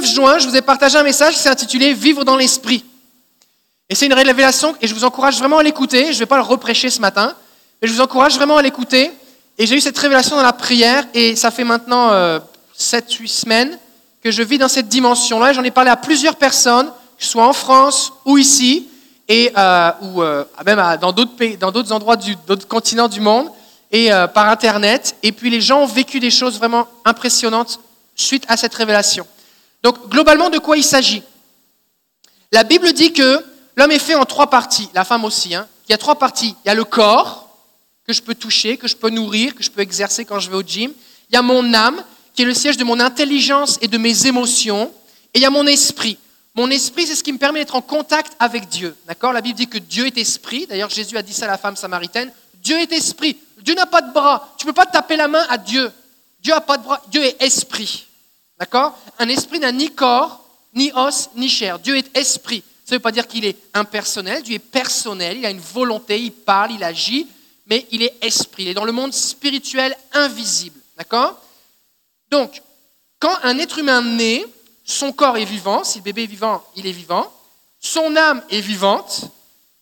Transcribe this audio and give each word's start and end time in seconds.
19 0.00 0.14
juin, 0.14 0.38
je 0.38 0.48
vous 0.48 0.56
ai 0.56 0.62
partagé 0.62 0.96
un 0.96 1.02
message 1.02 1.34
qui 1.34 1.40
s'est 1.40 1.48
intitulé 1.48 1.92
Vivre 1.92 2.24
dans 2.24 2.36
l'esprit. 2.36 2.84
Et 3.88 3.94
c'est 3.94 4.06
une 4.06 4.14
révélation 4.14 4.74
et 4.80 4.86
je 4.86 4.94
vous 4.94 5.04
encourage 5.04 5.38
vraiment 5.38 5.58
à 5.58 5.62
l'écouter. 5.62 6.06
Je 6.06 6.12
ne 6.12 6.18
vais 6.20 6.26
pas 6.26 6.36
le 6.36 6.42
reprêcher 6.42 6.90
ce 6.90 7.00
matin, 7.00 7.34
mais 7.80 7.88
je 7.88 7.92
vous 7.92 8.00
encourage 8.00 8.36
vraiment 8.36 8.56
à 8.56 8.62
l'écouter. 8.62 9.10
Et 9.58 9.66
j'ai 9.66 9.76
eu 9.76 9.80
cette 9.80 9.98
révélation 9.98 10.36
dans 10.36 10.42
la 10.42 10.52
prière 10.52 11.04
et 11.12 11.36
ça 11.36 11.50
fait 11.50 11.64
maintenant 11.64 12.12
7-8 12.78 13.28
semaines 13.28 13.78
que 14.22 14.30
je 14.30 14.42
vis 14.42 14.58
dans 14.58 14.68
cette 14.68 14.88
dimension-là. 14.88 15.52
J'en 15.52 15.64
ai 15.64 15.70
parlé 15.70 15.90
à 15.90 15.96
plusieurs 15.96 16.36
personnes, 16.36 16.86
que 16.86 17.24
ce 17.24 17.30
soit 17.30 17.46
en 17.46 17.52
France 17.52 18.12
ou 18.24 18.38
ici, 18.38 18.88
et, 19.28 19.52
euh, 19.56 19.90
ou 20.02 20.22
euh, 20.22 20.44
même 20.64 20.82
dans 21.00 21.12
d'autres 21.12 21.36
pays, 21.36 21.56
dans 21.56 21.70
d'autres 21.70 21.92
endroits, 21.92 22.16
d'autres 22.46 22.68
continents 22.68 23.08
du 23.08 23.20
monde, 23.20 23.48
et 23.90 24.12
euh, 24.12 24.26
par 24.26 24.48
Internet. 24.48 25.16
Et 25.22 25.32
puis 25.32 25.50
les 25.50 25.60
gens 25.60 25.82
ont 25.82 25.86
vécu 25.86 26.20
des 26.20 26.30
choses 26.30 26.58
vraiment 26.58 26.86
impressionnantes 27.04 27.80
suite 28.14 28.44
à 28.48 28.56
cette 28.56 28.74
révélation. 28.74 29.26
Donc 29.82 30.08
globalement, 30.08 30.50
de 30.50 30.58
quoi 30.58 30.76
il 30.76 30.84
s'agit? 30.84 31.22
La 32.52 32.64
Bible 32.64 32.92
dit 32.92 33.12
que 33.12 33.44
l'homme 33.76 33.92
est 33.92 33.98
fait 33.98 34.14
en 34.14 34.24
trois 34.24 34.50
parties, 34.50 34.88
la 34.94 35.04
femme 35.04 35.24
aussi. 35.24 35.54
Hein. 35.54 35.68
Il 35.88 35.92
y 35.92 35.94
a 35.94 35.98
trois 35.98 36.16
parties. 36.16 36.54
Il 36.64 36.68
y 36.68 36.70
a 36.70 36.74
le 36.74 36.84
corps, 36.84 37.48
que 38.06 38.12
je 38.12 38.22
peux 38.22 38.34
toucher, 38.34 38.76
que 38.76 38.88
je 38.88 38.96
peux 38.96 39.10
nourrir, 39.10 39.54
que 39.54 39.62
je 39.62 39.70
peux 39.70 39.80
exercer 39.80 40.24
quand 40.24 40.40
je 40.40 40.50
vais 40.50 40.56
au 40.56 40.62
gym. 40.62 40.92
Il 41.28 41.34
y 41.34 41.36
a 41.36 41.42
mon 41.42 41.74
âme, 41.74 42.02
qui 42.34 42.42
est 42.42 42.44
le 42.44 42.54
siège 42.54 42.76
de 42.76 42.84
mon 42.84 42.98
intelligence 43.00 43.78
et 43.80 43.88
de 43.88 43.98
mes 43.98 44.26
émotions. 44.26 44.92
Et 45.32 45.38
il 45.38 45.42
y 45.42 45.46
a 45.46 45.50
mon 45.50 45.66
esprit. 45.66 46.18
Mon 46.54 46.68
esprit, 46.70 47.06
c'est 47.06 47.14
ce 47.14 47.22
qui 47.22 47.32
me 47.32 47.38
permet 47.38 47.60
d'être 47.60 47.76
en 47.76 47.82
contact 47.82 48.32
avec 48.40 48.68
Dieu. 48.68 48.96
D'accord? 49.06 49.32
La 49.32 49.40
Bible 49.40 49.56
dit 49.56 49.68
que 49.68 49.78
Dieu 49.78 50.06
est 50.06 50.18
esprit. 50.18 50.66
D'ailleurs, 50.66 50.90
Jésus 50.90 51.16
a 51.16 51.22
dit 51.22 51.32
ça 51.32 51.44
à 51.46 51.48
la 51.48 51.58
femme 51.58 51.76
samaritaine. 51.76 52.32
Dieu 52.54 52.76
est 52.78 52.92
esprit. 52.92 53.36
Dieu 53.62 53.74
n'a 53.74 53.86
pas 53.86 54.02
de 54.02 54.12
bras. 54.12 54.54
Tu 54.58 54.66
ne 54.66 54.70
peux 54.72 54.74
pas 54.74 54.86
taper 54.86 55.16
la 55.16 55.28
main 55.28 55.46
à 55.48 55.56
Dieu. 55.56 55.90
Dieu 56.42 56.52
n'a 56.52 56.60
pas 56.60 56.78
de 56.78 56.82
bras. 56.82 57.00
Dieu 57.08 57.22
est 57.22 57.40
esprit. 57.40 58.06
D'accord? 58.60 58.96
Un 59.18 59.28
esprit 59.30 59.58
n'a 59.58 59.72
ni 59.72 59.88
corps, 59.88 60.44
ni 60.74 60.92
os, 60.94 61.30
ni 61.34 61.48
chair. 61.48 61.78
Dieu 61.78 61.96
est 61.96 62.16
esprit. 62.16 62.62
Ça 62.84 62.94
ne 62.94 62.98
veut 62.98 63.02
pas 63.02 63.10
dire 63.10 63.26
qu'il 63.26 63.46
est 63.46 63.56
impersonnel. 63.72 64.42
Dieu 64.42 64.56
est 64.56 64.58
personnel. 64.58 65.38
Il 65.38 65.46
a 65.46 65.50
une 65.50 65.60
volonté. 65.60 66.20
Il 66.20 66.32
parle, 66.32 66.72
il 66.72 66.84
agit. 66.84 67.26
Mais 67.66 67.86
il 67.90 68.02
est 68.02 68.14
esprit. 68.20 68.64
Il 68.64 68.68
est 68.68 68.74
dans 68.74 68.84
le 68.84 68.92
monde 68.92 69.14
spirituel 69.14 69.96
invisible. 70.12 70.78
D'accord? 70.98 71.40
Donc, 72.30 72.62
quand 73.18 73.34
un 73.42 73.58
être 73.58 73.78
humain 73.78 74.02
naît, 74.02 74.44
son 74.84 75.12
corps 75.12 75.38
est 75.38 75.44
vivant, 75.44 75.84
si 75.84 75.98
le 75.98 76.04
bébé 76.04 76.24
est 76.24 76.26
vivant, 76.26 76.62
il 76.76 76.86
est 76.86 76.92
vivant, 76.92 77.32
son 77.80 78.16
âme 78.16 78.42
est 78.50 78.60
vivante, 78.60 79.22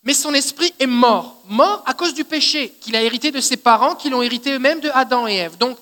mais 0.03 0.13
son 0.15 0.35
esprit 0.35 0.73
est 0.79 0.87
mort. 0.87 1.37
Mort 1.49 1.83
à 1.87 1.95
cause 1.95 2.15
du 2.15 2.25
péché 2.25 2.75
qu'il 2.81 2.95
a 2.95 3.03
hérité 3.03 3.31
de 3.31 3.41
ses 3.41 3.57
parents, 3.57 3.95
qui 3.95 4.11
l'ont 4.11 4.23
hérité 4.23 4.53
eux-mêmes 4.53 4.81
de 4.81 4.91
Adam 4.93 5.27
et 5.27 5.37
Ève. 5.37 5.57
Donc, 5.57 5.79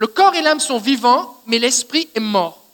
le 0.00 0.06
corps 0.06 0.34
et 0.34 0.40
l'âme 0.40 0.60
sont 0.60 0.78
vivants, 0.78 1.40
mais 1.46 1.58
l'esprit 1.58 2.08
est 2.14 2.20
mort. 2.20 2.64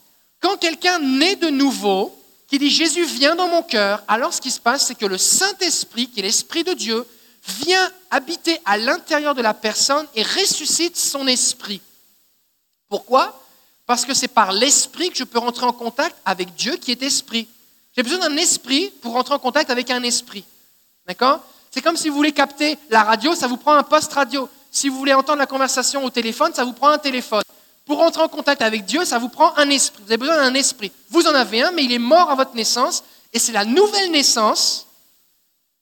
Quand 0.40 0.56
quelqu'un 0.56 1.00
naît 1.00 1.34
de 1.34 1.48
nouveau, 1.48 2.16
qui 2.46 2.58
dit 2.60 2.70
Jésus 2.70 3.04
vient 3.04 3.34
dans 3.34 3.48
mon 3.48 3.62
cœur, 3.62 4.04
alors 4.06 4.32
ce 4.32 4.40
qui 4.40 4.52
se 4.52 4.60
passe, 4.60 4.86
c'est 4.86 4.94
que 4.94 5.06
le 5.06 5.18
Saint-Esprit, 5.18 6.08
qui 6.08 6.20
est 6.20 6.22
l'Esprit 6.22 6.62
de 6.62 6.72
Dieu, 6.72 7.04
vient 7.48 7.90
habiter 8.12 8.60
à 8.64 8.78
l'intérieur 8.78 9.34
de 9.34 9.42
la 9.42 9.54
personne 9.54 10.06
et 10.14 10.22
ressuscite 10.22 10.96
son 10.96 11.26
esprit. 11.26 11.80
Pourquoi? 12.88 13.42
Parce 13.86 14.04
que 14.04 14.14
c'est 14.14 14.28
par 14.28 14.52
l'esprit 14.52 15.10
que 15.10 15.16
je 15.16 15.24
peux 15.24 15.38
rentrer 15.38 15.66
en 15.66 15.72
contact 15.72 16.16
avec 16.24 16.54
Dieu 16.54 16.76
qui 16.76 16.92
est 16.92 17.02
esprit. 17.02 17.48
J'ai 17.96 18.04
besoin 18.04 18.18
d'un 18.20 18.36
esprit 18.36 18.90
pour 19.00 19.14
rentrer 19.14 19.34
en 19.34 19.40
contact 19.40 19.70
avec 19.70 19.90
un 19.90 20.04
esprit. 20.04 20.44
D'accord? 21.06 21.40
C'est 21.72 21.82
comme 21.82 21.96
si 21.96 22.08
vous 22.08 22.16
voulez 22.16 22.32
capter 22.32 22.78
la 22.88 23.02
radio, 23.02 23.34
ça 23.34 23.48
vous 23.48 23.56
prend 23.56 23.74
un 23.74 23.82
poste 23.82 24.12
radio. 24.12 24.48
Si 24.76 24.90
vous 24.90 24.98
voulez 24.98 25.14
entendre 25.14 25.38
la 25.38 25.46
conversation 25.46 26.04
au 26.04 26.10
téléphone, 26.10 26.52
ça 26.52 26.62
vous 26.62 26.74
prend 26.74 26.90
un 26.90 26.98
téléphone. 26.98 27.40
Pour 27.86 27.96
rentrer 27.96 28.22
en 28.22 28.28
contact 28.28 28.60
avec 28.60 28.84
Dieu, 28.84 29.06
ça 29.06 29.18
vous 29.18 29.30
prend 29.30 29.56
un 29.56 29.70
esprit. 29.70 30.02
Vous 30.02 30.12
avez 30.12 30.18
besoin 30.18 30.36
d'un 30.36 30.52
esprit. 30.52 30.92
Vous 31.08 31.26
en 31.26 31.34
avez 31.34 31.62
un, 31.62 31.70
mais 31.70 31.84
il 31.84 31.92
est 31.92 31.98
mort 31.98 32.30
à 32.30 32.34
votre 32.34 32.54
naissance. 32.54 33.02
Et 33.32 33.38
c'est 33.38 33.52
la 33.52 33.64
nouvelle 33.64 34.10
naissance, 34.10 34.86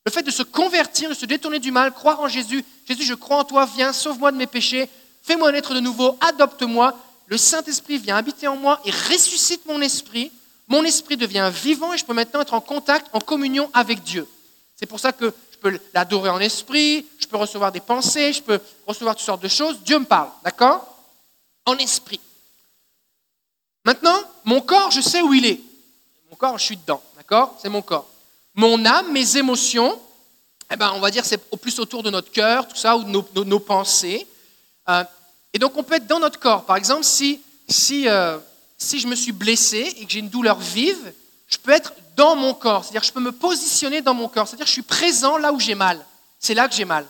le 0.06 0.12
fait 0.12 0.22
de 0.22 0.30
se 0.30 0.44
convertir, 0.44 1.08
de 1.08 1.14
se 1.14 1.26
détourner 1.26 1.58
du 1.58 1.72
mal, 1.72 1.90
croire 1.90 2.20
en 2.20 2.28
Jésus. 2.28 2.64
Jésus, 2.86 3.02
je 3.02 3.14
crois 3.14 3.38
en 3.38 3.44
toi, 3.44 3.66
viens, 3.74 3.92
sauve-moi 3.92 4.30
de 4.30 4.36
mes 4.36 4.46
péchés, 4.46 4.88
fais-moi 5.24 5.50
naître 5.50 5.74
de 5.74 5.80
nouveau, 5.80 6.16
adopte-moi. 6.20 6.96
Le 7.26 7.36
Saint-Esprit 7.36 7.98
vient 7.98 8.16
habiter 8.16 8.46
en 8.46 8.54
moi 8.54 8.80
et 8.84 8.92
ressuscite 8.92 9.66
mon 9.66 9.80
esprit. 9.80 10.30
Mon 10.68 10.84
esprit 10.84 11.16
devient 11.16 11.50
vivant 11.52 11.92
et 11.94 11.98
je 11.98 12.04
peux 12.04 12.14
maintenant 12.14 12.42
être 12.42 12.54
en 12.54 12.60
contact, 12.60 13.08
en 13.12 13.18
communion 13.18 13.68
avec 13.74 14.04
Dieu. 14.04 14.28
C'est 14.76 14.86
pour 14.86 15.00
ça 15.00 15.10
que 15.10 15.34
peux 15.64 15.80
l'adorer 15.94 16.28
en 16.28 16.40
esprit, 16.40 17.06
je 17.18 17.26
peux 17.26 17.38
recevoir 17.38 17.72
des 17.72 17.80
pensées, 17.80 18.34
je 18.34 18.42
peux 18.42 18.60
recevoir 18.86 19.16
toutes 19.16 19.24
sortes 19.24 19.42
de 19.42 19.48
choses. 19.48 19.80
Dieu 19.80 19.98
me 19.98 20.04
parle, 20.04 20.28
d'accord? 20.44 20.86
En 21.64 21.78
esprit. 21.78 22.20
Maintenant, 23.86 24.18
mon 24.44 24.60
corps, 24.60 24.90
je 24.90 25.00
sais 25.00 25.22
où 25.22 25.32
il 25.32 25.46
est. 25.46 25.60
Mon 26.30 26.36
corps, 26.36 26.58
je 26.58 26.64
suis 26.64 26.76
dedans, 26.76 27.02
d'accord? 27.16 27.56
C'est 27.62 27.70
mon 27.70 27.80
corps. 27.80 28.06
Mon 28.54 28.84
âme, 28.84 29.10
mes 29.10 29.38
émotions, 29.38 29.98
eh 30.70 30.76
ben, 30.76 30.92
on 30.94 31.00
va 31.00 31.10
dire 31.10 31.24
c'est 31.24 31.40
au 31.50 31.56
plus 31.56 31.78
autour 31.78 32.02
de 32.02 32.10
notre 32.10 32.30
cœur, 32.30 32.68
tout 32.68 32.76
ça, 32.76 32.94
ou 32.98 33.02
de 33.02 33.44
nos 33.44 33.60
pensées. 33.60 34.26
Euh, 34.90 35.02
et 35.54 35.58
donc 35.58 35.78
on 35.78 35.82
peut 35.82 35.94
être 35.94 36.06
dans 36.06 36.20
notre 36.20 36.38
corps. 36.38 36.66
Par 36.66 36.76
exemple, 36.76 37.04
si, 37.04 37.40
si, 37.66 38.06
euh, 38.06 38.38
si 38.76 39.00
je 39.00 39.06
me 39.06 39.14
suis 39.14 39.32
blessé 39.32 39.94
et 39.96 40.04
que 40.04 40.12
j'ai 40.12 40.18
une 40.18 40.28
douleur 40.28 40.58
vive, 40.58 41.14
je 41.48 41.56
peux 41.56 41.72
être 41.72 41.94
dans 42.16 42.36
mon 42.36 42.54
corps. 42.54 42.84
C'est-à-dire 42.84 43.02
je 43.02 43.12
peux 43.12 43.20
me 43.20 43.32
positionner 43.32 44.00
dans 44.00 44.14
mon 44.14 44.28
corps. 44.28 44.46
C'est-à-dire 44.46 44.66
je 44.66 44.72
suis 44.72 44.82
présent 44.82 45.36
là 45.36 45.52
où 45.52 45.60
j'ai 45.60 45.74
mal. 45.74 46.04
C'est 46.38 46.54
là 46.54 46.68
que 46.68 46.74
j'ai 46.74 46.84
mal. 46.84 47.06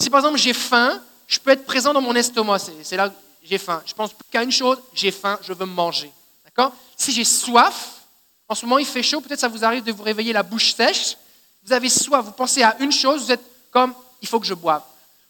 Si 0.00 0.10
par 0.10 0.20
exemple 0.20 0.38
j'ai 0.38 0.52
faim, 0.52 1.00
je 1.26 1.38
peux 1.38 1.50
être 1.50 1.64
présent 1.64 1.92
dans 1.92 2.00
mon 2.00 2.14
estomac. 2.14 2.58
C'est 2.82 2.96
là 2.96 3.08
que 3.08 3.14
j'ai 3.42 3.58
faim. 3.58 3.82
Je 3.86 3.94
pense 3.94 4.10
qu'à 4.30 4.42
une 4.42 4.52
chose, 4.52 4.78
j'ai 4.94 5.10
faim, 5.10 5.38
je 5.42 5.52
veux 5.52 5.66
manger. 5.66 6.10
D'accord? 6.44 6.72
Si 6.96 7.12
j'ai 7.12 7.24
soif, 7.24 8.00
en 8.48 8.54
ce 8.54 8.66
moment 8.66 8.78
il 8.78 8.86
fait 8.86 9.02
chaud, 9.02 9.20
peut-être 9.20 9.40
ça 9.40 9.48
vous 9.48 9.64
arrive 9.64 9.84
de 9.84 9.92
vous 9.92 10.02
réveiller 10.02 10.32
la 10.32 10.42
bouche 10.42 10.74
sèche. 10.74 11.16
Vous 11.64 11.72
avez 11.72 11.88
soif, 11.88 12.24
vous 12.24 12.32
pensez 12.32 12.62
à 12.62 12.76
une 12.80 12.92
chose, 12.92 13.24
vous 13.24 13.32
êtes 13.32 13.44
comme 13.70 13.94
il 14.20 14.28
faut 14.28 14.40
que 14.40 14.46
je 14.46 14.54
boive. 14.54 14.82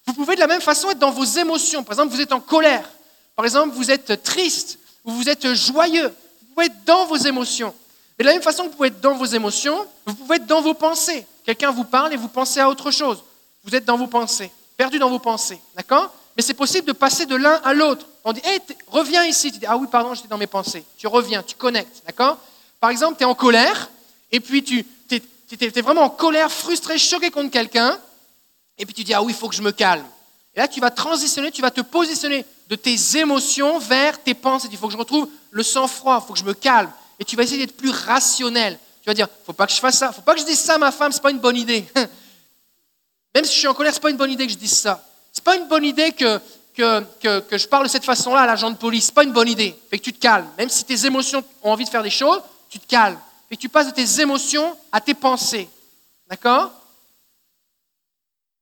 Vous 0.06 0.14
pouvez 0.14 0.34
de 0.34 0.40
la 0.40 0.46
même 0.46 0.60
façon 0.60 0.90
être 0.90 0.98
dans 0.98 1.10
vos 1.10 1.24
émotions. 1.24 1.84
Par 1.84 1.92
exemple, 1.92 2.14
vous 2.14 2.20
êtes 2.20 2.32
en 2.32 2.40
colère. 2.40 2.88
Par 3.36 3.44
exemple, 3.44 3.74
vous 3.74 3.90
êtes 3.90 4.22
triste 4.22 4.78
ou 5.04 5.12
vous 5.12 5.28
êtes 5.28 5.54
joyeux. 5.54 6.08
Vous 6.08 6.54
pouvez 6.54 6.66
être 6.66 6.84
dans 6.84 7.06
vos 7.06 7.16
émotions. 7.16 7.74
Et 8.18 8.22
de 8.22 8.28
la 8.28 8.34
même 8.34 8.42
façon 8.42 8.64
que 8.64 8.68
vous 8.68 8.76
pouvez 8.76 8.88
être 8.88 9.00
dans 9.00 9.14
vos 9.14 9.24
émotions, 9.24 9.86
vous 10.06 10.14
pouvez 10.14 10.36
être 10.36 10.46
dans 10.46 10.60
vos 10.60 10.74
pensées. 10.74 11.26
Quelqu'un 11.44 11.70
vous 11.70 11.84
parle 11.84 12.12
et 12.12 12.16
vous 12.16 12.28
pensez 12.28 12.60
à 12.60 12.68
autre 12.68 12.90
chose. 12.90 13.22
Vous 13.64 13.74
êtes 13.74 13.84
dans 13.84 13.96
vos 13.96 14.06
pensées, 14.06 14.50
perdu 14.76 14.98
dans 14.98 15.10
vos 15.10 15.18
pensées. 15.18 15.60
D'accord? 15.76 16.12
Mais 16.36 16.42
c'est 16.42 16.54
possible 16.54 16.86
de 16.86 16.92
passer 16.92 17.26
de 17.26 17.36
l'un 17.36 17.60
à 17.64 17.74
l'autre. 17.74 18.06
On 18.24 18.32
dit, 18.32 18.40
hey, 18.44 18.60
reviens 18.88 19.24
ici. 19.24 19.52
Tu 19.52 19.58
dis, 19.58 19.66
ah 19.66 19.76
oui, 19.76 19.86
pardon, 19.90 20.14
j'étais 20.14 20.28
dans 20.28 20.38
mes 20.38 20.46
pensées. 20.46 20.84
Tu 20.96 21.06
reviens, 21.06 21.42
tu 21.42 21.56
connectes. 21.56 22.02
D'accord? 22.06 22.38
Par 22.80 22.90
exemple, 22.90 23.16
tu 23.16 23.22
es 23.22 23.26
en 23.26 23.34
colère 23.34 23.90
et 24.30 24.40
puis 24.40 24.62
tu 24.62 24.84
es, 25.10 25.80
vraiment 25.82 26.02
en 26.02 26.10
colère, 26.10 26.50
frustré, 26.50 26.98
choqué 26.98 27.30
contre 27.30 27.50
quelqu'un. 27.50 27.98
Et 28.78 28.86
puis 28.86 28.94
tu 28.94 29.04
dis, 29.04 29.14
ah 29.14 29.22
oui, 29.22 29.32
il 29.32 29.38
faut 29.38 29.48
que 29.48 29.54
je 29.54 29.62
me 29.62 29.72
calme. 29.72 30.06
Et 30.54 30.60
là, 30.60 30.68
tu 30.68 30.80
vas 30.80 30.90
transitionner, 30.90 31.50
tu 31.50 31.62
vas 31.62 31.70
te 31.70 31.80
positionner 31.80 32.44
de 32.68 32.76
tes 32.76 32.96
émotions 33.18 33.78
vers 33.78 34.22
tes 34.22 34.34
pensées. 34.34 34.68
Il 34.70 34.78
faut 34.78 34.86
que 34.86 34.92
je 34.92 34.98
retrouve 34.98 35.28
le 35.50 35.62
sang-froid, 35.62 36.20
il 36.22 36.26
faut 36.26 36.32
que 36.32 36.38
je 36.38 36.44
me 36.44 36.54
calme. 36.54 36.90
Et 37.22 37.24
tu 37.24 37.36
vas 37.36 37.44
essayer 37.44 37.64
d'être 37.64 37.76
plus 37.76 37.90
rationnel. 37.90 38.76
Tu 39.00 39.06
vas 39.06 39.14
dire, 39.14 39.28
faut 39.46 39.52
pas 39.52 39.68
que 39.68 39.72
je 39.72 39.78
fasse 39.78 39.96
ça, 39.96 40.12
faut 40.12 40.22
pas 40.22 40.34
que 40.34 40.40
je 40.40 40.44
dise 40.44 40.58
ça 40.58 40.74
à 40.74 40.78
ma 40.78 40.90
femme, 40.90 41.12
ce 41.12 41.18
n'est 41.18 41.22
pas 41.22 41.30
une 41.30 41.38
bonne 41.38 41.56
idée. 41.56 41.86
Même 43.34 43.44
si 43.44 43.54
je 43.54 43.58
suis 43.60 43.68
en 43.68 43.74
colère, 43.74 43.92
ce 43.92 43.98
n'est 43.98 44.02
pas 44.02 44.10
une 44.10 44.16
bonne 44.16 44.32
idée 44.32 44.44
que 44.44 44.52
je 44.52 44.58
dise 44.58 44.76
ça. 44.76 45.06
Ce 45.32 45.38
n'est 45.38 45.44
pas 45.44 45.54
une 45.54 45.68
bonne 45.68 45.84
idée 45.84 46.10
que, 46.10 46.40
que, 46.74 47.38
que, 47.38 47.56
je 47.56 47.68
parle 47.68 47.84
de 47.84 47.88
cette 47.88 48.04
façon-là 48.04 48.40
à 48.40 48.46
l'agent 48.46 48.72
de 48.72 48.76
police. 48.76 49.04
Ce 49.04 49.10
n'est 49.10 49.14
pas 49.14 49.22
une 49.22 49.32
bonne 49.32 49.46
idée. 49.46 49.72
Fait 49.88 50.00
que 50.00 50.02
tu 50.02 50.12
te 50.12 50.18
calmes. 50.18 50.48
Même 50.58 50.68
si 50.68 50.82
tes 50.82 51.06
émotions 51.06 51.44
ont 51.62 51.70
envie 51.70 51.84
de 51.84 51.90
faire 51.90 52.02
des 52.02 52.10
choses, 52.10 52.42
tu 52.68 52.80
te 52.80 52.88
calmes. 52.88 53.20
Fait 53.48 53.54
que 53.54 53.60
tu 53.60 53.68
passes 53.68 53.86
de 53.86 53.92
tes 53.92 54.20
émotions 54.20 54.76
à 54.90 55.00
tes 55.00 55.14
pensées. 55.14 55.68
D'accord? 56.28 56.72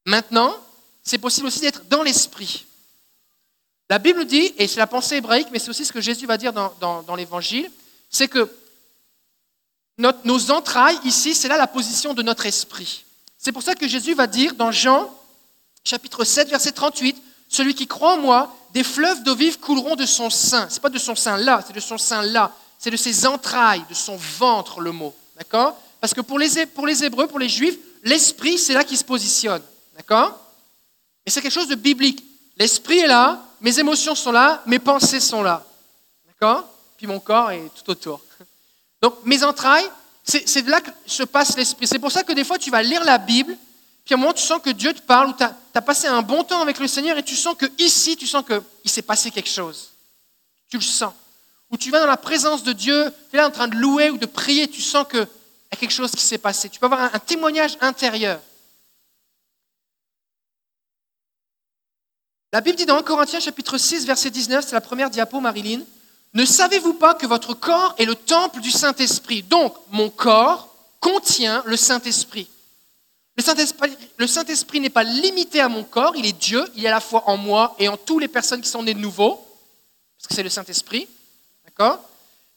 Maintenant, 0.05 0.55
c'est 1.03 1.17
possible 1.17 1.47
aussi 1.47 1.61
d'être 1.61 1.89
dans 1.89 2.03
l'esprit. 2.03 2.67
La 3.91 3.99
Bible 3.99 4.25
dit, 4.25 4.55
et 4.57 4.69
c'est 4.69 4.79
la 4.79 4.87
pensée 4.87 5.17
hébraïque, 5.17 5.49
mais 5.51 5.59
c'est 5.59 5.71
aussi 5.71 5.85
ce 5.85 5.93
que 5.93 6.01
Jésus 6.01 6.25
va 6.25 6.37
dire 6.37 6.53
dans, 6.53 7.17
l'Évangile, 7.17 7.69
c'est 8.11 8.29
que 8.29 8.51
nos 10.25 10.51
entrailles, 10.51 10.99
ici, 11.05 11.35
c'est 11.35 11.49
là 11.49 11.57
la 11.57 11.67
position 11.67 12.15
de 12.15 12.23
notre 12.23 12.47
esprit. 12.47 13.05
C'est 13.39 13.53
pour 13.53 13.63
ça 13.63 13.75
que 13.75 13.87
Jésus 13.89 14.15
va 14.15 14.27
dire 14.27 14.55
dans 14.55 14.73
Jean 14.73 15.11
chapitre 15.85 16.25
7, 16.25 16.49
verset 16.49 16.73
38, 16.73 17.23
Celui 17.49 17.75
qui 17.75 17.87
croit 17.87 18.15
en 18.15 18.19
moi, 18.19 18.55
des 18.73 18.85
fleuves 18.85 19.23
d'eau 19.23 19.35
vive 19.35 19.59
couleront 19.59 19.97
de 19.97 20.07
son 20.07 20.31
sein. 20.31 20.69
Ce 20.69 20.75
n'est 20.75 20.81
pas 20.81 20.91
de 20.91 20.99
son 20.99 21.15
sein 21.15 21.37
là, 21.37 21.63
c'est 21.67 21.73
de 21.73 21.81
son 21.81 21.99
sein 21.99 22.23
là. 22.23 22.53
C'est 22.79 22.91
de 22.91 22.97
ses 22.97 23.27
entrailles, 23.27 23.85
de 23.89 23.95
son 23.95 24.17
ventre, 24.17 24.81
le 24.81 24.93
mot. 24.93 25.15
D'accord? 25.37 25.77
Parce 26.01 26.15
que 26.15 26.21
pour 26.21 26.39
les, 26.39 26.67
pour 26.67 26.87
les 26.87 27.05
Hébreux, 27.05 27.27
pour 27.27 27.39
les 27.39 27.49
Juifs, 27.49 27.77
l'esprit, 28.03 28.57
c'est 28.57 28.73
là 28.73 28.85
qui 28.85 28.97
se 28.97 29.05
positionne. 29.05 29.63
D'accord? 29.97 30.39
Et 31.27 31.31
c'est 31.31 31.43
quelque 31.43 31.53
chose 31.53 31.69
de 31.69 31.75
biblique. 31.75 32.25
L'esprit 32.57 33.01
est 33.01 33.07
là, 33.07 33.43
mes 33.61 33.79
émotions 33.79 34.15
sont 34.15 34.33
là, 34.33 34.63
mes 34.67 34.79
pensées 34.79 35.21
sont 35.21 35.43
là. 35.43 35.65
D'accord? 36.27 36.67
Puis 37.01 37.07
mon 37.07 37.19
corps 37.19 37.51
est 37.51 37.71
tout 37.83 37.91
autour. 37.91 38.21
Donc 39.01 39.25
mes 39.25 39.43
entrailles, 39.43 39.91
c'est 40.23 40.61
de 40.61 40.71
là 40.71 40.83
que 40.83 40.91
se 41.07 41.23
passe 41.23 41.57
l'esprit. 41.57 41.87
C'est 41.87 41.99
pour 41.99 42.13
ça 42.13 42.23
que 42.23 42.35
des 42.35 42.45
fois 42.45 42.59
tu 42.59 42.71
vas 42.71 42.83
lire 42.83 43.03
la 43.05 43.17
Bible, 43.17 43.57
puis 44.05 44.13
à 44.13 44.19
un 44.19 44.21
moment 44.21 44.35
tu 44.35 44.43
sens 44.43 44.61
que 44.61 44.69
Dieu 44.69 44.93
te 44.93 45.01
parle, 45.01 45.31
ou 45.31 45.33
tu 45.33 45.43
as, 45.43 45.81
passé 45.81 46.09
un 46.09 46.21
bon 46.21 46.45
temps 46.45 46.61
avec 46.61 46.79
le 46.79 46.87
Seigneur, 46.87 47.17
et 47.17 47.23
tu 47.23 47.37
sens 47.37 47.57
que 47.57 47.65
ici, 47.79 48.19
tu 48.19 48.27
sens 48.27 48.45
qu'il 48.45 48.91
s'est 48.91 49.01
passé 49.01 49.31
quelque 49.31 49.49
chose. 49.49 49.93
Tu 50.69 50.77
le 50.77 50.83
sens. 50.83 51.15
où 51.71 51.79
tu 51.79 51.91
vas 51.91 52.01
dans 52.01 52.07
la 52.07 52.19
présence 52.19 52.65
de 52.65 52.75
Dieu, 52.75 53.11
tu 53.31 53.37
es 53.37 53.39
là 53.39 53.49
en 53.49 53.51
train 53.51 53.69
de 53.69 53.77
louer 53.77 54.11
ou 54.11 54.19
de 54.19 54.27
prier, 54.27 54.69
tu 54.69 54.83
sens 54.83 55.07
qu'il 55.09 55.21
y 55.21 55.75
a 55.75 55.77
quelque 55.77 55.95
chose 55.95 56.11
qui 56.11 56.23
s'est 56.23 56.37
passé. 56.37 56.69
Tu 56.69 56.79
peux 56.79 56.85
avoir 56.85 57.01
un, 57.01 57.11
un 57.15 57.19
témoignage 57.19 57.79
intérieur. 57.81 58.43
La 62.53 62.61
Bible 62.61 62.77
dit 62.77 62.85
dans 62.85 62.99
1 62.99 63.03
Corinthiens 63.05 63.41
chapitre 63.41 63.79
6, 63.79 64.05
verset 64.05 64.29
19, 64.29 64.67
c'est 64.67 64.75
la 64.75 64.83
première 64.83 65.09
diapo, 65.09 65.41
Marilyn, 65.41 65.81
ne 66.35 66.45
savez-vous 66.45 66.95
pas 66.95 67.15
que 67.15 67.27
votre 67.27 67.55
corps 67.55 67.95
est 67.99 68.05
le 68.05 68.15
temple 68.15 68.61
du 68.61 68.71
Saint-Esprit? 68.71 69.43
Donc, 69.43 69.75
mon 69.91 70.11
corps 70.11 70.69
contient 71.01 71.63
le 71.67 71.77
Saint-Esprit. 71.77 72.49
Le 73.37 74.27
Saint-Esprit 74.27 74.81
n'est 74.81 74.91
pas 74.91 75.03
limité 75.03 75.61
à 75.61 75.69
mon 75.69 75.83
corps, 75.83 76.15
il 76.15 76.27
est 76.27 76.39
Dieu, 76.39 76.65
il 76.77 76.85
est 76.85 76.89
à 76.89 76.93
la 76.93 77.01
fois 77.01 77.25
en 77.27 77.37
moi 77.37 77.75
et 77.79 77.89
en 77.89 77.97
toutes 77.97 78.21
les 78.21 78.29
personnes 78.29 78.61
qui 78.61 78.69
sont 78.69 78.83
nées 78.83 78.95
de 78.95 78.99
nouveau, 78.99 79.37
parce 80.19 80.29
que 80.29 80.35
c'est 80.35 80.43
le 80.43 80.51
Saint-Esprit. 80.51 81.09
D'accord? 81.65 82.01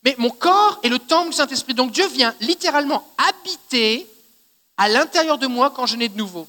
Mais 0.04 0.16
mon 0.18 0.30
corps 0.30 0.80
est 0.84 0.90
le 0.90 1.00
temple 1.00 1.30
du 1.30 1.36
Saint-Esprit. 1.36 1.74
Donc 1.74 1.92
Dieu 1.92 2.06
vient 2.08 2.36
littéralement 2.42 3.08
habiter 3.18 4.06
à 4.76 4.90
l'intérieur 4.90 5.38
de 5.38 5.48
moi 5.48 5.72
quand 5.72 5.86
je 5.86 5.96
nais 5.96 6.10
de 6.10 6.18
nouveau. 6.18 6.48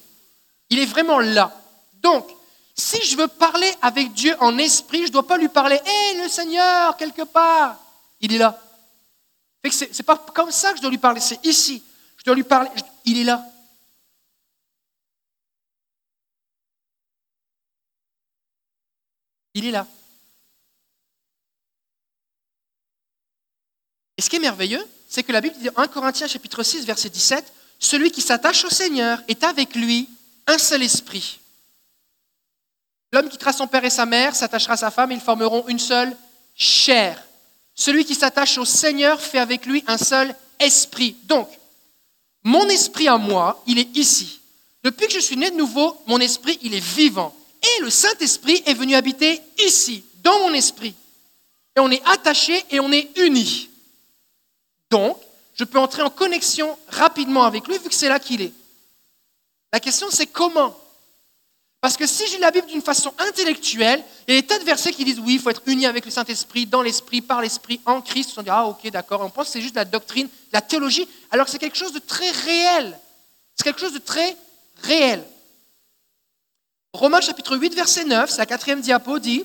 Il 0.71 0.79
est 0.81 0.87
vraiment 0.87 1.21
là. 1.21 1.57
Donc, 2.03 2.27
si 2.75 3.05
je 3.07 3.17
veux 3.17 3.29
parler 3.29 3.73
avec 3.83 4.13
Dieu 4.13 4.35
en 4.41 4.59
esprit, 4.59 5.03
je 5.03 5.05
ne 5.05 5.13
dois 5.13 5.27
pas 5.27 5.39
lui 5.39 5.49
parler, 5.49 5.77
hé 5.77 6.23
le 6.23 6.29
Seigneur, 6.29 6.97
quelque 6.97 7.23
part. 7.23 7.79
Il 8.21 8.35
est 8.35 8.39
là. 8.39 8.61
Ce 9.71 9.85
n'est 9.85 10.05
pas 10.05 10.19
comme 10.19 10.51
ça 10.51 10.73
que 10.73 10.79
je 10.79 10.83
dois 10.83 10.91
lui 10.91 10.99
parler, 10.99 11.21
c'est 11.21 11.45
ici. 11.47 11.83
Je 12.19 12.25
dois 12.25 12.35
lui 12.35 12.43
parler, 12.43 12.71
il 13.05 13.19
est 13.19 13.25
là. 13.25 13.45
Il 19.55 19.67
est 19.67 19.71
là. 19.71 19.87
Et 24.17 24.23
ce 24.23 24.29
qui 24.29 24.37
est 24.37 24.41
merveilleux, 24.41 24.85
c'est 25.09 25.23
que 25.23 25.33
la 25.33 25.41
Bible 25.41 25.57
dit 25.59 25.69
en 25.71 25.83
1 25.83 25.89
Corinthiens 25.89 26.27
chapitre 26.27 26.65
6 26.65 26.85
verset 26.85 27.09
17, 27.09 27.53
celui 27.79 28.11
qui 28.11 28.21
s'attache 28.21 28.65
au 28.65 28.71
Seigneur 28.71 29.23
est 29.29 29.45
avec 29.45 29.77
lui 29.77 30.09
un 30.49 30.59
seul 30.59 30.83
esprit. 30.83 31.41
L'homme 33.15 33.29
quittera 33.29 33.53
son 33.53 33.69
père 33.69 33.85
et 33.85 33.91
sa 33.91 34.07
mère, 34.07 34.35
s'attachera 34.35 34.73
à 34.73 34.77
sa 34.77 34.91
femme, 34.91 35.13
ils 35.13 35.21
formeront 35.21 35.69
une 35.69 35.79
seule 35.79 36.17
chair. 36.57 37.23
Celui 37.73 38.05
qui 38.05 38.17
s'attache 38.17 38.59
au 38.59 38.65
Seigneur 38.65 39.21
fait 39.21 39.39
avec 39.39 39.67
lui 39.67 39.85
un 39.87 39.99
seul 39.99 40.35
esprit. 40.59 41.15
Donc, 41.23 41.49
mon 42.43 42.69
esprit 42.69 43.07
à 43.07 43.17
moi, 43.17 43.63
il 43.69 43.79
est 43.79 43.97
ici. 43.97 44.41
Depuis 44.83 45.07
que 45.07 45.13
je 45.13 45.21
suis 45.21 45.37
né 45.37 45.49
de 45.53 45.55
nouveau, 45.55 45.97
mon 46.09 46.19
esprit, 46.19 46.59
il 46.63 46.75
est 46.75 46.85
vivant. 46.85 47.33
Et 47.63 47.83
le 47.83 47.89
Saint-Esprit 47.89 48.65
est 48.67 48.75
venu 48.75 48.97
habiter 48.97 49.41
ici, 49.59 50.05
dans 50.25 50.41
mon 50.41 50.53
esprit. 50.53 50.97
Et 51.77 51.81
on 51.81 51.93
est 51.93 52.03
attaché 52.07 52.65
et 52.73 52.81
on 52.81 52.91
est 52.91 53.17
unis. 53.17 53.71
Donc, 54.91 55.17
je 55.55 55.63
peux 55.63 55.79
entrer 55.79 56.03
en 56.03 56.11
connexion 56.11 56.77
rapidement 56.89 57.45
avec 57.45 57.69
lui 57.69 57.79
vu 57.79 57.89
que 57.89 57.95
c'est 57.95 58.09
là 58.09 58.19
qu'il 58.19 58.43
est. 58.43 58.53
La 59.73 59.79
question, 59.79 60.09
c'est 60.11 60.27
comment 60.27 60.77
parce 61.85 61.99
que 61.99 62.07
si 62.07 62.27
j'ai 62.29 62.39
la 62.39 62.51
Bible 62.51 62.67
d'une 62.67 62.81
façon 62.81 63.13
intellectuelle, 63.19 64.03
il 64.27 64.35
y 64.35 64.39
a 64.39 64.41
des 64.41 64.47
tas 64.47 64.59
de 64.59 64.65
versets 64.65 64.91
qui 64.91 65.05
disent 65.05 65.21
oui, 65.21 65.35
il 65.35 65.39
faut 65.39 65.51
être 65.51 65.61
uni 65.67 65.85
avec 65.85 66.07
le 66.07 66.11
Saint-Esprit, 66.11 66.65
dans 66.65 66.81
l'Esprit, 66.81 67.21
par 67.21 67.43
l'Esprit, 67.43 67.79
en 67.85 68.01
Christ. 68.01 68.33
On 68.39 68.43
dit 68.43 68.49
ah 68.49 68.65
ok, 68.65 68.91
d'accord. 68.91 69.21
On 69.21 69.29
pense 69.29 69.49
que 69.49 69.53
c'est 69.53 69.61
juste 69.61 69.75
la 69.75 69.85
doctrine, 69.85 70.27
la 70.51 70.63
théologie, 70.63 71.07
alors 71.31 71.45
que 71.45 71.53
c'est 71.53 71.59
quelque 71.59 71.77
chose 71.77 71.93
de 71.93 71.99
très 71.99 72.31
réel. 72.31 72.99
C'est 73.55 73.65
quelque 73.65 73.81
chose 73.81 73.93
de 73.93 73.99
très 73.99 74.35
réel. 74.83 75.23
Romains 76.95 77.21
chapitre 77.21 77.55
8, 77.55 77.75
verset 77.75 78.07
9, 78.07 78.31
c'est 78.31 78.39
la 78.39 78.47
quatrième 78.47 78.81
diapo, 78.81 79.19
dit 79.19 79.45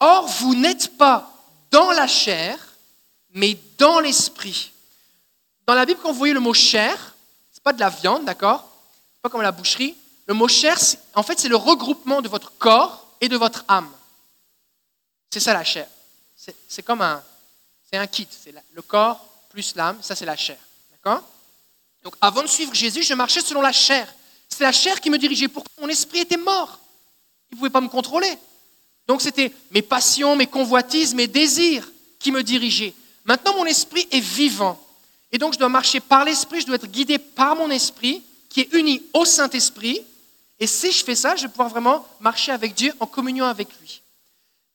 Or, 0.00 0.26
vous 0.26 0.56
n'êtes 0.56 0.98
pas 0.98 1.32
dans 1.70 1.92
la 1.92 2.08
chair, 2.08 2.58
mais 3.34 3.56
dans 3.78 4.00
l'esprit. 4.00 4.72
Dans 5.64 5.74
la 5.74 5.86
Bible, 5.86 6.00
quand 6.02 6.10
vous 6.10 6.18
voyez 6.18 6.34
le 6.34 6.40
mot 6.40 6.54
chair, 6.54 7.14
c'est 7.52 7.62
pas 7.62 7.72
de 7.72 7.78
la 7.78 7.88
viande, 7.88 8.24
d'accord? 8.24 8.68
C'est 9.14 9.22
pas 9.22 9.28
comme 9.28 9.42
la 9.42 9.52
boucherie. 9.52 9.94
Le 10.28 10.34
mot 10.34 10.46
chair, 10.46 10.78
en 11.14 11.22
fait, 11.22 11.40
c'est 11.40 11.48
le 11.48 11.56
regroupement 11.56 12.22
de 12.22 12.28
votre 12.28 12.52
corps 12.58 13.06
et 13.20 13.28
de 13.28 13.36
votre 13.36 13.64
âme. 13.66 13.90
C'est 15.30 15.40
ça 15.40 15.52
la 15.52 15.64
chair. 15.64 15.88
C'est 16.68 16.82
comme 16.82 17.02
un, 17.02 17.22
kit. 18.06 18.28
C'est 18.30 18.54
le 18.72 18.82
corps 18.82 19.24
plus 19.48 19.74
l'âme, 19.74 19.98
ça 20.02 20.14
c'est 20.14 20.26
la 20.26 20.36
chair. 20.36 20.58
D'accord? 20.92 21.22
Donc 22.04 22.14
avant 22.20 22.42
de 22.42 22.46
suivre 22.46 22.74
Jésus, 22.74 23.02
je 23.02 23.14
marchais 23.14 23.40
selon 23.40 23.62
la 23.62 23.72
chair. 23.72 24.14
C'est 24.48 24.64
la 24.64 24.72
chair 24.72 25.00
qui 25.00 25.10
me 25.10 25.18
dirigeait. 25.18 25.48
Pourquoi 25.48 25.72
mon 25.82 25.88
esprit 25.88 26.20
était 26.20 26.36
mort? 26.36 26.78
Il 27.50 27.54
ne 27.54 27.58
pouvait 27.58 27.70
pas 27.70 27.80
me 27.80 27.88
contrôler. 27.88 28.38
Donc 29.06 29.22
c'était 29.22 29.52
mes 29.70 29.82
passions, 29.82 30.36
mes 30.36 30.46
convoitises, 30.46 31.14
mes 31.14 31.26
désirs 31.26 31.90
qui 32.18 32.30
me 32.30 32.42
dirigeaient. 32.42 32.94
Maintenant, 33.24 33.54
mon 33.56 33.64
esprit 33.64 34.06
est 34.10 34.20
vivant. 34.20 34.78
Et 35.30 35.38
donc, 35.38 35.52
je 35.52 35.58
dois 35.58 35.68
marcher 35.68 36.00
par 36.00 36.24
l'esprit, 36.24 36.60
je 36.60 36.66
dois 36.66 36.76
être 36.76 36.86
guidé 36.86 37.18
par 37.18 37.56
mon 37.56 37.70
esprit, 37.70 38.22
qui 38.48 38.60
est 38.60 38.72
uni 38.72 39.02
au 39.12 39.26
Saint-Esprit, 39.26 40.02
et 40.60 40.66
si 40.66 40.90
je 40.90 41.04
fais 41.04 41.14
ça, 41.14 41.36
je 41.36 41.42
vais 41.42 41.48
pouvoir 41.48 41.68
vraiment 41.68 42.06
marcher 42.20 42.52
avec 42.52 42.74
Dieu 42.74 42.92
en 43.00 43.06
communion 43.06 43.44
avec 43.44 43.68
lui. 43.80 44.02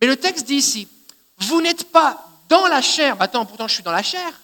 Mais 0.02 0.08
le 0.08 0.16
texte 0.16 0.46
dit 0.46 0.56
ici, 0.56 0.88
vous 1.38 1.62
n'êtes 1.62 1.92
pas 1.92 2.30
dans 2.50 2.68
la 2.68 2.82
chair. 2.82 3.18
Bah, 3.18 3.26
attends, 3.26 3.46
pourtant 3.46 3.68
je 3.68 3.76
suis 3.76 3.84
dans 3.84 3.92
la 3.92 4.04
chair. 4.04 4.40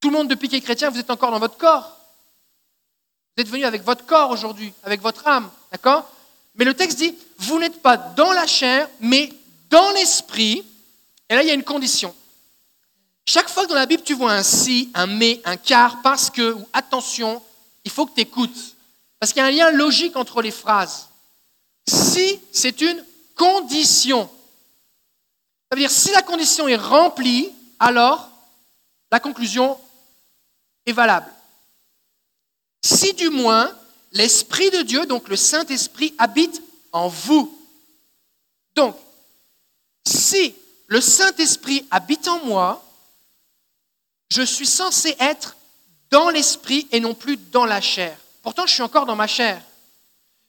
Tout 0.00 0.10
le 0.10 0.16
monde 0.16 0.28
depuis 0.28 0.48
qu'il 0.48 0.58
est 0.58 0.62
chrétien, 0.62 0.90
vous 0.90 1.00
êtes 1.00 1.10
encore 1.10 1.30
dans 1.30 1.40
votre 1.40 1.56
corps. 1.56 1.96
Vous 3.36 3.42
êtes 3.42 3.48
venu 3.48 3.64
avec 3.64 3.82
votre 3.82 4.06
corps 4.06 4.30
aujourd'hui, 4.30 4.72
avec 4.84 5.00
votre 5.00 5.26
âme. 5.26 5.50
D'accord? 5.72 6.08
Mais 6.54 6.64
le 6.64 6.74
texte 6.74 6.98
dit, 6.98 7.14
vous 7.38 7.58
n'êtes 7.58 7.82
pas 7.82 7.96
dans 7.96 8.32
la 8.32 8.46
chair, 8.46 8.88
mais 9.00 9.32
dans 9.70 9.90
l'esprit. 9.92 10.64
Et 11.28 11.34
là, 11.34 11.42
il 11.42 11.48
y 11.48 11.50
a 11.50 11.54
une 11.54 11.64
condition. 11.64 12.14
Chaque 13.26 13.48
fois 13.48 13.64
que 13.64 13.68
dans 13.68 13.74
la 13.74 13.86
Bible, 13.86 14.02
tu 14.02 14.14
vois 14.14 14.32
un 14.32 14.42
si, 14.42 14.90
un 14.94 15.06
mais, 15.06 15.40
un 15.44 15.56
car, 15.56 16.00
parce 16.02 16.30
que, 16.30 16.54
ou 16.54 16.68
attention, 16.72 17.42
il 17.84 17.90
faut 17.90 18.06
que 18.06 18.14
tu 18.14 18.22
écoutes. 18.22 18.76
Parce 19.18 19.32
qu'il 19.32 19.40
y 19.40 19.44
a 19.44 19.46
un 19.46 19.50
lien 19.50 19.70
logique 19.70 20.16
entre 20.16 20.42
les 20.42 20.50
phrases. 20.50 21.08
Si 21.88 22.40
c'est 22.52 22.80
une 22.80 23.04
condition, 23.34 24.28
ça 25.70 25.76
veut 25.76 25.80
dire 25.80 25.90
si 25.90 26.10
la 26.12 26.22
condition 26.22 26.68
est 26.68 26.76
remplie, 26.76 27.50
alors 27.78 28.30
la 29.10 29.20
conclusion 29.20 29.78
est 30.86 30.92
valable. 30.92 31.30
Si 32.82 33.12
du 33.14 33.28
moins 33.28 33.70
l'Esprit 34.12 34.70
de 34.70 34.82
Dieu, 34.82 35.06
donc 35.06 35.28
le 35.28 35.36
Saint-Esprit, 35.36 36.14
habite 36.18 36.62
en 36.92 37.08
vous. 37.08 37.54
Donc, 38.74 38.96
si 40.06 40.54
le 40.86 41.00
Saint-Esprit 41.00 41.86
habite 41.90 42.28
en 42.28 42.44
moi, 42.44 42.84
je 44.30 44.42
suis 44.42 44.66
censé 44.66 45.16
être 45.18 45.56
dans 46.10 46.30
l'Esprit 46.30 46.86
et 46.92 47.00
non 47.00 47.14
plus 47.14 47.36
dans 47.36 47.66
la 47.66 47.80
chair. 47.80 48.16
Pourtant, 48.48 48.64
je 48.64 48.72
suis 48.72 48.82
encore 48.82 49.04
dans 49.04 49.14
ma 49.14 49.26
chair. 49.26 49.62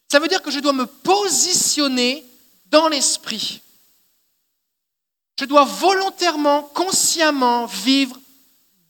Ça 0.09 0.19
veut 0.19 0.29
dire 0.29 0.41
que 0.41 0.51
je 0.51 0.61
dois 0.61 0.71
me 0.71 0.85
positionner 0.85 2.25
dans 2.67 2.87
l'esprit. 2.87 3.61
Je 5.37 5.43
dois 5.43 5.65
volontairement, 5.65 6.63
consciemment 6.63 7.65
vivre 7.65 8.17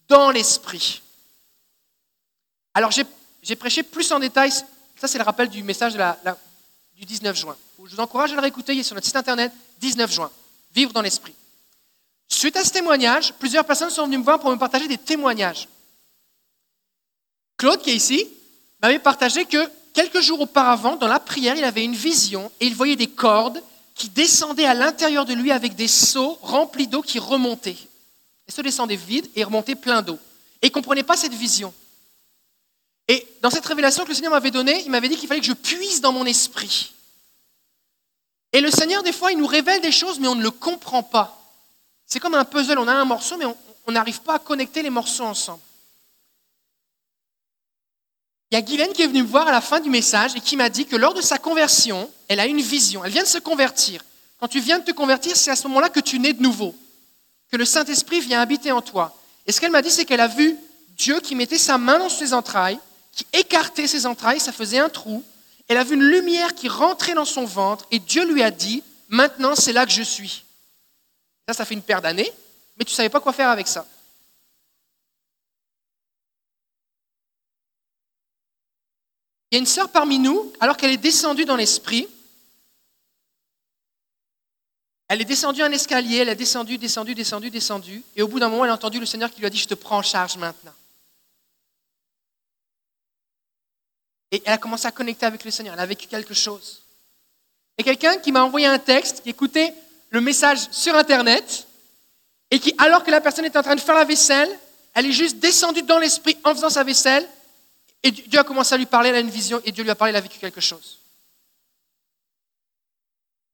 dans 0.10 0.30
l'esprit. 0.30 1.02
Alors, 2.76 2.92
j'ai 2.92 3.56
prêché 3.56 3.82
plus 3.82 4.12
en 4.12 4.20
détail, 4.20 4.52
ça 4.52 5.08
c'est 5.08 5.18
le 5.18 5.24
rappel 5.24 5.50
du 5.50 5.64
message 5.64 5.98
du 6.94 7.04
19 7.04 7.36
juin. 7.36 7.58
Je 7.84 7.96
vous 7.96 8.00
encourage 8.00 8.32
à 8.34 8.36
le 8.36 8.42
réécouter, 8.42 8.74
il 8.74 8.82
est 8.82 8.84
sur 8.84 8.94
notre 8.94 9.08
site 9.08 9.16
internet, 9.16 9.52
19 9.80 10.12
juin, 10.14 10.32
vivre 10.72 10.94
dans 10.94 11.02
l'esprit. 11.02 11.34
Suite 12.28 12.58
à 12.58 12.64
ce 12.64 12.70
témoignage, 12.70 13.34
plusieurs 13.40 13.66
personnes 13.66 13.90
sont 13.90 14.06
venues 14.06 14.20
me 14.20 14.24
voir 14.24 14.40
pour 14.40 14.52
me 14.52 14.58
partager 14.58 14.88
des 14.88 15.00
témoignages. 15.00 15.68
Claude, 17.58 17.82
qui 17.82 17.90
est 17.90 17.96
ici, 17.96 18.30
m'avait 18.82 19.00
partagé 19.00 19.46
que 19.46 19.70
quelques 19.94 20.22
jours 20.22 20.42
auparavant, 20.42 20.96
dans 20.96 21.08
la 21.08 21.20
prière, 21.20 21.56
il 21.56 21.64
avait 21.64 21.84
une 21.84 21.96
vision 21.96 22.52
et 22.60 22.68
il 22.68 22.76
voyait 22.76 22.96
des 22.96 23.08
cordes 23.08 23.62
qui 23.96 24.10
descendaient 24.10 24.66
à 24.66 24.74
l'intérieur 24.74 25.26
de 25.26 25.34
lui 25.34 25.52
avec 25.52 25.76
des 25.76 25.88
seaux 25.88 26.38
remplis 26.42 26.88
d'eau 26.88 27.02
qui 27.02 27.20
remontaient. 27.20 27.78
Et 28.48 28.52
se 28.52 28.62
descendaient 28.62 28.96
vides 28.96 29.30
et 29.36 29.44
remontaient 29.44 29.76
plein 29.76 30.02
d'eau. 30.02 30.18
Et 30.62 30.68
il 30.68 30.70
ne 30.70 30.74
comprenait 30.74 31.04
pas 31.04 31.18
cette 31.18 31.34
vision. 31.34 31.74
Et 33.08 33.28
dans 33.42 33.50
cette 33.50 33.66
révélation 33.66 34.04
que 34.04 34.10
le 34.10 34.16
Seigneur 34.16 34.32
m'avait 34.32 34.52
donnée, 34.52 34.82
il 34.86 34.92
m'avait 34.92 35.10
dit 35.10 35.18
qu'il 35.18 35.28
fallait 35.28 35.42
que 35.42 35.46
je 35.46 35.54
puise 35.54 36.00
dans 36.00 36.14
mon 36.14 36.26
esprit. 36.26 36.94
Et 38.54 38.62
le 38.62 38.72
Seigneur, 38.72 39.04
des 39.04 39.12
fois, 39.12 39.32
il 39.32 39.38
nous 39.38 39.48
révèle 39.48 39.82
des 39.82 39.92
choses, 39.92 40.20
mais 40.20 40.28
on 40.28 40.36
ne 40.36 40.44
le 40.44 40.52
comprend 40.52 41.04
pas. 41.04 41.36
C'est 42.06 42.20
comme 42.20 42.36
un 42.36 42.46
puzzle, 42.46 42.80
on 42.80 42.88
a 42.88 42.94
un 42.94 43.06
morceau, 43.06 43.38
mais 43.38 43.46
on 43.86 43.92
n'arrive 43.92 44.22
pas 44.22 44.36
à 44.36 44.40
connecter 44.40 44.82
les 44.82 44.90
morceaux 44.90 45.26
ensemble. 45.26 45.62
Il 48.52 48.56
y 48.56 48.58
a 48.58 48.62
Guylaine 48.62 48.94
qui 48.94 49.04
est 49.04 49.08
venue 49.08 49.22
me 49.22 49.28
voir 49.28 49.48
à 49.48 49.52
la 49.52 49.62
fin 49.62 49.80
du 49.80 49.90
message 49.90 50.36
et 50.36 50.40
qui 50.40 50.58
m'a 50.58 50.70
dit 50.70 50.86
que 50.86 50.96
lors 50.96 51.14
de 51.14 51.22
sa 51.22 51.38
conversion, 51.38 52.10
elle 52.28 52.40
a 52.40 52.48
une 52.48 52.62
vision. 52.62 53.06
Elle 53.06 53.12
vient 53.12 53.24
de 53.24 53.28
se 53.28 53.38
convertir. 53.38 54.04
Quand 54.40 54.48
tu 54.48 54.60
viens 54.60 54.80
de 54.80 54.86
te 54.86 54.92
convertir, 54.92 55.36
c'est 55.36 55.52
à 55.52 55.56
ce 55.56 55.68
moment-là 55.68 55.90
que 55.90 56.00
tu 56.00 56.18
nais 56.18 56.34
de 56.34 56.42
nouveau, 56.42 56.76
que 57.52 57.58
le 57.58 57.66
Saint-Esprit 57.66 58.22
vient 58.22 58.42
habiter 58.42 58.72
en 58.72 58.82
toi. 58.82 59.16
Et 59.46 59.52
ce 59.52 59.62
qu'elle 59.62 59.72
m'a 59.72 59.82
dit, 59.82 59.92
c'est 59.92 60.06
qu'elle 60.06 60.20
a 60.20 60.28
vu 60.28 60.58
Dieu 60.98 61.20
qui 61.20 61.36
mettait 61.36 61.58
sa 61.58 61.78
main 61.78 62.00
dans 62.00 62.10
ses 62.10 62.34
entrailles, 62.34 62.80
qui 63.12 63.26
écartait 63.34 63.88
ses 63.88 64.06
entrailles, 64.06 64.40
ça 64.40 64.52
faisait 64.52 64.80
un 64.80 64.90
trou. 64.90 65.24
Elle 65.68 65.78
a 65.78 65.84
vu 65.84 65.96
une 65.96 66.04
lumière 66.04 66.56
qui 66.56 66.70
rentrait 66.70 67.14
dans 67.14 67.26
son 67.26 67.46
ventre 67.46 67.86
et 67.92 68.00
Dieu 68.00 68.26
lui 68.26 68.42
a 68.42 68.50
dit, 68.50 68.82
maintenant 69.10 69.56
c'est 69.56 69.74
là 69.74 69.86
que 69.86 69.92
je 69.92 70.02
suis. 70.02 70.44
Ça, 71.48 71.54
ça 71.54 71.66
fait 71.66 71.76
une 71.76 71.82
paire 71.82 72.02
d'années, 72.02 72.32
mais 72.78 72.86
tu 72.86 72.92
ne 72.92 72.96
savais 72.96 73.10
pas 73.10 73.20
quoi 73.20 73.34
faire 73.34 73.50
avec 73.50 73.68
ça. 73.68 73.86
Il 79.52 79.56
y 79.56 79.58
a 79.58 79.60
une 79.60 79.66
sœur 79.66 79.90
parmi 79.90 80.20
nous, 80.20 80.54
alors 80.60 80.78
qu'elle 80.78 80.92
est 80.92 80.98
descendue 80.98 81.46
dans 81.46 81.56
l'esprit, 81.56 82.08
elle 85.08 85.22
est 85.22 85.26
descendue 85.26 85.64
un 85.64 85.72
escalier, 85.72 86.18
elle 86.18 86.30
a 86.30 86.36
descendu, 86.36 86.78
descendu, 86.78 87.16
descendu, 87.16 87.50
descendu, 87.50 88.04
et 88.16 88.22
au 88.22 88.28
bout 88.28 88.40
d'un 88.40 88.48
moment, 88.48 88.66
elle 88.66 88.72
a 88.72 88.76
entendu 88.76 89.00
le 89.00 89.08
Seigneur 89.08 89.32
qui 89.32 89.40
lui 89.40 89.48
a 89.48 89.50
dit, 89.50 89.58
je 89.58 89.68
te 89.68 89.74
prends 89.74 89.98
en 89.98 90.04
charge 90.04 90.38
maintenant. 90.38 90.74
Et 94.32 94.44
elle 94.46 94.54
a 94.54 94.58
commencé 94.60 94.86
à 94.86 94.92
connecter 94.92 95.26
avec 95.26 95.44
le 95.44 95.50
Seigneur, 95.50 95.74
elle 95.74 95.80
a 95.80 95.86
vécu 95.88 96.08
quelque 96.08 96.36
chose. 96.36 96.84
Et 97.80 97.84
quelqu'un 97.84 98.18
qui 98.18 98.32
m'a 98.32 98.44
envoyé 98.44 98.68
un 98.68 98.78
texte, 98.78 99.24
qui 99.24 99.30
écoutait 99.30 99.74
le 100.12 100.22
message 100.22 100.70
sur 100.70 100.94
Internet, 100.96 101.66
et 102.52 102.60
qui, 102.60 102.76
alors 102.78 103.04
que 103.04 103.10
la 103.10 103.22
personne 103.22 103.46
était 103.46 103.58
en 103.58 103.64
train 103.64 103.76
de 103.76 103.82
faire 103.82 103.96
la 103.96 104.06
vaisselle, 104.06 104.50
elle 104.94 105.08
est 105.08 105.12
juste 105.12 105.38
descendue 105.38 105.82
dans 105.82 105.98
l'esprit 105.98 106.38
en 106.44 106.54
faisant 106.54 106.70
sa 106.70 106.84
vaisselle, 106.84 107.28
et 108.04 108.12
Dieu 108.12 108.40
a 108.40 108.44
commencé 108.44 108.74
à 108.74 108.78
lui 108.78 108.86
parler, 108.86 109.10
elle 109.10 109.16
a 109.16 109.20
une 109.20 109.30
vision, 109.30 109.62
et 109.66 109.72
Dieu 109.72 109.84
lui 109.84 109.92
a 109.92 109.96
parlé, 109.96 110.12
elle 110.12 110.16
a 110.16 110.22
vécu 110.22 110.40
quelque 110.40 110.62
chose. 110.62 111.00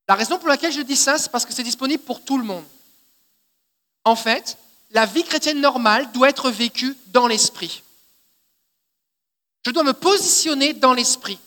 La 0.07 0.15
raison 0.15 0.37
pour 0.37 0.47
laquelle 0.47 0.71
je 0.71 0.81
dis 0.81 0.95
ça, 0.95 1.17
c'est 1.17 1.31
parce 1.31 1.45
que 1.45 1.53
c'est 1.53 1.63
disponible 1.63 2.03
pour 2.03 2.23
tout 2.23 2.37
le 2.37 2.43
monde. 2.43 2.65
En 4.03 4.15
fait, 4.15 4.57
la 4.91 5.05
vie 5.07 5.23
chrétienne 5.23 5.59
normale 5.59 6.11
doit 6.11 6.29
être 6.29 6.51
vécue 6.51 6.95
dans 7.07 7.27
l'esprit. 7.27 7.81
Je 9.65 9.71
dois 9.71 9.83
me 9.83 9.93
positionner 9.93 10.73
dans 10.73 10.93
l'esprit. 10.93 11.39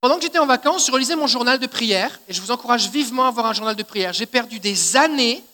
Pendant 0.00 0.16
que 0.16 0.22
j'étais 0.22 0.38
en 0.38 0.46
vacances, 0.46 0.86
je 0.86 0.92
relisais 0.92 1.16
mon 1.16 1.26
journal 1.26 1.58
de 1.58 1.66
prière 1.66 2.20
et 2.28 2.32
je 2.32 2.40
vous 2.40 2.52
encourage 2.52 2.88
vivement 2.90 3.24
à 3.24 3.28
avoir 3.28 3.46
un 3.46 3.52
journal 3.52 3.74
de 3.74 3.82
prière. 3.82 4.12
J'ai 4.12 4.26
perdu 4.26 4.60
des 4.60 4.96
années 4.96 5.44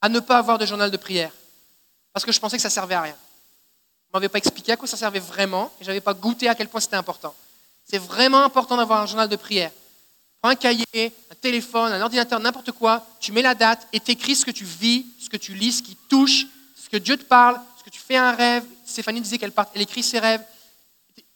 à 0.00 0.08
ne 0.08 0.20
pas 0.20 0.38
avoir 0.38 0.58
de 0.58 0.66
journal 0.66 0.90
de 0.90 0.96
prière 0.96 1.32
parce 2.12 2.24
que 2.24 2.32
je 2.32 2.38
pensais 2.38 2.56
que 2.56 2.62
ça 2.62 2.70
servait 2.70 2.94
à 2.94 3.02
rien. 3.02 3.16
Ne 4.12 4.18
m'avait 4.18 4.28
pas 4.28 4.38
expliqué 4.38 4.72
à 4.72 4.76
quoi 4.76 4.86
ça 4.86 4.96
servait 4.96 5.20
vraiment 5.20 5.72
et 5.80 5.84
je 5.84 5.88
n'avais 5.88 6.00
pas 6.00 6.12
goûté 6.12 6.48
à 6.48 6.54
quel 6.54 6.68
point 6.68 6.80
c'était 6.80 6.96
important. 6.96 7.34
C'est 7.84 7.98
vraiment 7.98 8.44
important 8.44 8.76
d'avoir 8.76 9.00
un 9.00 9.06
journal 9.06 9.28
de 9.28 9.36
prière. 9.36 9.70
Prends 10.40 10.50
un 10.50 10.56
cahier, 10.56 10.84
un 11.30 11.34
téléphone, 11.40 11.92
un 11.92 12.00
ordinateur, 12.00 12.40
n'importe 12.40 12.72
quoi, 12.72 13.06
tu 13.20 13.32
mets 13.32 13.42
la 13.42 13.54
date 13.54 13.86
et 13.92 14.00
t'écris 14.00 14.36
ce 14.36 14.44
que 14.44 14.50
tu 14.50 14.64
vis, 14.64 15.06
ce 15.20 15.30
que 15.30 15.36
tu 15.36 15.54
lis, 15.54 15.72
ce 15.72 15.82
qui 15.82 15.96
touche, 16.08 16.46
ce 16.76 16.90
que 16.90 16.96
Dieu 16.96 17.16
te 17.16 17.24
parle, 17.24 17.60
ce 17.78 17.84
que 17.84 17.90
tu 17.90 18.00
fais 18.00 18.16
un 18.16 18.32
rêve, 18.32 18.64
Stéphanie 18.84 19.20
disait 19.20 19.38
qu'elle 19.38 19.52
elle 19.74 19.82
écrit 19.82 20.02
ses 20.02 20.18
rêves, 20.18 20.42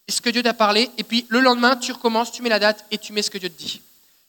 ce 0.08 0.20
que 0.20 0.30
Dieu 0.30 0.42
t'a 0.42 0.54
parlé, 0.54 0.90
et 0.98 1.02
puis 1.02 1.24
le 1.28 1.40
lendemain, 1.40 1.76
tu 1.76 1.92
recommences, 1.92 2.30
tu 2.30 2.42
mets 2.42 2.48
la 2.48 2.58
date 2.58 2.84
et 2.90 2.98
tu 2.98 3.12
mets 3.12 3.22
ce 3.22 3.30
que 3.30 3.38
Dieu 3.38 3.48
te 3.48 3.58
dit. 3.58 3.80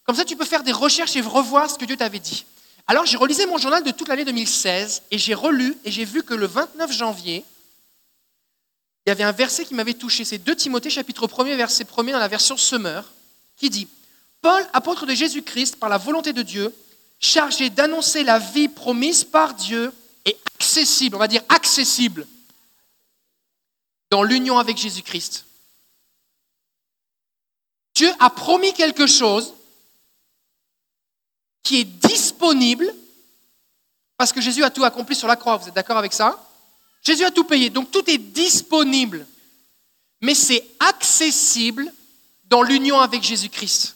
Comme 0.04 0.16
ça, 0.16 0.24
tu 0.24 0.38
peux 0.38 0.46
faire 0.46 0.64
des 0.64 0.72
recherches 0.72 1.16
et 1.16 1.22
revoir 1.22 1.70
ce 1.70 1.78
que 1.78 1.86
Dieu 1.86 1.98
t'avait 1.98 2.20
dit. 2.20 2.46
Alors, 2.88 3.06
j'ai 3.06 3.18
relisé 3.18 3.46
mon 3.46 3.58
journal 3.58 3.84
de 3.84 3.92
toute 3.92 4.08
l'année 4.08 4.24
2016 4.24 5.04
et 5.12 5.18
j'ai 5.18 5.34
relu 5.34 5.78
et 5.84 5.92
j'ai 5.92 6.06
vu 6.06 6.24
que 6.24 6.34
le 6.34 6.48
29 6.48 6.92
janvier, 6.94 7.44
il 9.08 9.10
y 9.10 9.12
avait 9.12 9.24
un 9.24 9.32
verset 9.32 9.64
qui 9.64 9.74
m'avait 9.74 9.94
touché. 9.94 10.26
C'est 10.26 10.38
2 10.38 10.54
Timothée, 10.54 10.90
chapitre 10.90 11.30
1 11.34 11.56
verset 11.56 11.88
1 11.98 12.04
dans 12.04 12.20
la 12.20 12.28
version 12.28 12.58
Summer, 12.58 13.10
qui 13.56 13.70
dit 13.70 13.88
Paul, 14.42 14.68
apôtre 14.74 15.06
de 15.06 15.14
Jésus-Christ, 15.14 15.78
par 15.78 15.88
la 15.88 15.98
volonté 15.98 16.34
de 16.34 16.42
Dieu, 16.42 16.76
chargé 17.18 17.70
d'annoncer 17.70 18.26
la 18.26 18.38
vie 18.38 18.68
promise 18.68 19.24
par 19.24 19.54
Dieu 19.54 19.94
et 20.26 20.38
accessible, 20.56 21.16
on 21.16 21.20
va 21.20 21.30
dire 21.30 21.42
accessible 21.48 22.28
dans 24.12 24.24
l'union 24.24 24.60
avec 24.60 24.76
Jésus-Christ. 24.76 25.46
Dieu 27.96 28.12
a 28.20 28.30
promis 28.30 28.74
quelque 28.74 29.08
chose 29.08 29.54
qui 31.64 31.80
est 31.80 31.86
disponible 31.86 32.94
parce 34.18 34.34
que 34.34 34.42
Jésus 34.42 34.66
a 34.66 34.70
tout 34.70 34.84
accompli 34.84 35.16
sur 35.16 35.30
la 35.30 35.38
croix. 35.38 35.56
Vous 35.56 35.70
êtes 35.70 35.74
d'accord 35.76 35.98
avec 35.98 36.12
ça? 36.12 36.47
Jésus 37.08 37.24
a 37.24 37.32
tout 37.32 37.46
payé, 37.46 37.70
donc 37.70 37.90
tout 37.90 38.04
est 38.10 38.18
disponible, 38.18 39.26
mais 40.20 40.36
c'est 40.36 40.62
accessible 40.78 41.90
dans 42.50 42.62
l'union 42.62 43.00
avec 43.00 43.24
Jésus-Christ. 43.24 43.96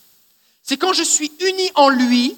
C'est 0.63 0.77
quand 0.77 0.93
je 0.93 1.03
suis 1.03 1.29
uni 1.41 1.69
en 1.75 1.89
lui 1.89 2.37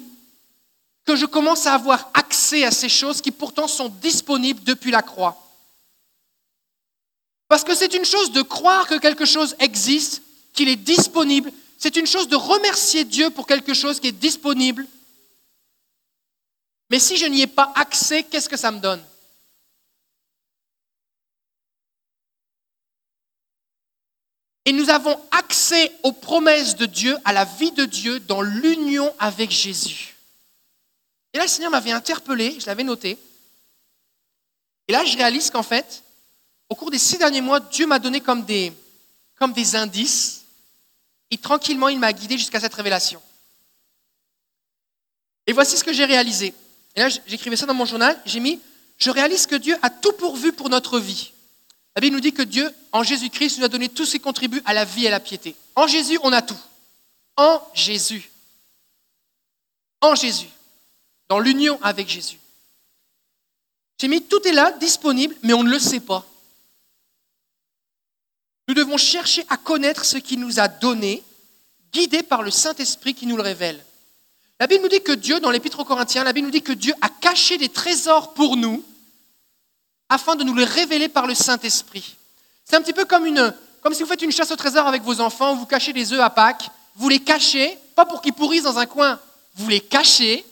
que 1.04 1.14
je 1.14 1.26
commence 1.26 1.66
à 1.66 1.74
avoir 1.74 2.10
accès 2.12 2.64
à 2.64 2.72
ces 2.72 2.88
choses 2.88 3.20
qui 3.20 3.30
pourtant 3.30 3.68
sont 3.68 3.88
disponibles 3.88 4.64
depuis 4.64 4.90
la 4.90 5.02
croix. 5.02 5.40
Parce 7.46 7.62
que 7.62 7.76
c'est 7.76 7.94
une 7.94 8.04
chose 8.04 8.32
de 8.32 8.42
croire 8.42 8.88
que 8.88 8.98
quelque 8.98 9.26
chose 9.26 9.54
existe, 9.60 10.22
qu'il 10.54 10.68
est 10.68 10.74
disponible. 10.74 11.52
C'est 11.78 11.94
une 11.94 12.06
chose 12.08 12.26
de 12.26 12.34
remercier 12.34 13.04
Dieu 13.04 13.30
pour 13.30 13.46
quelque 13.46 13.74
chose 13.74 14.00
qui 14.00 14.08
est 14.08 14.12
disponible. 14.12 14.88
Mais 16.90 16.98
si 16.98 17.16
je 17.16 17.26
n'y 17.26 17.42
ai 17.42 17.46
pas 17.46 17.72
accès, 17.76 18.24
qu'est-ce 18.24 18.48
que 18.48 18.56
ça 18.56 18.72
me 18.72 18.80
donne? 18.80 19.04
Et 24.66 24.72
nous 24.72 24.88
avons 24.90 25.20
accès 25.30 25.92
aux 26.02 26.12
promesses 26.12 26.76
de 26.76 26.86
Dieu, 26.86 27.16
à 27.24 27.32
la 27.32 27.44
vie 27.44 27.72
de 27.72 27.84
Dieu, 27.84 28.20
dans 28.20 28.40
l'union 28.40 29.14
avec 29.18 29.50
Jésus. 29.50 30.16
Et 31.32 31.38
là, 31.38 31.44
le 31.44 31.50
Seigneur 31.50 31.70
m'avait 31.70 31.90
interpellé, 31.90 32.56
je 32.58 32.66
l'avais 32.66 32.84
noté. 32.84 33.18
Et 34.88 34.92
là, 34.92 35.04
je 35.04 35.16
réalise 35.16 35.50
qu'en 35.50 35.62
fait, 35.62 36.02
au 36.68 36.74
cours 36.74 36.90
des 36.90 36.98
six 36.98 37.18
derniers 37.18 37.40
mois, 37.40 37.60
Dieu 37.60 37.86
m'a 37.86 37.98
donné 37.98 38.20
comme 38.20 38.44
des, 38.44 38.72
comme 39.36 39.52
des 39.52 39.76
indices 39.76 40.44
et 41.30 41.38
tranquillement, 41.38 41.88
il 41.88 41.98
m'a 41.98 42.12
guidé 42.12 42.38
jusqu'à 42.38 42.60
cette 42.60 42.74
révélation. 42.74 43.20
Et 45.46 45.52
voici 45.52 45.76
ce 45.76 45.84
que 45.84 45.92
j'ai 45.92 46.04
réalisé. 46.04 46.54
Et 46.94 47.00
là, 47.00 47.08
j'écrivais 47.26 47.56
ça 47.56 47.66
dans 47.66 47.74
mon 47.74 47.84
journal. 47.84 48.18
J'ai 48.24 48.40
mis 48.40 48.60
Je 48.96 49.10
réalise 49.10 49.46
que 49.46 49.56
Dieu 49.56 49.76
a 49.82 49.90
tout 49.90 50.12
pourvu 50.12 50.52
pour 50.52 50.70
notre 50.70 51.00
vie. 51.00 51.32
La 51.96 52.00
Bible 52.00 52.16
nous 52.16 52.20
dit 52.20 52.32
que 52.32 52.42
Dieu, 52.42 52.68
en 52.92 53.02
Jésus-Christ, 53.02 53.58
nous 53.58 53.64
a 53.64 53.68
donné 53.68 53.88
tout 53.88 54.04
ce 54.04 54.12
qui 54.12 54.20
contribue 54.20 54.62
à 54.64 54.74
la 54.74 54.84
vie 54.84 55.04
et 55.04 55.08
à 55.08 55.12
la 55.12 55.20
piété. 55.20 55.54
En 55.76 55.86
Jésus, 55.86 56.18
on 56.22 56.32
a 56.32 56.42
tout. 56.42 56.58
En 57.36 57.62
Jésus. 57.72 58.30
En 60.00 60.14
Jésus. 60.14 60.48
Dans 61.28 61.38
l'union 61.38 61.78
avec 61.82 62.08
Jésus. 62.08 62.38
J'ai 64.00 64.08
mis 64.08 64.22
tout 64.22 64.42
est 64.46 64.52
là, 64.52 64.72
disponible, 64.72 65.36
mais 65.42 65.52
on 65.52 65.62
ne 65.62 65.70
le 65.70 65.78
sait 65.78 66.00
pas. 66.00 66.26
Nous 68.66 68.74
devons 68.74 68.96
chercher 68.96 69.44
à 69.48 69.56
connaître 69.56 70.04
ce 70.04 70.16
qu'il 70.16 70.40
nous 70.40 70.58
a 70.58 70.68
donné, 70.68 71.22
guidés 71.92 72.22
par 72.22 72.42
le 72.42 72.50
Saint-Esprit 72.50 73.14
qui 73.14 73.26
nous 73.26 73.36
le 73.36 73.42
révèle. 73.42 73.84
La 74.58 74.66
Bible 74.66 74.82
nous 74.82 74.88
dit 74.88 75.02
que 75.02 75.12
Dieu, 75.12 75.38
dans 75.38 75.50
l'Épître 75.50 75.80
aux 75.80 75.84
Corinthiens, 75.84 76.24
la 76.24 76.32
Bible 76.32 76.46
nous 76.46 76.52
dit 76.52 76.62
que 76.62 76.72
Dieu 76.72 76.94
a 77.00 77.08
caché 77.08 77.56
des 77.56 77.68
trésors 77.68 78.34
pour 78.34 78.56
nous 78.56 78.84
afin 80.08 80.36
de 80.36 80.44
nous 80.44 80.54
les 80.54 80.64
révéler 80.64 81.08
par 81.08 81.26
le 81.26 81.34
Saint-Esprit. 81.34 82.16
C'est 82.64 82.76
un 82.76 82.82
petit 82.82 82.92
peu 82.92 83.04
comme, 83.04 83.26
une, 83.26 83.54
comme 83.82 83.94
si 83.94 84.02
vous 84.02 84.08
faites 84.08 84.22
une 84.22 84.32
chasse 84.32 84.50
au 84.50 84.56
trésor 84.56 84.86
avec 84.86 85.02
vos 85.02 85.20
enfants, 85.20 85.54
vous 85.54 85.66
cachez 85.66 85.92
des 85.92 86.12
œufs 86.12 86.20
à 86.20 86.30
Pâques, 86.30 86.70
vous 86.96 87.08
les 87.08 87.20
cachez, 87.20 87.78
pas 87.94 88.06
pour 88.06 88.22
qu'ils 88.22 88.32
pourrissent 88.32 88.62
dans 88.62 88.78
un 88.78 88.86
coin, 88.86 89.18
vous 89.54 89.68
les 89.68 89.80
cachez 89.80 90.44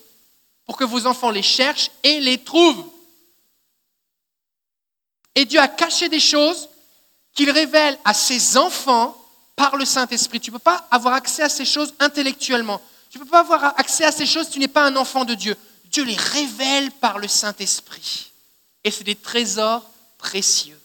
pour 0.66 0.76
que 0.76 0.84
vos 0.84 1.06
enfants 1.06 1.30
les 1.30 1.42
cherchent 1.42 1.90
et 2.02 2.20
les 2.20 2.38
trouvent. 2.38 2.84
Et 5.34 5.44
Dieu 5.44 5.60
a 5.60 5.68
caché 5.68 6.08
des 6.08 6.20
choses 6.20 6.68
qu'il 7.34 7.50
révèle 7.50 7.98
à 8.04 8.14
ses 8.14 8.56
enfants 8.56 9.16
par 9.56 9.76
le 9.76 9.84
Saint-Esprit. 9.84 10.40
Tu 10.40 10.50
ne 10.50 10.56
peux 10.56 10.62
pas 10.62 10.86
avoir 10.90 11.14
accès 11.14 11.42
à 11.42 11.48
ces 11.48 11.64
choses 11.64 11.94
intellectuellement. 11.98 12.80
Tu 13.10 13.18
ne 13.18 13.24
peux 13.24 13.30
pas 13.30 13.40
avoir 13.40 13.78
accès 13.78 14.04
à 14.04 14.12
ces 14.12 14.26
choses 14.26 14.46
si 14.46 14.52
tu 14.52 14.58
n'es 14.58 14.68
pas 14.68 14.84
un 14.84 14.96
enfant 14.96 15.24
de 15.24 15.34
Dieu. 15.34 15.56
Dieu 15.86 16.04
les 16.04 16.16
révèle 16.16 16.90
par 16.92 17.18
le 17.18 17.28
Saint-Esprit. 17.28 18.31
Et 18.84 18.90
c'est 18.90 19.04
des 19.04 19.14
trésors 19.14 19.88
précieux. 20.18 20.80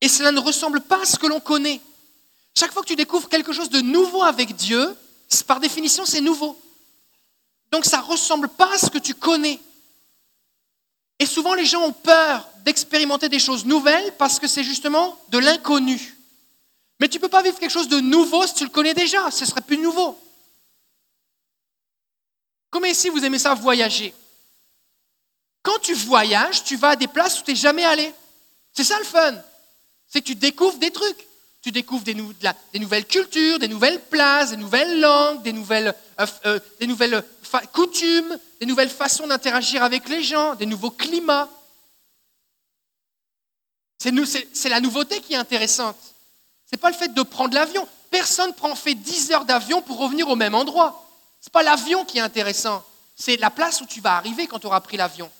Et 0.00 0.08
cela 0.08 0.30
ne 0.32 0.40
ressemble 0.40 0.80
pas 0.80 1.02
à 1.02 1.06
ce 1.06 1.18
que 1.18 1.26
l'on 1.26 1.40
connaît. 1.40 1.80
Chaque 2.54 2.72
fois 2.72 2.82
que 2.82 2.88
tu 2.88 2.96
découvres 2.96 3.28
quelque 3.28 3.52
chose 3.52 3.70
de 3.70 3.80
nouveau 3.80 4.22
avec 4.22 4.54
Dieu, 4.54 4.96
par 5.46 5.60
définition, 5.60 6.04
c'est 6.06 6.20
nouveau. 6.20 6.60
Donc 7.70 7.84
ça 7.84 7.98
ne 7.98 8.04
ressemble 8.04 8.48
pas 8.48 8.72
à 8.72 8.78
ce 8.78 8.90
que 8.90 8.98
tu 8.98 9.14
connais. 9.14 9.60
Et 11.18 11.26
souvent, 11.26 11.54
les 11.54 11.66
gens 11.66 11.82
ont 11.82 11.92
peur 11.92 12.48
d'expérimenter 12.64 13.28
des 13.28 13.38
choses 13.38 13.64
nouvelles 13.64 14.14
parce 14.18 14.38
que 14.38 14.46
c'est 14.46 14.62
justement 14.62 15.18
de 15.28 15.38
l'inconnu. 15.38 16.16
Mais 17.00 17.08
tu 17.08 17.18
ne 17.18 17.22
peux 17.22 17.28
pas 17.28 17.42
vivre 17.42 17.58
quelque 17.58 17.72
chose 17.72 17.88
de 17.88 18.00
nouveau 18.00 18.46
si 18.46 18.54
tu 18.54 18.64
le 18.64 18.70
connais 18.70 18.94
déjà, 18.94 19.30
ce 19.30 19.44
serait 19.44 19.60
plus 19.60 19.78
nouveau. 19.78 20.18
Comme 22.70 22.86
ici, 22.86 23.08
vous 23.08 23.24
aimez 23.24 23.38
ça 23.38 23.54
voyager? 23.54 24.14
Quand 25.62 25.78
tu 25.80 25.94
voyages, 25.94 26.64
tu 26.64 26.76
vas 26.76 26.90
à 26.90 26.96
des 26.96 27.08
places 27.08 27.40
où 27.40 27.44
tu 27.44 27.50
n'es 27.50 27.56
jamais 27.56 27.84
allé. 27.84 28.12
C'est 28.72 28.84
ça 28.84 28.98
le 28.98 29.04
fun. 29.04 29.34
C'est 30.06 30.20
que 30.20 30.26
tu 30.26 30.34
découvres 30.34 30.78
des 30.78 30.90
trucs. 30.90 31.26
Tu 31.60 31.72
découvres 31.72 32.04
des, 32.04 32.14
nouvelles 32.14 33.06
cultures, 33.06 33.58
des 33.58 33.68
nouvelles 33.68 34.00
places, 34.00 34.50
des 34.50 34.56
nouvelles 34.56 35.00
langues, 35.00 35.42
des 35.42 35.52
nouvelles, 35.52 35.92
euh, 36.20 36.26
euh, 36.46 37.22
coutumes, 37.72 38.38
des 38.60 38.66
nouvelles 38.66 38.88
façons 38.88 39.26
d'interagir 39.26 39.82
avec 39.82 40.08
les 40.08 40.22
gens, 40.22 40.54
des 40.54 40.66
nouveaux 40.66 40.92
climats. 40.92 41.48
C'est 43.98 44.68
la 44.68 44.80
nouveauté 44.80 45.20
qui 45.20 45.34
est 45.34 45.36
intéressante. 45.36 45.98
Ce 46.66 46.76
n'est 46.76 46.80
pas 46.80 46.90
le 46.90 46.96
fait 46.96 47.12
de 47.12 47.22
prendre 47.22 47.54
l'avion. 47.54 47.88
Personne 48.10 48.52
ne 48.62 48.74
fait 48.74 48.94
10 48.94 49.32
heures 49.32 49.44
d'avion 49.44 49.82
pour 49.82 49.98
revenir 49.98 50.28
au 50.28 50.36
même 50.36 50.54
endroit. 50.54 51.04
Ce 51.40 51.48
n'est 51.48 51.52
pas 51.52 51.62
l'avion 51.62 52.04
qui 52.04 52.18
est 52.18 52.22
intéressant, 52.22 52.84
c'est 53.16 53.36
la 53.36 53.50
place 53.50 53.80
où 53.80 53.86
tu 53.86 54.00
vas 54.00 54.16
arriver 54.16 54.46
quand 54.46 54.60
tu 54.60 54.66
auras 54.66 54.80
pris 54.80 54.96
l'avion. 54.96 55.30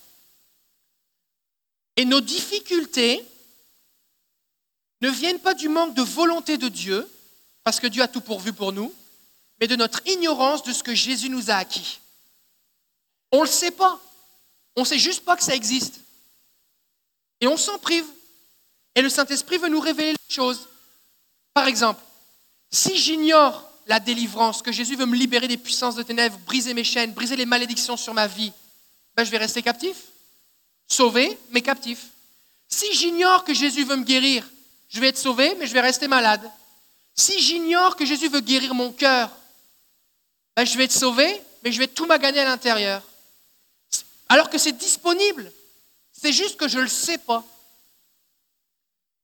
Et 1.95 2.05
nos 2.05 2.21
difficultés 2.21 3.25
ne 5.01 5.09
viennent 5.09 5.39
pas 5.39 5.53
du 5.53 5.69
manque 5.69 5.95
de 5.95 6.01
volonté 6.01 6.57
de 6.57 6.67
Dieu, 6.67 7.09
parce 7.63 7.79
que 7.79 7.87
Dieu 7.87 8.01
a 8.01 8.07
tout 8.07 8.21
pourvu 8.21 8.53
pour 8.53 8.71
nous, 8.71 8.93
mais 9.59 9.67
de 9.67 9.75
notre 9.75 10.05
ignorance 10.07 10.63
de 10.63 10.73
ce 10.73 10.83
que 10.83 10.95
Jésus 10.95 11.29
nous 11.29 11.51
a 11.51 11.55
acquis. 11.55 11.99
On 13.31 13.39
ne 13.39 13.43
le 13.43 13.49
sait 13.49 13.71
pas. 13.71 13.99
On 14.75 14.81
ne 14.81 14.85
sait 14.85 14.99
juste 14.99 15.25
pas 15.25 15.35
que 15.35 15.43
ça 15.43 15.55
existe. 15.55 15.99
Et 17.41 17.47
on 17.47 17.57
s'en 17.57 17.77
prive. 17.77 18.05
Et 18.95 19.01
le 19.01 19.09
Saint-Esprit 19.09 19.57
veut 19.57 19.69
nous 19.69 19.79
révéler 19.79 20.11
les 20.11 20.33
choses. 20.33 20.67
Par 21.53 21.67
exemple, 21.67 22.01
si 22.71 22.97
j'ignore 22.97 23.69
la 23.87 23.99
délivrance, 23.99 24.61
que 24.61 24.71
Jésus 24.71 24.95
veut 24.95 25.05
me 25.05 25.15
libérer 25.15 25.47
des 25.47 25.57
puissances 25.57 25.95
de 25.95 26.03
ténèbres, 26.03 26.37
briser 26.45 26.73
mes 26.73 26.83
chaînes, 26.83 27.11
briser 27.11 27.35
les 27.35 27.45
malédictions 27.45 27.97
sur 27.97 28.13
ma 28.13 28.27
vie, 28.27 28.51
ben 29.15 29.23
je 29.23 29.31
vais 29.31 29.37
rester 29.37 29.61
captif. 29.61 29.97
Sauvé, 30.89 31.37
mais 31.51 31.61
captif. 31.61 32.07
Si 32.67 32.93
j'ignore 32.93 33.43
que 33.43 33.53
Jésus 33.53 33.83
veut 33.83 33.95
me 33.95 34.03
guérir, 34.03 34.47
je 34.89 34.99
vais 34.99 35.09
être 35.09 35.17
sauvé, 35.17 35.55
mais 35.55 35.67
je 35.67 35.73
vais 35.73 35.81
rester 35.81 36.07
malade. 36.07 36.49
Si 37.15 37.39
j'ignore 37.39 37.95
que 37.95 38.05
Jésus 38.05 38.27
veut 38.27 38.41
guérir 38.41 38.73
mon 38.73 38.91
cœur, 38.91 39.31
ben 40.55 40.65
je 40.65 40.77
vais 40.77 40.85
être 40.85 40.91
sauvé, 40.91 41.41
mais 41.63 41.71
je 41.71 41.79
vais 41.79 41.87
tout 41.87 42.05
maganer 42.05 42.39
à 42.39 42.45
l'intérieur. 42.45 43.03
Alors 44.29 44.49
que 44.49 44.57
c'est 44.57 44.77
disponible. 44.77 45.51
C'est 46.11 46.33
juste 46.33 46.57
que 46.57 46.67
je 46.67 46.77
ne 46.77 46.83
le 46.83 46.89
sais 46.89 47.17
pas. 47.17 47.45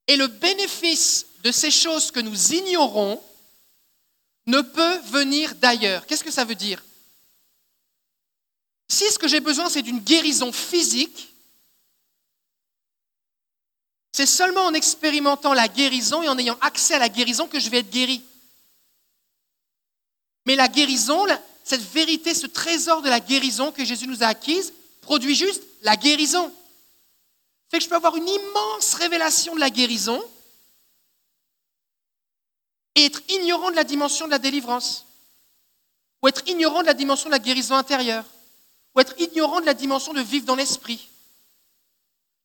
Et 0.07 0.17
le 0.17 0.27
bénéfice 0.27 1.25
de 1.43 1.51
ces 1.51 1.71
choses 1.71 2.11
que 2.11 2.19
nous 2.19 2.53
ignorons 2.53 3.21
ne 4.45 4.61
peut 4.61 4.97
venir 4.99 5.55
d'ailleurs. 5.55 6.05
Qu'est-ce 6.05 6.23
que 6.23 6.31
ça 6.31 6.45
veut 6.45 6.55
dire? 6.55 6.83
Si 8.87 9.09
ce 9.11 9.17
que 9.17 9.27
j'ai 9.27 9.39
besoin, 9.39 9.69
c'est 9.69 9.81
d'une 9.81 9.99
guérison 9.99 10.51
physique, 10.51 11.34
c'est 14.15 14.25
seulement 14.25 14.63
en 14.63 14.73
expérimentant 14.73 15.53
la 15.53 15.67
guérison 15.67 16.23
et 16.23 16.29
en 16.29 16.37
ayant 16.37 16.57
accès 16.61 16.93
à 16.93 16.99
la 16.99 17.09
guérison 17.09 17.49
que 17.49 17.59
je 17.59 17.69
vais 17.69 17.79
être 17.79 17.89
guéri. 17.89 18.23
Mais 20.45 20.55
la 20.55 20.69
guérison, 20.69 21.25
cette 21.65 21.81
vérité, 21.81 22.33
ce 22.33 22.47
trésor 22.47 23.01
de 23.01 23.09
la 23.09 23.19
guérison 23.19 23.73
que 23.73 23.83
Jésus 23.83 24.07
nous 24.07 24.23
a 24.23 24.27
acquise, 24.27 24.71
produit 25.01 25.35
juste 25.35 25.61
la 25.81 25.97
guérison. 25.97 26.49
Fait 27.69 27.79
que 27.79 27.83
je 27.83 27.89
peux 27.89 27.97
avoir 27.97 28.15
une 28.15 28.29
immense 28.29 28.93
révélation 28.93 29.53
de 29.53 29.59
la 29.59 29.69
guérison 29.69 30.23
et 32.95 33.03
être 33.03 33.21
ignorant 33.27 33.69
de 33.69 33.75
la 33.75 33.83
dimension 33.83 34.27
de 34.27 34.31
la 34.31 34.39
délivrance, 34.39 35.05
ou 36.21 36.29
être 36.29 36.47
ignorant 36.47 36.83
de 36.83 36.87
la 36.87 36.93
dimension 36.93 37.27
de 37.27 37.33
la 37.33 37.39
guérison 37.39 37.75
intérieure, 37.75 38.23
ou 38.95 39.01
être 39.01 39.19
ignorant 39.19 39.59
de 39.59 39.65
la 39.65 39.73
dimension 39.73 40.13
de 40.13 40.21
vivre 40.21 40.45
dans 40.45 40.55
l'esprit. 40.55 41.09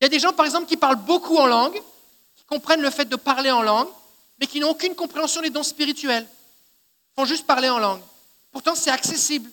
Il 0.01 0.05
y 0.05 0.07
a 0.07 0.09
des 0.09 0.19
gens, 0.19 0.33
par 0.33 0.47
exemple, 0.47 0.67
qui 0.67 0.77
parlent 0.77 0.97
beaucoup 0.97 1.37
en 1.37 1.47
langue, 1.47 1.81
qui 2.37 2.45
comprennent 2.45 2.81
le 2.81 2.91
fait 2.91 3.05
de 3.05 3.17
parler 3.17 3.51
en 3.51 3.63
langue, 3.63 3.89
mais 4.39 4.47
qui 4.47 4.61
n'ont 4.61 4.71
aucune 4.71 4.95
compréhension 4.95 5.43
des 5.43 5.51
dons 5.51 5.63
spirituels. 5.63 6.27
Ils 6.27 7.21
font 7.21 7.27
juste 7.27 7.47
parler 7.47 7.69
en 7.69 7.79
langue. 7.79 8.01
Pourtant, 8.51 8.75
c'est 8.75 8.91
accessible. 8.91 9.51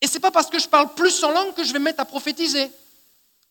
Et 0.00 0.06
ce 0.06 0.14
n'est 0.14 0.20
pas 0.20 0.30
parce 0.30 0.48
que 0.48 0.58
je 0.58 0.68
parle 0.68 0.94
plus 0.94 1.22
en 1.22 1.30
langue 1.30 1.54
que 1.54 1.64
je 1.64 1.72
vais 1.72 1.78
me 1.78 1.84
mettre 1.84 2.00
à 2.00 2.04
prophétiser. 2.04 2.70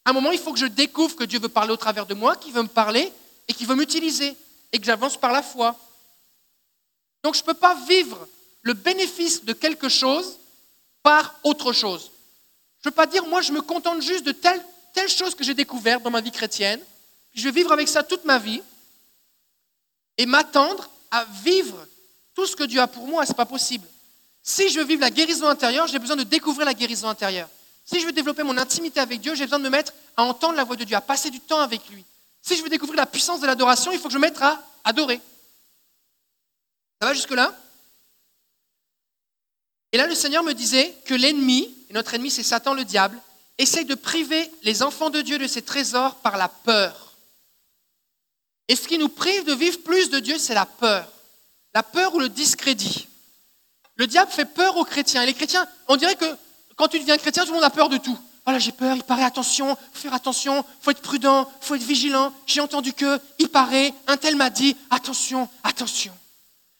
À 0.06 0.10
un 0.10 0.14
moment, 0.14 0.32
il 0.32 0.40
faut 0.40 0.54
que 0.54 0.60
je 0.60 0.66
découvre 0.66 1.16
que 1.16 1.24
Dieu 1.26 1.40
veut 1.40 1.50
parler 1.50 1.72
au 1.72 1.78
travers 1.78 2.06
de 2.06 2.14
moi, 2.14 2.36
qu'il 2.36 2.54
veut 2.54 2.64
me 2.64 2.68
parler 2.68 3.12
et 3.48 3.54
qu'il 3.54 3.68
veut 3.68 3.76
m'utiliser, 3.76 4.36
et 4.72 4.80
que 4.80 4.86
j'avance 4.86 5.18
par 5.18 5.32
la 5.32 5.44
foi. 5.44 5.76
Donc 7.24 7.36
je 7.36 7.42
ne 7.42 7.46
peux 7.46 7.54
pas 7.54 7.76
vivre 7.88 8.28
le 8.62 8.74
bénéfice 8.74 9.44
de 9.44 9.54
quelque 9.54 9.90
chose 9.90 10.40
par 11.04 11.36
autre 11.44 11.74
chose. 11.74 12.12
Je 12.82 12.88
ne 12.88 12.92
peux 12.92 12.96
pas 12.96 13.06
dire, 13.06 13.26
moi, 13.26 13.42
je 13.42 13.52
me 13.52 13.62
contente 13.62 14.02
juste 14.02 14.24
de 14.24 14.32
telle 14.32 14.64
telle 14.94 15.10
chose 15.10 15.36
que 15.36 15.44
j'ai 15.44 15.54
découverte 15.54 16.04
dans 16.04 16.12
ma 16.12 16.22
vie 16.22 16.32
chrétienne, 16.32 16.82
je 17.34 17.44
vais 17.44 17.52
vivre 17.52 17.72
avec 17.72 17.88
ça 17.88 18.04
toute 18.04 18.26
ma 18.26 18.40
vie, 18.40 18.62
et 20.18 20.26
m'attendre 20.26 20.90
à 21.12 21.26
vivre 21.44 21.78
tout 22.34 22.46
ce 22.46 22.56
que 22.56 22.64
Dieu 22.64 22.82
a 22.82 22.88
pour 22.88 23.08
moi, 23.08 23.26
ce 23.26 23.32
n'est 23.32 23.36
pas 23.36 23.46
possible. 23.46 23.88
Si 24.42 24.70
je 24.70 24.80
veux 24.80 24.86
vivre 24.86 25.02
la 25.02 25.12
guérison 25.12 25.48
intérieure, 25.48 25.88
j'ai 25.88 26.00
besoin 26.00 26.16
de 26.16 26.24
découvrir 26.24 26.66
la 26.66 26.74
guérison 26.74 27.08
intérieure. 27.10 27.50
Si 27.86 28.00
je 28.00 28.06
veux 28.06 28.12
développer 28.12 28.44
mon 28.44 28.58
intimité 28.58 29.00
avec 29.00 29.22
Dieu, 29.22 29.36
j'ai 29.36 29.46
besoin 29.46 29.60
de 29.60 29.64
me 29.64 29.70
mettre 29.70 29.94
à 30.16 30.24
entendre 30.24 30.56
la 30.56 30.64
voix 30.64 30.76
de 30.76 30.84
Dieu, 30.84 30.96
à 30.96 31.02
passer 31.02 31.30
du 31.30 31.40
temps 31.40 31.60
avec 31.62 31.88
lui. 31.90 32.04
Si 32.42 32.56
je 32.56 32.64
veux 32.64 32.70
découvrir 32.70 32.98
la 32.98 33.06
puissance 33.06 33.40
de 33.40 33.46
l'adoration, 33.46 33.92
il 33.92 34.00
faut 34.00 34.08
que 34.08 34.14
je 34.14 34.18
me 34.18 34.24
mette 34.24 34.42
à 34.42 34.62
adorer. 34.84 35.22
Ça 37.02 37.08
va 37.08 37.14
jusque-là? 37.14 37.56
Et 39.92 39.98
là, 39.98 40.08
le 40.08 40.16
Seigneur 40.16 40.44
me 40.44 40.54
disait 40.54 40.96
que 41.06 41.14
l'ennemi, 41.14 41.74
et 41.90 41.94
notre 41.94 42.14
ennemi 42.14 42.32
c'est 42.32 42.44
Satan 42.44 42.74
le 42.74 42.84
diable, 42.84 43.22
essaye 43.58 43.86
de 43.86 43.96
priver 43.96 44.50
les 44.64 44.84
enfants 44.84 45.10
de 45.10 45.22
Dieu 45.22 45.38
de 45.38 45.48
ces 45.48 45.62
trésors 45.62 46.16
par 46.16 46.38
la 46.38 46.48
peur. 46.48 47.14
Et 48.68 48.76
ce 48.76 48.88
qui 48.88 48.98
nous 48.98 49.10
prive 49.10 49.46
de 49.46 49.54
vivre 49.54 49.80
plus 49.80 50.10
de 50.10 50.20
Dieu, 50.20 50.38
c'est 50.38 50.54
la 50.54 50.66
peur. 50.66 51.08
La 51.74 51.84
peur 51.84 52.14
ou 52.16 52.20
le 52.20 52.30
discrédit. 52.30 53.08
Le 53.96 54.08
diable 54.08 54.32
fait 54.32 54.46
peur 54.46 54.78
aux 54.78 54.86
chrétiens. 54.86 55.24
Et 55.24 55.26
les 55.26 55.34
chrétiens, 55.34 55.68
on 55.88 55.96
dirait 55.96 56.16
que 56.16 56.26
quand 56.76 56.88
tu 56.88 57.00
deviens 57.00 57.18
chrétien, 57.18 57.44
tout 57.44 57.50
le 57.50 57.56
monde 57.56 57.64
a 57.64 57.70
peur 57.70 57.90
de 57.90 57.98
tout. 57.98 58.18
Voilà, 58.46 58.60
j'ai 58.60 58.72
peur, 58.72 58.96
il 58.96 59.04
paraît, 59.04 59.26
attention, 59.26 59.76
faut 59.92 60.02
faire 60.04 60.14
attention, 60.14 60.64
faut 60.82 60.92
être 60.92 61.02
prudent, 61.02 61.52
faut 61.60 61.76
être 61.76 61.84
vigilant. 61.84 62.32
J'ai 62.46 62.62
entendu 62.62 62.94
que, 62.94 63.20
il 63.40 63.50
paraît, 63.50 63.94
un 64.08 64.16
tel 64.16 64.38
m'a 64.38 64.50
dit, 64.50 64.78
attention, 64.90 65.50
attention. 65.64 66.14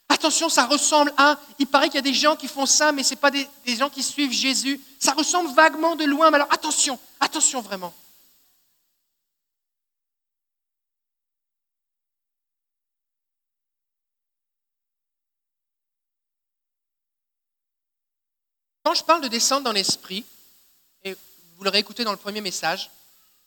Attention, 0.08 0.48
ça 0.48 0.66
ressemble 0.66 1.14
à. 1.18 1.38
Il 1.60 1.68
paraît 1.68 1.88
qu'il 1.88 1.96
y 1.96 2.00
a 2.00 2.02
des 2.02 2.14
gens 2.14 2.36
qui 2.36 2.48
font 2.48 2.66
ça, 2.66 2.92
mais 2.92 3.04
ce 3.04 3.12
n'est 3.12 3.18
pas 3.18 3.32
des, 3.32 3.48
gens 3.66 3.90
qui 3.90 4.02
suivent 4.02 4.32
Jésus. 4.32 4.80
Ça 5.00 5.14
ressemble 5.14 5.54
vaguement 5.54 5.96
de 5.96 6.06
loin, 6.06 6.32
mais 6.32 6.36
alors 6.36 6.52
attention, 6.52 7.00
attention 7.20 7.62
vraiment. 7.62 7.94
Quand 18.84 18.94
je 18.94 19.04
parle 19.04 19.22
de 19.22 19.28
descendre 19.28 19.66
dans 19.66 19.74
l'esprit, 19.74 20.24
et 21.04 21.14
vous 21.58 21.64
l'aurez 21.66 21.80
écouté 21.80 22.06
dans 22.06 22.12
le 22.12 22.18
premier 22.18 22.40
message, 22.40 22.90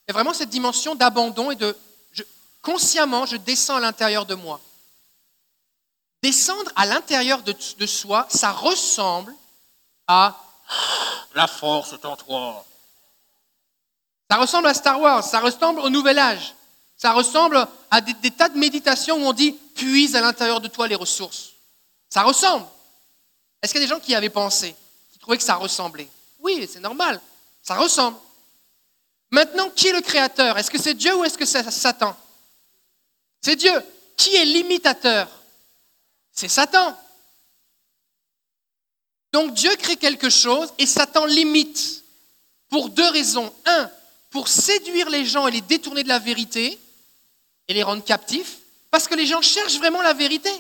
il 0.03 0.11
y 0.11 0.11
a 0.11 0.13
vraiment 0.13 0.35
cette 0.35 0.51
dimension 0.51 0.95
d'abandon 0.95 1.51
et 1.51 1.57
de 1.57 1.75
consciemment, 2.61 3.25
je 3.25 3.37
descends 3.37 3.77
à 3.77 3.81
l'intérieur 3.81 4.27
de 4.27 4.35
moi. 4.35 4.61
Descendre 6.23 6.71
à 6.77 6.85
l'intérieur 6.85 7.43
de, 7.43 7.87
soi, 7.87 8.27
ça 8.29 8.53
ressemble 8.53 9.35
à 10.07 10.39
la 11.35 11.47
force 11.47 11.93
est 11.93 12.05
en 12.05 12.17
toi. 12.17 12.65
Ça 14.31 14.37
ressemble 14.37 14.69
à 14.69 14.75
Star 14.75 15.01
Wars, 15.01 15.25
ça 15.25 15.41
ressemble 15.41 15.81
au 15.81 15.91
Nouvel 15.91 16.19
Âge, 16.19 16.55
ça 16.97 17.13
ressemble 17.13 17.67
à 17.91 18.01
des, 18.01 18.31
tas 18.31 18.49
de 18.49 18.59
méditations 18.59 19.17
où 19.17 19.27
on 19.27 19.33
dit 19.33 19.53
puise 19.75 20.15
à 20.15 20.21
l'intérieur 20.21 20.61
de 20.61 20.69
toi 20.69 20.87
les 20.87 20.95
ressources. 20.95 21.51
Ça 22.09 22.23
ressemble. 22.23 22.67
Est-ce 23.63 23.73
qu'il 23.73 23.81
y 23.81 23.85
a 23.85 23.87
des 23.87 23.95
gens 23.95 24.01
qui 24.01 24.15
avaient 24.15 24.31
pensé, 24.31 24.75
qui 25.13 25.19
trouvaient 25.19 25.37
que 25.37 25.43
ça 25.43 25.57
ressemblait? 25.57 26.09
Oui, 26.39 26.69
c'est 26.73 26.81
normal, 26.81 27.21
ça 27.63 27.75
ressemble. 27.75 28.17
Maintenant, 29.31 29.71
qui 29.71 29.89
est 29.89 29.93
le 29.93 30.01
créateur? 30.01 30.59
Est-ce 30.59 30.71
que 30.71 30.79
c'est 30.79 30.95
Dieu 30.95 31.15
ou 31.17 31.25
est-ce 31.25 31.39
que 31.39 31.45
c'est 31.45 31.69
Satan? 31.71 32.17
C'est 33.41 33.57
Dieu. 33.57 33.73
Qui 34.17 34.35
est 34.35 34.45
l'imitateur? 34.45 35.29
C'est 36.33 36.49
Satan. 36.49 36.97
Donc 39.33 39.55
Dieu 39.55 39.71
crée 39.77 39.97
quelque 39.97 40.31
chose 40.31 40.73
et 40.79 40.87
Satan 40.87 41.27
limite 41.27 42.03
pour 42.69 42.89
deux 42.89 43.09
raisons. 43.09 43.53
Un, 43.67 43.91
pour 44.31 44.49
séduire 44.49 45.11
les 45.11 45.25
gens 45.25 45.47
et 45.47 45.51
les 45.51 45.61
détourner 45.61 46.03
de 46.03 46.09
la 46.09 46.19
vérité 46.19 46.79
et 47.69 47.75
les 47.75 47.83
rendre 47.83 48.05
captifs, 48.05 48.59
parce 48.91 49.09
que 49.09 49.15
les 49.15 49.27
gens 49.27 49.43
cherchent 49.43 49.79
vraiment 49.79 50.03
la 50.03 50.13
vérité. 50.13 50.51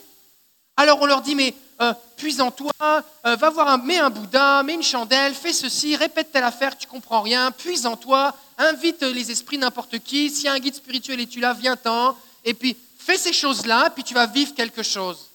Alors 0.76 1.00
on 1.00 1.06
leur 1.06 1.22
dit, 1.22 1.34
mais 1.34 1.54
euh, 1.80 1.92
puis 2.16 2.40
en 2.40 2.50
toi, 2.50 2.72
euh, 2.82 3.36
va 3.36 3.50
voir 3.50 3.68
un, 3.68 3.78
mets 3.78 3.98
un 3.98 4.10
Bouddha, 4.10 4.62
mets 4.62 4.74
une 4.74 4.82
chandelle, 4.82 5.34
fais 5.34 5.52
ceci, 5.52 5.96
répète 5.96 6.32
telle 6.32 6.44
affaire, 6.44 6.76
tu 6.76 6.86
comprends 6.86 7.22
rien, 7.22 7.50
puis 7.50 7.86
en 7.86 7.96
toi, 7.96 8.36
invite 8.58 9.02
les 9.02 9.30
esprits 9.30 9.58
n'importe 9.58 9.98
qui, 10.00 10.30
s'il 10.30 10.44
y 10.44 10.48
a 10.48 10.52
un 10.52 10.58
guide 10.58 10.74
spirituel 10.74 11.20
et 11.20 11.26
tu 11.26 11.40
l'as, 11.40 11.54
viens-t'en, 11.54 12.16
et 12.44 12.54
puis 12.54 12.76
fais 12.98 13.16
ces 13.16 13.32
choses-là, 13.32 13.90
puis 13.90 14.04
tu 14.04 14.14
vas 14.14 14.26
vivre 14.26 14.54
quelque 14.54 14.82
chose 14.82 15.30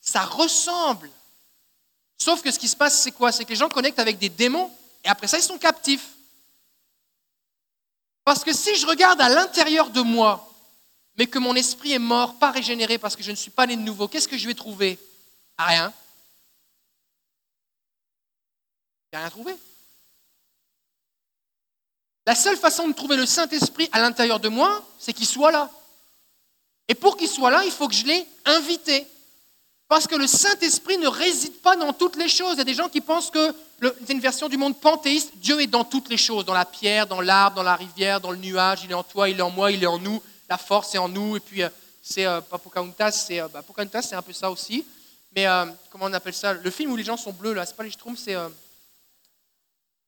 ça 0.00 0.24
ressemble. 0.24 1.10
Sauf 2.20 2.42
que 2.42 2.50
ce 2.50 2.58
qui 2.58 2.68
se 2.68 2.76
passe, 2.76 3.00
c'est 3.00 3.12
quoi? 3.12 3.32
C'est 3.32 3.44
que 3.44 3.50
les 3.50 3.56
gens 3.56 3.70
connectent 3.70 3.98
avec 3.98 4.18
des 4.18 4.28
démons 4.28 4.70
et 5.02 5.08
après 5.08 5.26
ça, 5.26 5.38
ils 5.38 5.42
sont 5.42 5.58
captifs. 5.58 6.06
Parce 8.24 8.44
que 8.44 8.52
si 8.52 8.76
je 8.76 8.86
regarde 8.86 9.20
à 9.22 9.30
l'intérieur 9.30 9.88
de 9.88 10.02
moi, 10.02 10.46
mais 11.16 11.26
que 11.26 11.38
mon 11.38 11.54
esprit 11.54 11.92
est 11.92 11.98
mort, 11.98 12.38
pas 12.38 12.50
régénéré 12.50 12.98
parce 12.98 13.16
que 13.16 13.22
je 13.22 13.30
ne 13.30 13.36
suis 13.36 13.50
pas 13.50 13.66
né 13.66 13.74
de 13.74 13.80
nouveau, 13.80 14.06
qu'est-ce 14.06 14.28
que 14.28 14.36
je 14.36 14.46
vais 14.46 14.54
trouver? 14.54 14.98
Rien. 15.58 15.92
Je 19.12 19.18
rien 19.18 19.30
trouvé. 19.30 19.56
La 22.26 22.34
seule 22.34 22.58
façon 22.58 22.86
de 22.86 22.92
trouver 22.92 23.16
le 23.16 23.24
Saint-Esprit 23.24 23.88
à 23.92 23.98
l'intérieur 23.98 24.40
de 24.40 24.50
moi, 24.50 24.86
c'est 24.98 25.14
qu'il 25.14 25.26
soit 25.26 25.50
là. 25.50 25.70
Et 26.86 26.94
pour 26.94 27.16
qu'il 27.16 27.28
soit 27.28 27.50
là, 27.50 27.64
il 27.64 27.72
faut 27.72 27.88
que 27.88 27.94
je 27.94 28.04
l'ai 28.04 28.28
invité. 28.44 29.06
Parce 29.90 30.06
que 30.06 30.14
le 30.14 30.28
Saint-Esprit 30.28 30.98
ne 30.98 31.08
réside 31.08 31.60
pas 31.62 31.74
dans 31.74 31.92
toutes 31.92 32.14
les 32.14 32.28
choses. 32.28 32.52
Il 32.54 32.58
y 32.58 32.60
a 32.60 32.64
des 32.64 32.74
gens 32.74 32.88
qui 32.88 33.00
pensent 33.00 33.28
que 33.28 33.52
c'est 33.82 34.12
une 34.12 34.20
version 34.20 34.48
du 34.48 34.56
monde 34.56 34.78
panthéiste. 34.78 35.32
Dieu 35.34 35.60
est 35.60 35.66
dans 35.66 35.82
toutes 35.82 36.08
les 36.08 36.16
choses, 36.16 36.44
dans 36.44 36.54
la 36.54 36.64
pierre, 36.64 37.08
dans 37.08 37.20
l'arbre, 37.20 37.56
dans 37.56 37.64
la 37.64 37.74
rivière, 37.74 38.20
dans 38.20 38.30
le 38.30 38.36
nuage. 38.36 38.82
Il 38.84 38.92
est 38.92 38.94
en 38.94 39.02
toi, 39.02 39.28
il 39.28 39.36
est 39.36 39.42
en 39.42 39.50
moi, 39.50 39.72
il 39.72 39.82
est 39.82 39.88
en 39.88 39.98
nous. 39.98 40.22
La 40.48 40.58
force 40.58 40.94
est 40.94 40.98
en 40.98 41.08
nous. 41.08 41.36
Et 41.36 41.40
puis, 41.40 41.64
euh, 41.64 41.68
c'est 42.00 42.24
euh, 42.24 42.40
Pocahontas, 42.40 43.10
c'est 43.10 43.40
euh, 43.40 43.48
bah, 43.48 43.64
c'est 44.00 44.14
un 44.14 44.22
peu 44.22 44.32
ça 44.32 44.48
aussi. 44.48 44.86
Mais 45.34 45.48
euh, 45.48 45.66
comment 45.90 46.04
on 46.04 46.12
appelle 46.12 46.34
ça? 46.34 46.52
Le 46.52 46.70
film 46.70 46.92
où 46.92 46.96
les 46.96 47.02
gens 47.02 47.16
sont 47.16 47.32
bleus, 47.32 47.52
là, 47.52 47.66
c'est 47.66 47.74
pas 47.74 47.82
les 47.82 47.90
Schtroumpfs, 47.90 48.20
c'est 48.24 48.36
euh, 48.36 48.48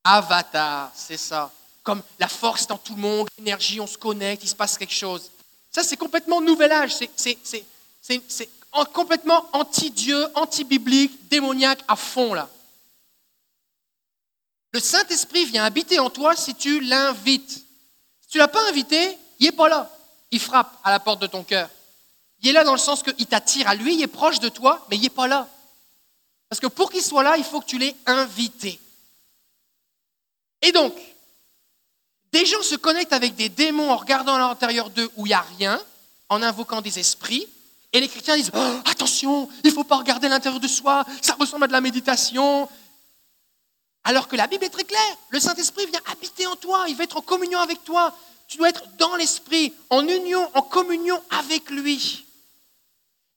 Avatar, 0.04 0.92
c'est 0.94 1.16
ça. 1.16 1.50
Comme 1.82 2.04
la 2.20 2.28
force 2.28 2.68
dans 2.68 2.78
tout 2.78 2.94
le 2.94 3.00
monde, 3.00 3.26
l'énergie, 3.36 3.80
on 3.80 3.88
se 3.88 3.98
connecte, 3.98 4.44
il 4.44 4.48
se 4.48 4.54
passe 4.54 4.78
quelque 4.78 4.94
chose. 4.94 5.28
Ça, 5.72 5.82
c'est 5.82 5.96
complètement 5.96 6.40
nouvel 6.40 6.70
âge. 6.70 6.94
C'est- 7.16 7.64
Complètement 8.94 9.46
anti-Dieu, 9.52 10.26
anti-biblique, 10.34 11.28
démoniaque 11.28 11.82
à 11.88 11.96
fond, 11.96 12.34
là. 12.34 12.48
Le 14.72 14.80
Saint-Esprit 14.80 15.44
vient 15.44 15.64
habiter 15.64 15.98
en 15.98 16.08
toi 16.08 16.34
si 16.34 16.54
tu 16.54 16.80
l'invites. 16.80 17.50
Si 17.50 18.28
tu 18.28 18.38
l'as 18.38 18.48
pas 18.48 18.66
invité, 18.68 19.18
il 19.38 19.46
n'est 19.46 19.52
pas 19.52 19.68
là. 19.68 19.90
Il 20.30 20.40
frappe 20.40 20.80
à 20.82 20.90
la 20.90 20.98
porte 20.98 21.20
de 21.20 21.26
ton 21.26 21.44
cœur. 21.44 21.68
Il 22.40 22.48
est 22.48 22.52
là 22.52 22.64
dans 22.64 22.72
le 22.72 22.78
sens 22.78 23.02
qu'il 23.02 23.26
t'attire 23.26 23.68
à 23.68 23.74
lui, 23.74 23.94
il 23.94 24.02
est 24.02 24.06
proche 24.06 24.40
de 24.40 24.48
toi, 24.48 24.84
mais 24.88 24.96
il 24.96 25.02
n'est 25.02 25.10
pas 25.10 25.28
là. 25.28 25.46
Parce 26.48 26.60
que 26.60 26.66
pour 26.66 26.90
qu'il 26.90 27.02
soit 27.02 27.22
là, 27.22 27.36
il 27.36 27.44
faut 27.44 27.60
que 27.60 27.66
tu 27.66 27.78
l'aies 27.78 27.96
invité. 28.06 28.80
Et 30.62 30.72
donc, 30.72 30.94
des 32.32 32.46
gens 32.46 32.62
se 32.62 32.74
connectent 32.76 33.12
avec 33.12 33.34
des 33.34 33.50
démons 33.50 33.90
en 33.90 33.96
regardant 33.96 34.34
à 34.34 34.38
l'intérieur 34.38 34.88
d'eux 34.88 35.10
où 35.16 35.26
il 35.26 35.30
n'y 35.30 35.34
a 35.34 35.42
rien, 35.58 35.80
en 36.30 36.42
invoquant 36.42 36.80
des 36.80 36.98
esprits, 36.98 37.46
et 37.92 38.00
les 38.00 38.08
chrétiens 38.08 38.36
disent 38.36 38.50
Oh, 38.54 38.80
attention, 38.86 39.48
il 39.64 39.70
ne 39.70 39.74
faut 39.74 39.84
pas 39.84 39.96
regarder 39.96 40.28
l'intérieur 40.28 40.60
de 40.60 40.68
soi, 40.68 41.04
ça 41.20 41.34
ressemble 41.34 41.64
à 41.64 41.66
de 41.66 41.72
la 41.72 41.80
méditation. 41.80 42.68
Alors 44.04 44.28
que 44.28 44.36
la 44.36 44.46
Bible 44.46 44.64
est 44.64 44.70
très 44.70 44.84
claire, 44.84 45.16
le 45.30 45.38
Saint-Esprit 45.38 45.86
vient 45.86 46.00
habiter 46.10 46.46
en 46.46 46.56
toi, 46.56 46.86
il 46.88 46.96
va 46.96 47.04
être 47.04 47.16
en 47.16 47.22
communion 47.22 47.60
avec 47.60 47.84
toi. 47.84 48.14
Tu 48.48 48.58
dois 48.58 48.68
être 48.68 48.84
dans 48.98 49.14
l'Esprit, 49.16 49.72
en 49.88 50.06
union, 50.06 50.50
en 50.54 50.62
communion 50.62 51.22
avec 51.30 51.70
lui. 51.70 52.26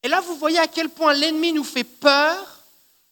Et 0.04 0.08
là, 0.08 0.20
vous 0.20 0.36
voyez 0.36 0.60
à 0.60 0.68
quel 0.68 0.90
point 0.90 1.14
l'ennemi 1.14 1.54
nous 1.54 1.64
fait 1.64 1.84
peur 1.84 2.64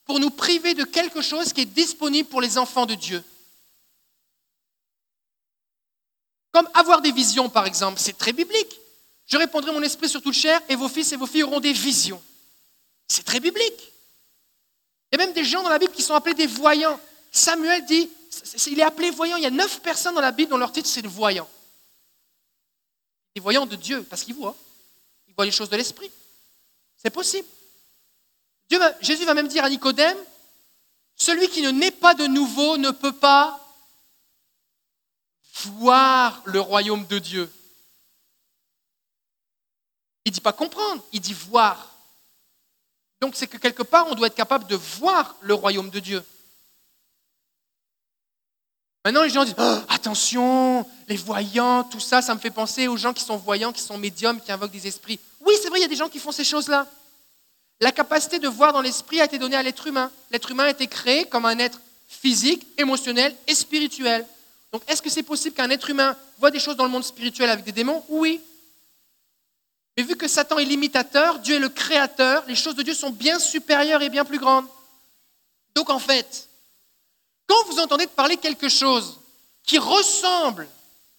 pour 0.05 0.19
nous 0.19 0.29
priver 0.29 0.73
de 0.73 0.83
quelque 0.83 1.21
chose 1.21 1.53
qui 1.53 1.61
est 1.61 1.65
disponible 1.65 2.27
pour 2.27 2.41
les 2.41 2.57
enfants 2.57 2.85
de 2.85 2.95
Dieu. 2.95 3.23
Comme 6.51 6.69
avoir 6.73 7.01
des 7.01 7.11
visions, 7.11 7.49
par 7.49 7.65
exemple, 7.65 7.99
c'est 7.99 8.17
très 8.17 8.33
biblique. 8.33 8.79
Je 9.25 9.37
répondrai 9.37 9.71
mon 9.71 9.81
esprit 9.81 10.09
sur 10.09 10.21
toute 10.21 10.33
chair 10.33 10.61
et 10.69 10.75
vos 10.75 10.89
fils 10.89 11.11
et 11.11 11.15
vos 11.15 11.25
filles 11.25 11.43
auront 11.43 11.59
des 11.59 11.73
visions. 11.73 12.21
C'est 13.07 13.23
très 13.23 13.39
biblique. 13.39 13.93
Il 15.11 15.19
y 15.19 15.21
a 15.21 15.25
même 15.25 15.33
des 15.33 15.43
gens 15.43 15.63
dans 15.63 15.69
la 15.69 15.79
Bible 15.79 15.93
qui 15.93 16.01
sont 16.01 16.15
appelés 16.15 16.35
des 16.35 16.47
voyants. 16.47 16.99
Samuel 17.31 17.85
dit, 17.85 18.09
il 18.67 18.79
est 18.79 18.83
appelé 18.83 19.11
voyant. 19.11 19.37
Il 19.37 19.43
y 19.43 19.47
a 19.47 19.51
neuf 19.51 19.81
personnes 19.81 20.15
dans 20.15 20.21
la 20.21 20.31
Bible 20.31 20.51
dont 20.51 20.57
leur 20.57 20.71
titre 20.71 20.89
c'est 20.89 21.01
le 21.01 21.09
voyant. 21.09 21.49
Des 23.35 23.41
voyants 23.41 23.65
de 23.65 23.75
Dieu, 23.75 24.03
parce 24.03 24.23
qu'ils 24.23 24.35
voient. 24.35 24.55
Ils 25.27 25.33
voient 25.33 25.45
les 25.45 25.51
choses 25.51 25.69
de 25.69 25.77
l'esprit. 25.77 26.11
C'est 26.97 27.09
possible. 27.09 27.47
Jésus 29.01 29.25
va 29.25 29.33
même 29.33 29.47
dire 29.47 29.63
à 29.63 29.69
Nicodème, 29.69 30.17
celui 31.15 31.47
qui 31.47 31.61
ne 31.61 31.71
naît 31.71 31.91
pas 31.91 32.13
de 32.15 32.25
nouveau 32.25 32.77
ne 32.77 32.91
peut 32.91 33.13
pas 33.13 33.59
voir 35.65 36.41
le 36.45 36.59
royaume 36.59 37.05
de 37.05 37.19
Dieu. 37.19 37.51
Il 40.25 40.29
ne 40.29 40.33
dit 40.33 40.41
pas 40.41 40.53
comprendre, 40.53 41.03
il 41.11 41.19
dit 41.19 41.33
voir. 41.33 41.91
Donc 43.21 43.35
c'est 43.35 43.47
que 43.47 43.57
quelque 43.57 43.83
part, 43.83 44.07
on 44.09 44.15
doit 44.15 44.27
être 44.27 44.35
capable 44.35 44.67
de 44.67 44.75
voir 44.75 45.35
le 45.41 45.53
royaume 45.53 45.89
de 45.89 45.99
Dieu. 45.99 46.23
Maintenant, 49.05 49.23
les 49.23 49.29
gens 49.29 49.43
disent 49.43 49.55
Oh, 49.57 49.77
attention, 49.89 50.85
les 51.09 51.17
voyants, 51.17 51.83
tout 51.83 51.99
ça, 51.99 52.21
ça 52.21 52.33
me 52.33 52.39
fait 52.39 52.51
penser 52.51 52.87
aux 52.87 52.95
gens 52.95 53.11
qui 53.11 53.23
sont 53.23 53.35
voyants, 53.35 53.73
qui 53.73 53.81
sont 53.81 53.97
médiums, 53.97 54.39
qui 54.39 54.51
invoquent 54.51 54.71
des 54.71 54.87
esprits. 54.87 55.19
Oui, 55.41 55.53
c'est 55.61 55.69
vrai, 55.69 55.79
il 55.79 55.81
y 55.81 55.85
a 55.85 55.89
des 55.89 55.95
gens 55.95 56.07
qui 56.07 56.19
font 56.19 56.31
ces 56.31 56.45
choses-là. 56.45 56.87
La 57.81 57.91
capacité 57.91 58.39
de 58.39 58.47
voir 58.47 58.71
dans 58.71 58.79
l'esprit 58.79 59.19
a 59.19 59.25
été 59.25 59.37
donnée 59.37 59.57
à 59.57 59.63
l'être 59.63 59.87
humain. 59.87 60.09
L'être 60.31 60.51
humain 60.51 60.65
a 60.65 60.69
été 60.69 60.87
créé 60.87 61.25
comme 61.25 61.45
un 61.45 61.59
être 61.59 61.81
physique, 62.07 62.65
émotionnel 62.77 63.35
et 63.47 63.55
spirituel. 63.55 64.25
Donc, 64.71 64.83
est-ce 64.87 65.01
que 65.01 65.09
c'est 65.09 65.23
possible 65.23 65.55
qu'un 65.55 65.69
être 65.69 65.89
humain 65.89 66.15
voit 66.39 66.49
des 66.49 66.59
choses 66.59 66.77
dans 66.77 66.85
le 66.85 66.89
monde 66.89 67.03
spirituel 67.03 67.49
avec 67.49 67.65
des 67.65 67.73
démons? 67.73 68.03
Oui. 68.07 68.39
Mais 69.95 70.03
vu 70.03 70.15
que 70.15 70.27
Satan 70.27 70.57
est 70.57 70.65
l'imitateur, 70.65 71.39
Dieu 71.39 71.55
est 71.55 71.59
le 71.59 71.69
créateur, 71.69 72.43
les 72.47 72.55
choses 72.55 72.75
de 72.75 72.81
Dieu 72.81 72.93
sont 72.93 73.11
bien 73.11 73.37
supérieures 73.39 74.01
et 74.01 74.09
bien 74.09 74.25
plus 74.25 74.39
grandes. 74.39 74.65
Donc, 75.75 75.89
en 75.89 75.99
fait, 75.99 76.49
quand 77.47 77.65
vous 77.67 77.79
entendez 77.79 78.07
parler 78.07 78.37
quelque 78.37 78.69
chose 78.69 79.19
qui 79.63 79.77
ressemble 79.77 80.67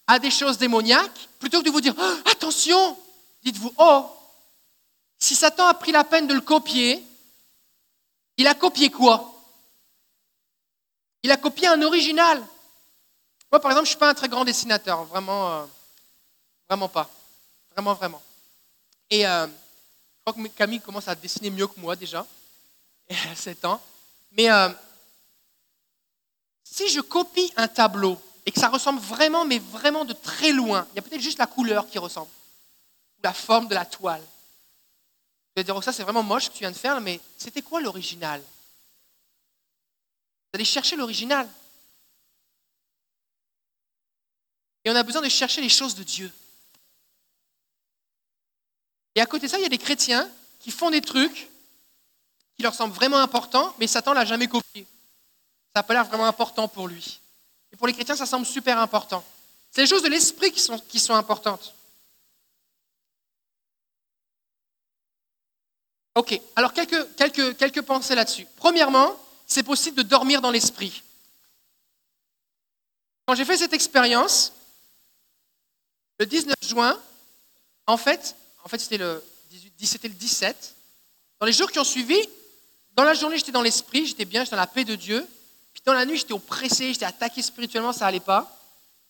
à 0.07 0.19
des 0.19 0.31
choses 0.31 0.59
démoniaques, 0.59 1.29
plutôt 1.39 1.61
que 1.61 1.67
de 1.67 1.71
vous 1.71 1.81
dire 1.81 1.95
Oh, 1.97 2.15
attention, 2.31 2.99
dites-vous 3.43 3.73
oh, 3.79 4.07
si 5.19 5.35
Satan 5.35 5.67
a 5.67 5.75
pris 5.75 5.93
la 5.93 6.05
peine 6.05 6.27
de 6.27 6.35
le 6.35 6.41
copier, 6.41 7.03
il 8.37 8.47
a 8.47 8.55
copié 8.55 8.91
quoi? 8.91 9.31
Il 11.23 11.31
a 11.31 11.37
copié 11.37 11.69
un 11.69 11.81
original. 11.81 12.45
Moi, 13.51 13.61
par 13.61 13.71
exemple, 13.71 13.87
je 13.87 13.91
ne 13.91 13.95
suis 13.95 13.99
pas 13.99 14.11
un 14.11 14.15
très 14.15 14.29
grand 14.29 14.45
dessinateur, 14.45 15.05
vraiment, 15.05 15.53
euh, 15.53 15.65
vraiment 16.69 16.89
pas. 16.89 17.09
Vraiment, 17.73 17.95
vraiment. 17.95 18.21
Et 19.15 19.25
euh, 19.25 19.47
je 19.47 20.33
crois 20.33 20.43
que 20.43 20.49
Camille 20.49 20.81
commence 20.81 21.07
à 21.07 21.15
dessiner 21.15 21.49
mieux 21.49 21.69
que 21.69 21.79
moi 21.79 21.95
déjà, 21.95 22.27
à 23.31 23.37
7 23.37 23.65
ans. 23.65 23.81
Mais 24.33 24.51
euh, 24.51 24.71
si 26.65 26.89
je 26.89 26.99
copie 26.99 27.53
un 27.55 27.69
tableau 27.69 28.21
et 28.45 28.51
que 28.51 28.59
ça 28.59 28.69
ressemble 28.69 28.99
vraiment, 28.99 29.45
mais 29.45 29.61
vraiment 29.61 30.05
de 30.05 30.15
très 30.15 30.51
loin, 30.51 30.85
il 30.91 30.97
y 30.97 30.99
a 30.99 31.03
peut-être 31.03 31.21
juste 31.21 31.39
la 31.39 31.47
couleur 31.47 31.89
qui 31.89 31.99
ressemble, 31.99 32.31
ou 33.17 33.21
la 33.23 33.33
forme 33.33 33.69
de 33.69 33.75
la 33.75 33.87
toile. 33.87 34.21
Vous 34.21 35.61
allez 35.61 35.65
dire, 35.65 35.77
oh, 35.77 35.83
ça 35.83 35.93
c'est 35.93 36.03
vraiment 36.03 36.25
moche 36.25 36.47
ce 36.47 36.51
que 36.51 36.55
tu 36.55 36.65
viens 36.65 36.73
de 36.73 36.77
faire, 36.77 37.01
mais 37.01 37.21
c'était 37.39 37.63
quoi 37.63 37.81
l'original? 37.81 38.41
Vous 38.41 40.51
allez 40.55 40.65
chercher 40.65 40.97
l'original. 40.97 41.49
Et 44.85 44.91
on 44.91 44.97
a 44.97 45.05
besoin 45.05 45.23
de 45.23 45.29
chercher 45.29 45.61
les 45.61 45.69
choses 45.69 45.95
de 45.95 46.03
Dieu. 46.03 46.33
Et 49.15 49.21
à 49.21 49.27
côté 49.27 49.47
de 49.47 49.51
ça, 49.51 49.59
il 49.59 49.63
y 49.63 49.67
a 49.67 49.71
des 49.71 49.79
chrétiens 49.79 50.29
qui 50.61 50.71
font 50.71 50.91
des 50.91 51.01
trucs 51.01 51.49
qui 52.57 52.63
leur 52.63 52.75
semblent 52.75 52.95
vraiment 52.95 53.19
importants, 53.19 53.75
mais 53.79 53.87
Satan 53.87 54.13
l'a 54.13 54.25
jamais 54.25 54.47
copié. 54.47 54.87
Ça 55.75 55.81
n'a 55.81 55.83
pas 55.83 55.95
l'air 55.95 56.05
vraiment 56.05 56.27
important 56.27 56.69
pour 56.69 56.89
lui. 56.89 57.21
Et 57.73 57.77
pour 57.77 57.87
les 57.87 57.93
chrétiens, 57.93 58.17
ça 58.17 58.27
semble 58.27 58.47
super 58.47 58.79
important. 58.79 59.25
C'est 59.71 59.81
les 59.81 59.89
choses 59.89 60.03
de 60.03 60.09
l'esprit 60.09 60.53
qui 60.53 60.61
sont, 60.61 60.79
qui 60.79 61.01
sont 61.01 61.15
importantes. 61.15 61.75
Ok, 66.15 66.41
alors 66.55 66.73
quelques, 66.73 67.17
quelques, 67.17 67.57
quelques 67.57 67.83
pensées 67.83 68.15
là-dessus. 68.15 68.47
Premièrement, 68.57 69.17
c'est 69.47 69.65
possible 69.65 69.97
de 69.97 70.03
dormir 70.03 70.41
dans 70.41 70.53
l'esprit. 70.53 71.03
Quand 73.27 73.35
j'ai 73.35 73.45
fait 73.45 73.57
cette 73.57 73.73
expérience, 73.73 74.53
le 76.21 76.27
19 76.27 76.55
juin, 76.63 77.01
en 77.87 77.97
fait, 77.97 78.37
en 78.65 78.69
fait 78.69 78.79
c'était 78.79 78.99
le, 78.99 79.23
18 79.51 79.87
c'était 79.87 80.09
le 80.09 80.15
17, 80.15 80.75
dans 81.39 81.47
les 81.47 81.53
jours 81.53 81.71
qui 81.71 81.79
ont 81.79 81.85
suivi, 81.85 82.17
dans 82.95 83.05
la 83.05 83.15
journée 83.15 83.37
j'étais 83.37 83.53
dans 83.53 83.63
l'esprit, 83.63 84.07
j'étais 84.07 84.25
bien, 84.25 84.43
j'étais 84.45 84.57
dans 84.57 84.63
la 84.63 84.67
paix 84.67 84.85
de 84.85 84.95
Dieu, 84.97 85.27
puis 85.73 85.83
dans 85.85 85.93
la 85.93 86.07
nuit 86.07 86.17
j'étais 86.17 86.33
oppressé, 86.33 86.93
j'étais 86.93 87.05
attaqué 87.05 87.43
spirituellement, 87.43 87.93
ça 87.93 88.07
n'allait 88.07 88.21
pas. 88.21 88.51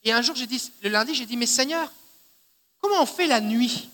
Et 0.04 0.12
un 0.12 0.20
jour, 0.20 0.36
le 0.82 0.88
lundi, 0.90 1.14
j'ai 1.14 1.24
dit, 1.24 1.36
mais 1.36 1.46
Seigneur, 1.46 1.90
comment 2.78 3.00
on 3.00 3.06
fait 3.06 3.26
la 3.26 3.40
nuit? 3.40 3.88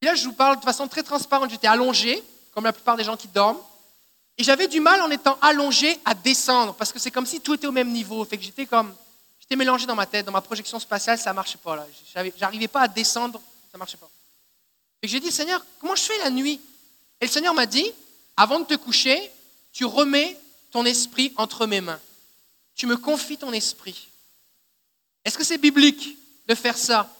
Et 0.00 0.06
là, 0.06 0.14
je 0.14 0.24
vous 0.24 0.32
parle 0.32 0.58
de 0.58 0.64
façon 0.64 0.86
très 0.86 1.02
transparente, 1.02 1.50
j'étais 1.50 1.66
allongé, 1.66 2.22
comme 2.52 2.64
la 2.64 2.72
plupart 2.72 2.96
des 2.96 3.02
gens 3.02 3.16
qui 3.16 3.26
dorment, 3.26 3.60
et 4.38 4.44
j'avais 4.44 4.68
du 4.68 4.80
mal 4.80 5.00
en 5.00 5.10
étant 5.10 5.38
allongé 5.40 5.98
à 6.04 6.14
descendre, 6.14 6.74
parce 6.74 6.92
que 6.92 6.98
c'est 6.98 7.10
comme 7.10 7.26
si 7.26 7.40
tout 7.40 7.54
était 7.54 7.66
au 7.66 7.72
même 7.72 7.90
niveau, 7.90 8.24
fait 8.24 8.36
que 8.36 8.44
j'étais 8.44 8.66
comme, 8.66 8.94
j'étais 9.40 9.56
mélangé 9.56 9.86
dans 9.86 9.94
ma 9.96 10.06
tête, 10.06 10.26
dans 10.26 10.32
ma 10.32 10.40
projection 10.40 10.78
spatiale, 10.78 11.18
ça 11.18 11.30
ne 11.30 11.36
marchait 11.36 11.58
pas 11.58 11.76
là, 11.76 11.86
j'arrivais 12.36 12.68
pas 12.68 12.82
à 12.82 12.88
descendre, 12.88 13.40
ça 13.74 13.78
ne 13.78 13.80
marchait 13.80 13.96
pas. 13.96 14.10
Et 15.02 15.08
j'ai 15.08 15.18
dit, 15.18 15.32
Seigneur, 15.32 15.60
comment 15.80 15.96
je 15.96 16.04
fais 16.04 16.16
la 16.18 16.30
nuit? 16.30 16.60
Et 17.20 17.26
le 17.26 17.30
Seigneur 17.30 17.54
m'a 17.54 17.66
dit, 17.66 17.90
avant 18.36 18.60
de 18.60 18.64
te 18.66 18.74
coucher, 18.74 19.32
tu 19.72 19.84
remets 19.84 20.38
ton 20.70 20.84
esprit 20.84 21.32
entre 21.36 21.66
mes 21.66 21.80
mains. 21.80 21.98
Tu 22.76 22.86
me 22.86 22.96
confies 22.96 23.36
ton 23.36 23.52
esprit. 23.52 24.06
Est-ce 25.24 25.36
que 25.36 25.42
c'est 25.42 25.58
biblique 25.58 26.16
de 26.46 26.54
faire 26.54 26.78
ça? 26.78 27.12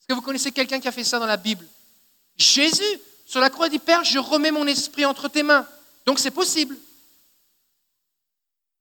Est-ce 0.00 0.08
que 0.08 0.14
vous 0.14 0.22
connaissez 0.22 0.50
quelqu'un 0.50 0.80
qui 0.80 0.88
a 0.88 0.92
fait 0.92 1.04
ça 1.04 1.20
dans 1.20 1.26
la 1.26 1.36
Bible? 1.36 1.64
Jésus, 2.36 2.82
sur 3.24 3.38
la 3.38 3.48
croix 3.48 3.68
dit 3.68 3.78
Père, 3.78 4.02
je 4.02 4.18
remets 4.18 4.50
mon 4.50 4.66
esprit 4.66 5.04
entre 5.04 5.28
tes 5.28 5.44
mains. 5.44 5.68
Donc 6.04 6.18
c'est 6.18 6.32
possible. 6.32 6.76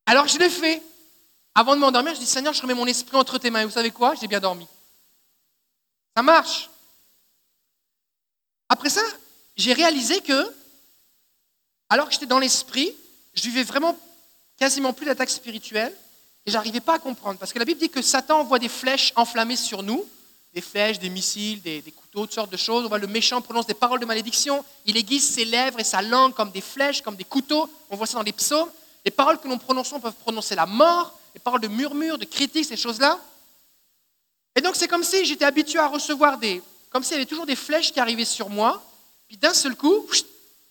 Alors 0.08 0.28
je 0.28 0.40
l'ai 0.40 0.50
fait. 0.50 0.82
Avant 1.54 1.76
de 1.76 1.82
m'endormir, 1.82 2.16
je 2.16 2.20
dis 2.20 2.26
Seigneur, 2.26 2.52
je 2.52 2.64
remets 2.64 2.74
mon 2.74 2.88
esprit 2.88 3.16
entre 3.16 3.38
tes 3.38 3.52
mains. 3.52 3.62
Et 3.62 3.66
vous 3.66 3.72
savez 3.72 3.92
quoi? 3.92 4.16
J'ai 4.16 4.28
bien 4.28 4.40
dormi. 4.40 4.66
Ça 6.16 6.22
marche. 6.22 6.70
Après 8.70 8.90
ça, 8.90 9.02
j'ai 9.56 9.74
réalisé 9.74 10.22
que, 10.22 10.54
alors 11.90 12.08
que 12.08 12.14
j'étais 12.14 12.26
dans 12.26 12.40
l'esprit, 12.40 12.94
je 13.34 13.44
vivais 13.44 13.64
vraiment 13.64 13.98
quasiment 14.58 14.94
plus 14.94 15.06
d'attaques 15.06 15.30
spirituelles 15.30 15.94
et 16.46 16.52
j'arrivais 16.52 16.80
pas 16.80 16.96
à 16.96 17.00
comprendre. 17.00 17.40
Parce 17.40 17.54
que 17.54 17.60
la 17.60 17.66
Bible 17.66 17.80
dit 17.80 17.90
que 17.90 18.02
Satan 18.02 18.40
envoie 18.40 18.60
des 18.60 18.70
flèches 18.70 19.14
enflammées 19.16 19.56
sur 19.56 19.84
nous, 19.84 20.06
des 20.54 20.62
flèches, 20.62 21.00
des 21.00 21.10
missiles, 21.10 21.62
des, 21.62 21.82
des 21.82 21.92
couteaux, 21.92 22.22
toutes 22.22 22.34
sortes 22.34 22.52
de 22.52 22.58
choses. 22.58 22.86
On 22.86 22.90
voit 22.90 23.00
le 23.00 23.08
méchant 23.08 23.42
prononce 23.42 23.66
des 23.66 23.74
paroles 23.74 24.00
de 24.00 24.06
malédiction, 24.06 24.64
il 24.86 24.98
aiguise 24.98 25.28
ses 25.28 25.46
lèvres 25.46 25.80
et 25.80 25.84
sa 25.84 26.02
langue 26.02 26.34
comme 26.34 26.52
des 26.52 26.62
flèches, 26.62 27.02
comme 27.02 27.16
des 27.16 27.24
couteaux. 27.24 27.70
On 27.90 27.96
voit 27.96 28.06
ça 28.06 28.18
dans 28.18 28.24
les 28.24 28.34
psaumes. 28.34 28.70
Les 29.04 29.12
paroles 29.12 29.40
que 29.40 29.48
nous 29.48 29.58
prononçons 29.58 30.00
peuvent 30.00 30.14
prononcer 30.14 30.56
la 30.56 30.66
mort, 30.66 31.18
les 31.34 31.40
paroles 31.40 31.62
de 31.62 31.68
murmure, 31.68 32.18
de 32.18 32.26
critique, 32.26 32.66
ces 32.66 32.78
choses-là. 32.78 33.20
Et 34.56 34.62
donc 34.62 34.76
c'est 34.76 34.88
comme 34.88 35.04
si 35.04 35.26
j'étais 35.26 35.46
habitué 35.46 35.80
à 35.80 35.88
recevoir 35.88 36.38
des... 36.38 36.62
Comme 36.90 37.04
s'il 37.04 37.14
y 37.14 37.16
avait 37.16 37.26
toujours 37.26 37.46
des 37.46 37.56
flèches 37.56 37.92
qui 37.92 38.00
arrivaient 38.00 38.26
sur 38.26 38.50
moi, 38.50 38.84
puis 39.28 39.38
d'un 39.38 39.54
seul 39.54 39.76
coup, 39.76 40.08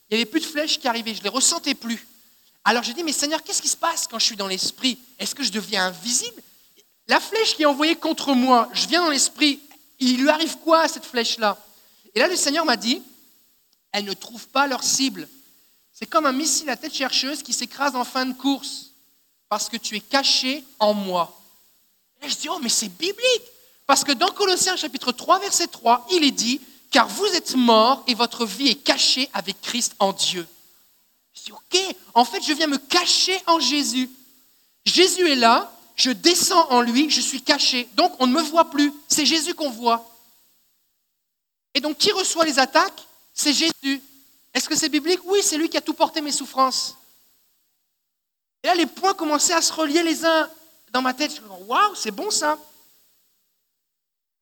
il 0.08 0.16
n'y 0.16 0.22
avait 0.22 0.30
plus 0.30 0.40
de 0.40 0.46
flèches 0.46 0.78
qui 0.78 0.86
arrivaient, 0.86 1.14
je 1.14 1.18
ne 1.18 1.24
les 1.24 1.30
ressentais 1.30 1.74
plus. 1.74 2.06
Alors 2.64 2.84
j'ai 2.84 2.94
dit, 2.94 3.02
mais 3.02 3.12
Seigneur, 3.12 3.42
qu'est-ce 3.42 3.60
qui 3.60 3.68
se 3.68 3.76
passe 3.76 4.06
quand 4.06 4.20
je 4.20 4.26
suis 4.26 4.36
dans 4.36 4.46
l'esprit? 4.46 4.98
Est-ce 5.18 5.34
que 5.34 5.42
je 5.42 5.50
deviens 5.50 5.86
invisible? 5.86 6.40
La 7.08 7.18
flèche 7.18 7.56
qui 7.56 7.62
est 7.62 7.66
envoyée 7.66 7.96
contre 7.96 8.34
moi, 8.34 8.68
je 8.72 8.86
viens 8.86 9.02
dans 9.02 9.10
l'esprit, 9.10 9.58
il 9.98 10.16
lui 10.18 10.28
arrive 10.28 10.58
quoi 10.58 10.82
à 10.82 10.88
cette 10.88 11.04
flèche-là? 11.04 11.58
Et 12.14 12.20
là, 12.20 12.28
le 12.28 12.36
Seigneur 12.36 12.64
m'a 12.64 12.76
dit, 12.76 13.02
elles 13.90 14.04
ne 14.04 14.12
trouvent 14.12 14.48
pas 14.48 14.68
leur 14.68 14.84
cible. 14.84 15.28
C'est 15.92 16.06
comme 16.06 16.26
un 16.26 16.32
missile 16.32 16.70
à 16.70 16.76
tête 16.76 16.94
chercheuse 16.94 17.42
qui 17.42 17.52
s'écrase 17.52 17.96
en 17.96 18.04
fin 18.04 18.26
de 18.26 18.32
course, 18.32 18.92
parce 19.48 19.68
que 19.68 19.76
tu 19.76 19.96
es 19.96 20.00
caché 20.00 20.64
en 20.78 20.94
moi. 20.94 21.36
Et 22.22 22.28
je 22.28 22.36
dis, 22.36 22.48
oh, 22.48 22.58
mais 22.62 22.68
c'est 22.68 22.88
biblique. 22.88 23.42
Parce 23.92 24.04
que 24.04 24.12
dans 24.12 24.30
Colossiens 24.30 24.74
chapitre 24.74 25.12
3, 25.12 25.40
verset 25.40 25.66
3, 25.66 26.06
il 26.12 26.24
est 26.24 26.30
dit, 26.30 26.62
car 26.90 27.06
vous 27.06 27.26
êtes 27.26 27.56
morts 27.56 28.02
et 28.06 28.14
votre 28.14 28.46
vie 28.46 28.68
est 28.68 28.82
cachée 28.82 29.28
avec 29.34 29.60
Christ 29.60 29.94
en 29.98 30.14
Dieu. 30.14 30.48
Je 31.34 31.42
dis, 31.42 31.52
ok, 31.52 31.96
en 32.14 32.24
fait, 32.24 32.40
je 32.42 32.54
viens 32.54 32.68
me 32.68 32.78
cacher 32.78 33.38
en 33.46 33.60
Jésus. 33.60 34.08
Jésus 34.86 35.28
est 35.28 35.34
là, 35.34 35.70
je 35.94 36.10
descends 36.10 36.70
en 36.70 36.80
lui, 36.80 37.10
je 37.10 37.20
suis 37.20 37.42
caché. 37.42 37.86
Donc, 37.92 38.14
on 38.18 38.26
ne 38.26 38.32
me 38.32 38.40
voit 38.40 38.70
plus. 38.70 38.94
C'est 39.08 39.26
Jésus 39.26 39.52
qu'on 39.52 39.68
voit. 39.68 40.10
Et 41.74 41.82
donc, 41.82 41.98
qui 41.98 42.12
reçoit 42.12 42.46
les 42.46 42.58
attaques? 42.58 43.06
C'est 43.34 43.52
Jésus. 43.52 44.02
Est-ce 44.54 44.70
que 44.70 44.74
c'est 44.74 44.88
biblique? 44.88 45.20
Oui, 45.24 45.40
c'est 45.42 45.58
lui 45.58 45.68
qui 45.68 45.76
a 45.76 45.82
tout 45.82 45.92
porté 45.92 46.22
mes 46.22 46.32
souffrances. 46.32 46.96
Et 48.62 48.68
là, 48.68 48.74
les 48.74 48.86
points 48.86 49.12
commençaient 49.12 49.52
à 49.52 49.60
se 49.60 49.74
relier 49.74 50.02
les 50.02 50.24
uns 50.24 50.48
dans 50.94 51.02
ma 51.02 51.12
tête. 51.12 51.36
Je 51.36 51.42
me 51.42 51.46
dis, 51.46 51.64
waouh, 51.64 51.94
c'est 51.94 52.10
bon 52.10 52.30
ça. 52.30 52.56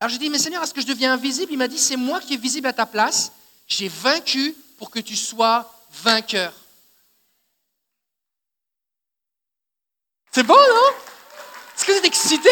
Alors 0.00 0.10
j'ai 0.10 0.18
dit, 0.18 0.30
mais 0.30 0.38
Seigneur, 0.38 0.62
est-ce 0.62 0.72
que 0.72 0.80
je 0.80 0.86
deviens 0.86 1.12
invisible? 1.12 1.52
Il 1.52 1.58
m'a 1.58 1.68
dit, 1.68 1.78
c'est 1.78 1.96
moi 1.96 2.20
qui 2.20 2.34
est 2.34 2.38
visible 2.38 2.66
à 2.66 2.72
ta 2.72 2.86
place. 2.86 3.32
J'ai 3.68 3.88
vaincu 3.88 4.56
pour 4.78 4.90
que 4.90 4.98
tu 4.98 5.14
sois 5.14 5.70
vainqueur. 6.02 6.54
C'est 10.32 10.42
bon, 10.42 10.54
non? 10.54 10.96
Est-ce 11.76 11.84
que 11.84 11.92
vous 11.92 11.98
êtes 11.98 12.04
excité? 12.06 12.48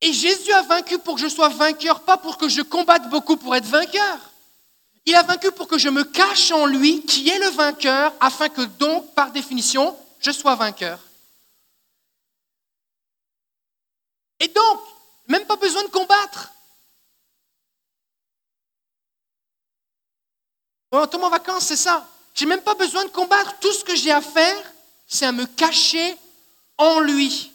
Et 0.00 0.12
Jésus 0.12 0.52
a 0.52 0.62
vaincu 0.62 0.98
pour 0.98 1.16
que 1.16 1.20
je 1.20 1.28
sois 1.28 1.48
vainqueur, 1.48 2.00
pas 2.00 2.16
pour 2.16 2.38
que 2.38 2.48
je 2.48 2.62
combatte 2.62 3.10
beaucoup 3.10 3.36
pour 3.36 3.54
être 3.54 3.66
vainqueur. 3.66 4.18
Il 5.04 5.14
a 5.14 5.22
vaincu 5.22 5.52
pour 5.52 5.68
que 5.68 5.78
je 5.78 5.88
me 5.88 6.04
cache 6.04 6.52
en 6.52 6.64
lui, 6.66 7.04
qui 7.04 7.28
est 7.28 7.38
le 7.38 7.48
vainqueur, 7.50 8.14
afin 8.20 8.48
que 8.48 8.62
donc, 8.62 9.14
par 9.14 9.30
définition, 9.30 9.96
je 10.20 10.30
sois 10.30 10.54
vainqueur. 10.54 11.00
Et 14.40 14.48
donc, 14.48 14.80
même 15.28 15.46
pas 15.46 15.56
besoin 15.56 15.82
de 15.82 15.88
combattre. 15.88 16.52
Pendant 20.90 21.06
tout 21.06 21.18
mon 21.18 21.30
vacances, 21.30 21.66
c'est 21.66 21.76
ça. 21.76 22.08
J'ai 22.34 22.46
même 22.46 22.62
pas 22.62 22.74
besoin 22.74 23.04
de 23.04 23.10
combattre. 23.10 23.58
Tout 23.60 23.72
ce 23.72 23.84
que 23.84 23.96
j'ai 23.96 24.12
à 24.12 24.20
faire, 24.20 24.72
c'est 25.06 25.26
à 25.26 25.32
me 25.32 25.46
cacher 25.46 26.16
en 26.78 27.00
lui. 27.00 27.52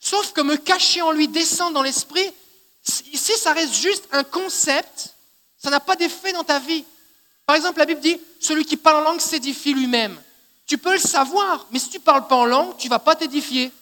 Sauf 0.00 0.32
que 0.32 0.40
me 0.40 0.56
cacher 0.56 1.02
en 1.02 1.12
lui, 1.12 1.28
descendre 1.28 1.74
dans 1.74 1.82
l'esprit, 1.82 2.32
ici, 3.12 3.32
ça 3.36 3.52
reste 3.52 3.74
juste 3.74 4.08
un 4.12 4.24
concept. 4.24 5.14
Ça 5.56 5.70
n'a 5.70 5.80
pas 5.80 5.96
d'effet 5.96 6.32
dans 6.32 6.44
ta 6.44 6.58
vie. 6.58 6.84
Par 7.46 7.56
exemple, 7.56 7.78
la 7.78 7.86
Bible 7.86 8.00
dit, 8.00 8.20
celui 8.40 8.64
qui 8.64 8.76
parle 8.76 8.98
en 8.98 9.10
langue 9.10 9.20
s'édifie 9.20 9.72
lui-même. 9.72 10.20
Tu 10.66 10.78
peux 10.78 10.92
le 10.92 10.98
savoir, 10.98 11.66
mais 11.70 11.78
si 11.78 11.88
tu 11.88 11.96
ne 11.96 12.02
parles 12.02 12.26
pas 12.26 12.36
en 12.36 12.44
langue, 12.44 12.76
tu 12.76 12.88
ne 12.88 12.90
vas 12.90 12.98
pas 12.98 13.16
t'édifier. 13.16 13.72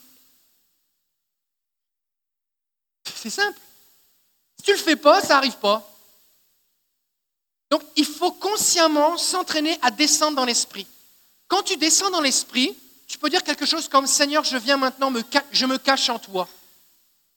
C'est 3.17 3.31
simple. 3.31 3.59
Si 4.59 4.65
tu 4.65 4.71
ne 4.73 4.77
le 4.77 4.83
fais 4.83 4.97
pas, 4.97 5.21
ça 5.21 5.35
n'arrive 5.35 5.57
pas. 5.57 5.93
Donc, 7.71 7.83
il 7.97 8.05
faut 8.05 8.31
consciemment 8.31 9.17
s'entraîner 9.17 9.79
à 9.83 9.91
descendre 9.91 10.37
dans 10.37 10.45
l'esprit. 10.45 10.87
Quand 11.49 11.63
tu 11.63 11.77
descends 11.77 12.11
dans 12.11 12.21
l'esprit, 12.21 12.77
tu 13.07 13.19
peux 13.19 13.31
dire 13.31 13.43
quelque 13.43 13.67
chose 13.67 13.89
comme 13.89 14.07
Seigneur, 14.07 14.45
je 14.45 14.57
viens 14.57 14.77
maintenant, 14.77 15.11
me 15.11 15.23
je 15.53 15.67
me 15.67 15.79
cache 15.79 16.09
en 16.09 16.19
toi. 16.19 16.49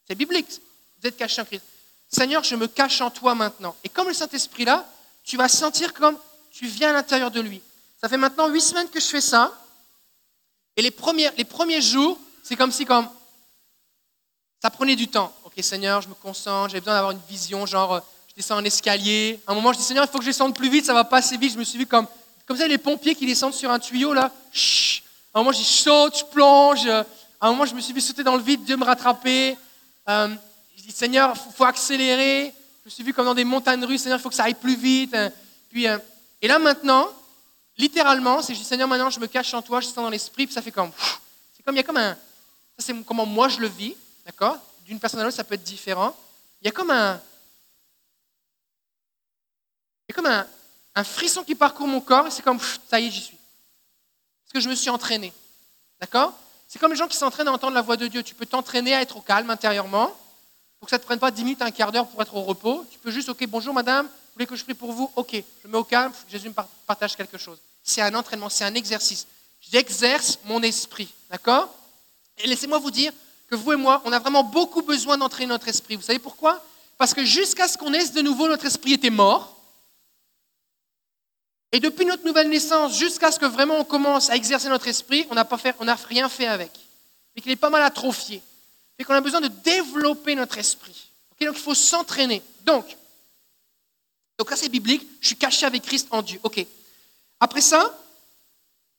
C'est 0.08 0.16
biblique. 0.16 0.62
Vous 1.02 1.08
êtes 1.08 1.18
caché 1.18 1.42
en 1.42 1.46
Christ. 1.46 1.64
Seigneur, 2.12 2.44
je 2.44 2.56
me 2.56 2.68
cache 2.68 3.02
en 3.02 3.12
toi 3.12 3.36
maintenant. 3.36 3.76
Et 3.84 3.90
comme 3.90 4.08
le 4.08 4.14
Saint-Esprit 4.14 4.66
là, 4.66 4.88
tu 5.24 5.38
vas 5.38 5.48
sentir 5.48 5.94
comme 5.94 6.18
tu 6.52 6.68
viens 6.68 6.90
à 6.90 6.94
l'intérieur 6.94 7.32
de 7.32 7.40
lui. 7.40 7.62
Ça 8.02 8.10
fait 8.10 8.18
maintenant 8.18 8.48
huit 8.48 8.62
semaines 8.62 8.90
que 8.90 9.00
je 9.00 9.06
fais 9.06 9.22
ça. 9.22 9.54
Et 10.76 10.82
les 10.82 10.92
premiers, 10.92 11.30
les 11.38 11.46
premiers 11.46 11.82
jours, 11.82 12.20
c'est 12.44 12.56
comme 12.56 12.72
si 12.72 12.86
comme 12.86 13.08
ça 14.62 14.70
prenait 14.70 14.96
du 14.96 15.08
temps. 15.08 15.34
Seigneur, 15.62 16.02
je 16.02 16.10
me 16.10 16.14
concentre, 16.14 16.72
j'ai 16.72 16.80
besoin 16.80 16.94
d'avoir 16.94 17.12
une 17.12 17.22
vision, 17.30 17.66
genre 17.66 18.02
descends 18.40 18.58
un 18.58 18.64
escalier. 18.64 19.38
À 19.46 19.52
un 19.52 19.56
moment, 19.56 19.74
je 19.74 19.80
dis 19.80 19.84
Seigneur, 19.84 20.06
il 20.06 20.10
faut 20.10 20.18
que 20.18 20.24
je 20.24 20.30
descende 20.30 20.56
plus 20.56 20.70
vite, 20.70 20.86
ça 20.86 20.94
va 20.94 21.04
pas 21.04 21.18
assez 21.18 21.36
vite. 21.36 21.54
Je 21.54 21.60
me 21.60 21.64
suis 21.66 21.78
vu 21.78 21.86
comme, 21.86 22.08
comme 22.46 22.56
ça, 22.56 22.68
les 22.68 22.78
pompiers 22.78 23.14
qui 23.14 23.26
descendent 23.26 23.54
sur 23.54 23.70
un 23.70 23.80
tuyau, 23.80 24.14
là. 24.14 24.32
Chut. 24.54 25.04
À 25.34 25.40
un 25.40 25.44
moment, 25.44 25.52
je 25.52 25.60
je 25.60 25.68
saute, 25.68 26.20
je 26.20 26.24
plonge. 26.24 26.88
À 26.88 27.06
un 27.42 27.50
moment, 27.50 27.66
je 27.66 27.76
me 27.76 27.82
suis 27.82 27.94
vu 27.94 28.00
sauter 28.00 28.24
dans 28.24 28.38
le 28.38 28.42
vide, 28.42 28.64
Dieu 28.64 28.78
me 28.78 28.86
rattraper. 28.86 29.58
Euh, 30.08 30.30
je 30.78 30.84
dis 30.84 30.92
Seigneur, 30.92 31.34
il 31.36 31.54
faut, 31.54 31.66
accélérer. 31.66 32.54
Je 32.84 32.86
me 32.86 32.90
suis 32.90 33.04
vu 33.04 33.14
comme 33.14 33.26
dans 33.26 33.36
des 33.36 33.44
montagnes 33.44 33.84
russes, 33.84 34.04
Seigneur, 34.04 34.20
il 34.20 34.22
faut 34.22 34.30
que 34.30 34.36
ça 34.36 34.46
aille 34.46 34.54
plus 34.54 34.78
vite. 34.78 35.16
Puis, 35.70 35.86
euh, 35.86 35.98
et 36.42 36.48
là, 36.48 36.60
maintenant, 36.60 37.10
littéralement, 37.78 38.42
c'est 38.42 38.54
je 38.54 38.60
dis 38.60 38.66
Seigneur, 38.66 38.88
maintenant, 38.88 39.10
je 39.10 39.20
me 39.20 39.28
cache 39.28 39.54
en 39.54 39.62
toi, 39.62 39.82
je 39.82 39.88
descends 39.88 40.04
dans 40.04 40.10
l'esprit, 40.10 40.46
puis 40.46 40.54
ça 40.54 40.62
fait 40.62 40.72
comme. 40.72 40.92
C'est 41.58 41.64
comme, 41.64 41.76
il 41.76 41.80
y 41.80 41.82
a 41.82 41.84
comme 41.84 41.98
un. 41.98 42.14
Ça, 42.14 42.86
c'est 42.86 43.04
comment 43.04 43.26
moi 43.26 43.50
je 43.50 43.60
le 43.60 43.68
vis, 43.68 43.96
d'accord? 44.26 44.58
D'une 44.90 45.00
personne 45.00 45.20
à 45.20 45.24
l'autre, 45.24 45.36
ça 45.36 45.44
peut 45.44 45.54
être 45.54 45.64
différent. 45.64 46.16
Il 46.62 46.66
y 46.66 46.68
a 46.68 46.72
comme 46.72 46.90
un, 46.90 47.22
c'est 50.08 50.16
comme 50.16 50.26
un, 50.26 51.04
frisson 51.04 51.44
qui 51.44 51.54
parcourt 51.54 51.88
mon 51.88 52.02
corps 52.02 52.26
et 52.26 52.32
c'est 52.32 52.42
comme, 52.42 52.60
ça 52.90 53.00
y 53.00 53.06
est, 53.06 53.12
j'y 53.12 53.22
suis. 53.22 53.38
Parce 54.44 54.54
que 54.54 54.60
je 54.60 54.68
me 54.68 54.74
suis 54.74 54.90
entraîné. 54.90 55.32
D'accord? 56.02 56.34
C'est 56.68 56.80
comme 56.80 56.90
les 56.90 56.98
gens 56.98 57.08
qui 57.08 57.18
s'entraînent 57.18 57.48
à 57.48 57.52
entendre 57.52 57.76
la 57.76 57.84
voix 57.84 57.98
de 57.98 58.08
Dieu. 58.08 58.24
Tu 58.24 58.34
peux 58.34 58.48
t'entraîner 58.48 58.96
à 58.96 59.02
être 59.02 59.18
au 59.18 59.22
calme 59.22 59.52
intérieurement 59.52 60.08
pour 60.80 60.88
que 60.88 60.90
ça 60.90 60.98
ne 60.98 61.02
te 61.02 61.06
prenne 61.06 61.20
pas 61.20 61.30
10 61.30 61.44
minutes, 61.44 61.62
un 61.62 61.70
quart 61.70 61.92
d'heure 61.92 62.08
pour 62.08 62.20
être 62.24 62.36
au 62.36 62.42
repos. 62.42 62.84
Tu 62.90 62.98
peux 62.98 63.12
juste, 63.12 63.30
ok, 63.30 63.46
bonjour 63.46 63.76
madame, 63.76 64.08
vous 64.08 64.34
voulez 64.34 64.48
que 64.48 64.56
je 64.56 64.64
prie 64.64 64.74
pour 64.74 64.92
vous? 64.92 65.12
Ok, 65.16 65.34
je 65.34 65.68
me 65.68 65.74
mets 65.74 65.78
au 65.78 65.84
calme, 65.84 66.12
Jésus 66.28 66.50
me 66.50 66.56
partage 66.88 67.16
quelque 67.16 67.38
chose. 67.38 67.60
C'est 67.84 68.02
un 68.02 68.16
entraînement, 68.16 68.50
c'est 68.50 68.66
un 68.66 68.74
exercice. 68.74 69.28
J'exerce 69.62 70.40
mon 70.46 70.64
esprit. 70.64 71.14
D'accord? 71.30 71.72
Et 72.40 72.48
laissez-moi 72.48 72.80
vous 72.80 72.90
dire 72.90 73.14
que 73.50 73.56
vous 73.56 73.74
et 73.74 73.76
moi, 73.76 74.02
on 74.06 74.12
a 74.12 74.20
vraiment 74.20 74.44
beaucoup 74.44 74.82
besoin 74.82 75.18
d'entraîner 75.18 75.48
notre 75.48 75.68
esprit. 75.68 75.96
Vous 75.96 76.04
savez 76.04 76.20
pourquoi? 76.20 76.64
Parce 76.98 77.14
que 77.14 77.26
jusqu'à 77.26 77.68
ce 77.68 77.78
qu'on 77.78 77.90
naisse 77.90 78.12
de 78.14 78.22
nouveau, 78.22 78.48
notre 78.48 78.66
esprit 78.66 78.94
était 78.94 79.10
mort. 79.10 79.56
Et 81.72 81.80
depuis 81.80 82.06
notre 82.06 82.26
nouvelle 82.26 82.50
naissance 82.50 82.98
jusqu'à 82.98 83.32
ce 83.32 83.40
que 83.40 83.46
vraiment 83.46 83.80
on 83.80 83.84
commence 83.84 84.30
à 84.30 84.36
exercer 84.36 84.70
notre 84.70 84.88
esprit, 84.88 85.28
on 85.30 85.36
n'a 85.36 85.96
rien 86.08 86.30
fait 86.30 86.48
avec. 86.48 86.72
Et 87.36 87.42
qu'il 87.42 87.52
est 87.52 87.56
pas 87.56 87.70
mal 87.70 87.84
atrophié. 87.84 88.42
Et 88.98 89.04
qu'on 89.04 89.14
a 89.14 89.22
besoin 89.22 89.42
de 89.42 89.48
développer 89.48 90.36
notre 90.36 90.58
esprit. 90.58 91.10
donc 91.40 91.56
il 91.56 91.62
faut 91.62 91.76
s'entraîner. 91.76 92.44
Donc, 92.64 92.86
donc 94.38 94.50
là 94.50 94.58
c'est 94.58 94.70
biblique, 94.70 95.08
je 95.22 95.28
suis 95.28 95.36
caché 95.36 95.66
avec 95.66 95.84
Christ 95.84 96.08
en 96.12 96.22
Dieu. 96.22 96.40
Après 97.40 97.62
ça, 97.62 97.98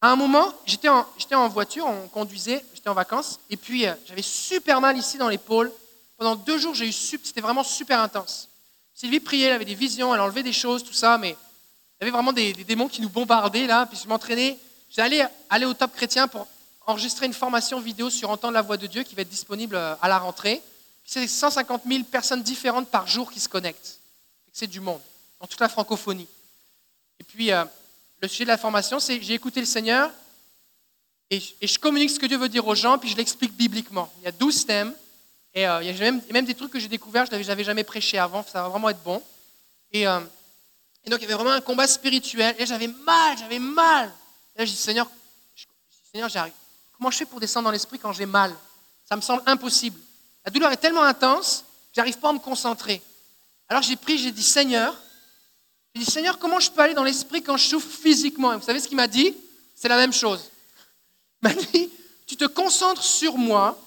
à 0.00 0.10
un 0.10 0.16
moment, 0.16 0.52
j'étais 0.64 0.88
en, 0.88 1.48
voiture, 1.48 1.86
on 1.86 2.08
conduisait, 2.08 2.64
j'étais 2.80 2.88
en 2.88 2.94
vacances, 2.94 3.38
et 3.50 3.58
puis 3.58 3.86
euh, 3.86 3.92
j'avais 4.06 4.22
super 4.22 4.80
mal 4.80 4.96
ici 4.96 5.18
dans 5.18 5.28
l'épaule. 5.28 5.70
Pendant 6.16 6.34
deux 6.34 6.56
jours, 6.56 6.74
j'ai 6.74 6.88
eu 6.88 6.92
c'était 6.92 7.42
vraiment 7.42 7.62
super 7.62 8.00
intense. 8.00 8.48
Sylvie 8.94 9.20
priait, 9.20 9.48
elle 9.48 9.52
avait 9.52 9.66
des 9.66 9.74
visions, 9.74 10.14
elle 10.14 10.20
enlevait 10.22 10.42
des 10.42 10.54
choses, 10.54 10.82
tout 10.82 10.94
ça, 10.94 11.18
mais 11.18 11.30
il 11.30 12.00
y 12.00 12.04
avait 12.04 12.10
vraiment 12.10 12.32
des, 12.32 12.54
démons 12.54 12.88
qui 12.88 13.02
nous 13.02 13.10
bombardaient 13.10 13.66
là, 13.66 13.84
puis 13.84 13.98
je 14.02 14.08
m'entraînais. 14.08 14.56
J'allais 14.88 15.26
aller 15.50 15.66
au 15.66 15.74
Top 15.74 15.94
Chrétien 15.94 16.26
pour 16.26 16.46
enregistrer 16.86 17.26
une 17.26 17.34
formation 17.34 17.80
vidéo 17.80 18.08
sur 18.08 18.30
Entendre 18.30 18.54
la 18.54 18.62
voix 18.62 18.78
de 18.78 18.86
Dieu 18.86 19.02
qui 19.02 19.14
va 19.14 19.22
être 19.22 19.28
disponible 19.28 19.76
euh, 19.76 19.94
à 20.00 20.08
la 20.08 20.18
rentrée. 20.18 20.62
C'est 21.04 21.26
150 21.26 21.82
000 21.86 22.04
personnes 22.04 22.42
différentes 22.42 22.88
par 22.88 23.06
jour 23.06 23.30
qui 23.30 23.40
se 23.40 23.48
connectent. 23.48 23.98
C'est 24.54 24.68
du 24.68 24.80
monde, 24.80 25.00
dans 25.38 25.46
toute 25.46 25.60
la 25.60 25.68
francophonie. 25.68 26.28
Et 27.18 27.24
puis, 27.24 27.52
euh, 27.52 27.64
le 28.22 28.28
sujet 28.28 28.44
de 28.44 28.48
la 28.48 28.56
formation, 28.56 29.00
c'est 29.00 29.20
j'ai 29.20 29.34
écouté 29.34 29.60
le 29.60 29.66
Seigneur 29.66 30.10
et, 31.30 31.40
je 31.40 31.78
communique 31.78 32.10
ce 32.10 32.18
que 32.18 32.26
Dieu 32.26 32.38
veut 32.38 32.48
dire 32.48 32.66
aux 32.66 32.74
gens, 32.74 32.98
puis 32.98 33.08
je 33.08 33.16
l'explique 33.16 33.52
bibliquement. 33.52 34.12
Il 34.18 34.24
y 34.24 34.26
a 34.26 34.32
12 34.32 34.66
thèmes, 34.66 34.92
et 35.54 35.66
euh, 35.66 35.82
il 35.82 35.96
y 35.96 36.06
a 36.06 36.10
même, 36.32 36.44
des 36.44 36.54
trucs 36.54 36.72
que 36.72 36.78
j'ai 36.78 36.88
découverts, 36.88 37.26
je 37.26 37.46
n'avais 37.46 37.64
jamais 37.64 37.84
prêché 37.84 38.18
avant, 38.18 38.44
ça 38.44 38.62
va 38.62 38.68
vraiment 38.68 38.88
être 38.88 39.02
bon. 39.02 39.22
Et, 39.92 40.06
euh, 40.06 40.20
et 41.04 41.10
donc, 41.10 41.20
il 41.20 41.22
y 41.22 41.24
avait 41.26 41.34
vraiment 41.34 41.52
un 41.52 41.60
combat 41.60 41.86
spirituel. 41.86 42.54
Et 42.58 42.66
j'avais 42.66 42.86
mal, 42.86 43.38
j'avais 43.38 43.58
mal. 43.58 44.12
Et 44.54 44.60
là, 44.60 44.64
je 44.64 44.70
dis, 44.70 44.76
Seigneur, 44.76 45.08
Seigneur. 46.12 46.30
Comment 46.96 47.10
je 47.10 47.18
fais 47.18 47.24
pour 47.24 47.40
descendre 47.40 47.64
dans 47.64 47.70
l'esprit 47.70 47.98
quand 47.98 48.12
j'ai 48.12 48.26
mal? 48.26 48.54
Ça 49.08 49.16
me 49.16 49.20
semble 49.20 49.42
impossible. 49.46 49.98
La 50.44 50.50
douleur 50.50 50.72
est 50.72 50.76
tellement 50.76 51.02
intense, 51.02 51.64
j'arrive 51.94 52.18
pas 52.18 52.30
à 52.30 52.32
me 52.32 52.38
concentrer. 52.38 53.00
Alors 53.68 53.82
j'ai 53.82 53.96
pris, 53.96 54.18
j'ai 54.18 54.32
dit, 54.32 54.42
Seigneur, 54.42 54.96
j'ai 55.94 56.02
dit, 56.02 56.10
Seigneur, 56.10 56.38
comment 56.38 56.60
je 56.60 56.70
peux 56.70 56.80
aller 56.80 56.94
dans 56.94 57.04
l'esprit 57.04 57.42
quand 57.42 57.56
je 57.56 57.68
souffre 57.68 57.88
physiquement? 57.88 58.52
Et 58.52 58.56
vous 58.56 58.62
savez 58.62 58.80
ce 58.80 58.88
qu'il 58.88 58.96
m'a 58.96 59.06
dit? 59.06 59.34
C'est 59.74 59.88
la 59.88 59.96
même 59.96 60.12
chose. 60.12 60.50
M'a 61.42 61.54
dit, 61.54 61.90
tu 62.26 62.36
te 62.36 62.44
concentres 62.44 63.02
sur 63.02 63.36
moi 63.36 63.78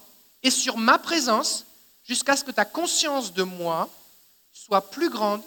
et 0.42 0.50
sur 0.50 0.76
ma 0.76 0.98
présence 0.98 1.64
jusqu'à 2.06 2.36
ce 2.36 2.44
que 2.44 2.50
ta 2.50 2.64
conscience 2.64 3.32
de 3.32 3.42
moi 3.42 3.88
soit 4.52 4.90
plus 4.90 5.08
grande 5.08 5.42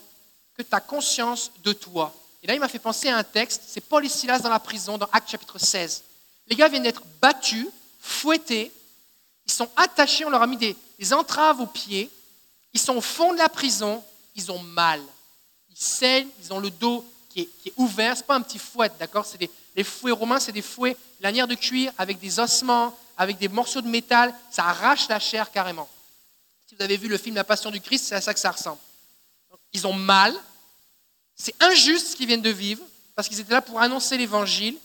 que 0.57 0.63
ta 0.63 0.79
conscience 0.79 1.51
de 1.63 1.73
toi. 1.73 2.13
Et 2.41 2.47
là, 2.47 2.53
il 2.53 2.59
m'a 2.59 2.67
fait 2.67 2.79
penser 2.79 3.09
à 3.09 3.17
un 3.17 3.23
texte, 3.23 3.63
c'est 3.67 3.81
Paul 3.81 4.05
et 4.05 4.09
Silas 4.09 4.39
dans 4.39 4.49
la 4.49 4.59
prison, 4.59 4.97
dans 4.97 5.09
Actes 5.11 5.29
chapitre 5.29 5.59
16. 5.59 6.03
Les 6.47 6.55
gars 6.55 6.67
viennent 6.67 6.83
d'être 6.83 7.03
battus, 7.21 7.67
fouettés, 7.99 8.71
ils 9.45 9.51
sont 9.51 9.69
attachés, 9.75 10.25
on 10.25 10.29
leur 10.29 10.41
a 10.41 10.47
mis 10.47 10.57
des, 10.57 11.13
entraves 11.13 11.61
aux 11.61 11.67
pieds, 11.67 12.09
ils 12.73 12.79
sont 12.79 12.95
au 12.95 13.01
fond 13.01 13.33
de 13.33 13.37
la 13.37 13.49
prison, 13.49 14.03
ils 14.35 14.51
ont 14.51 14.59
mal. 14.59 15.01
Ils 15.69 15.77
saignent, 15.77 16.29
ils 16.43 16.53
ont 16.53 16.59
le 16.59 16.69
dos 16.69 17.05
qui 17.29 17.41
est, 17.41 17.49
qui 17.61 17.69
est 17.69 17.73
ouvert, 17.77 18.15
ce 18.15 18.21
n'est 18.21 18.27
pas 18.27 18.35
un 18.35 18.41
petit 18.41 18.59
fouet, 18.59 18.91
d'accord 18.99 19.25
C'est 19.25 19.37
des, 19.37 19.49
Les 19.77 19.83
fouets 19.83 20.11
romains, 20.11 20.39
c'est 20.39 20.51
des 20.51 20.63
fouets 20.63 20.97
lanières 21.21 21.47
de 21.47 21.55
cuir 21.55 21.93
avec 21.97 22.19
des 22.19 22.39
ossements, 22.39 22.97
avec 23.15 23.37
des 23.37 23.47
morceaux 23.47 23.81
de 23.81 23.87
métal, 23.87 24.33
ça 24.51 24.65
arrache 24.65 25.07
la 25.07 25.19
chair 25.19 25.51
carrément. 25.51 25.87
Si 26.67 26.75
vous 26.75 26.81
avez 26.81 26.97
vu 26.97 27.07
le 27.07 27.17
film 27.17 27.35
La 27.35 27.43
Passion 27.43 27.71
du 27.71 27.79
Christ, 27.79 28.05
c'est 28.05 28.15
à 28.15 28.21
ça 28.21 28.33
que 28.33 28.39
ça 28.39 28.51
ressemble. 28.51 28.79
Ils 29.73 29.85
ont 29.85 29.93
mal, 29.93 30.35
c'est 31.35 31.53
injuste 31.63 32.07
ce 32.07 32.15
qu'ils 32.15 32.27
viennent 32.27 32.41
de 32.41 32.49
vivre, 32.49 32.83
parce 33.15 33.27
qu'ils 33.27 33.39
étaient 33.39 33.53
là 33.53 33.61
pour 33.61 33.79
annoncer 33.79 34.17
l'évangile. 34.17 34.75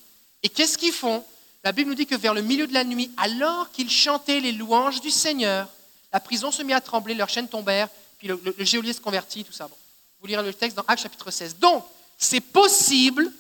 Et 0.42 0.48
qu'est-ce 0.48 0.76
qu'ils 0.76 0.92
font? 0.92 1.24
La 1.64 1.72
Bible 1.72 1.90
nous 1.90 1.96
dit 1.96 2.06
que 2.06 2.14
vers 2.14 2.34
le 2.34 2.42
milieu 2.42 2.66
de 2.66 2.74
la 2.74 2.84
nuit, 2.84 3.10
alors 3.16 3.70
qu'ils 3.70 3.90
chantaient 3.90 4.40
les 4.40 4.52
louanges 4.52 5.00
du 5.00 5.10
Seigneur, 5.10 5.68
la 6.12 6.20
prison 6.20 6.50
se 6.50 6.62
mit 6.62 6.74
à 6.74 6.80
trembler, 6.80 7.14
leurs 7.14 7.30
chaînes 7.30 7.48
tombèrent, 7.48 7.88
puis 8.18 8.28
le, 8.28 8.40
le, 8.44 8.64
se 8.66 9.00
convertit, 9.00 9.44
tout 9.44 9.52
ça. 9.52 9.68
Bon. 9.68 9.76
Vous 10.20 10.26
lirez 10.26 10.42
le 10.42 10.52
texte 10.52 10.76
dans 10.76 10.84
Actes 10.86 11.02
chapitre 11.02 11.30
16. 11.30 11.56
Donc, 11.56 11.84
c'est 12.18 12.40
possible, 12.40 13.32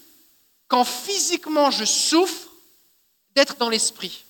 quand 0.72 0.86
physiquement 0.86 1.70
je 1.70 1.84
souffre, 1.84 2.48
d'être 3.34 3.58
dans 3.58 3.68
l'esprit. 3.68 4.24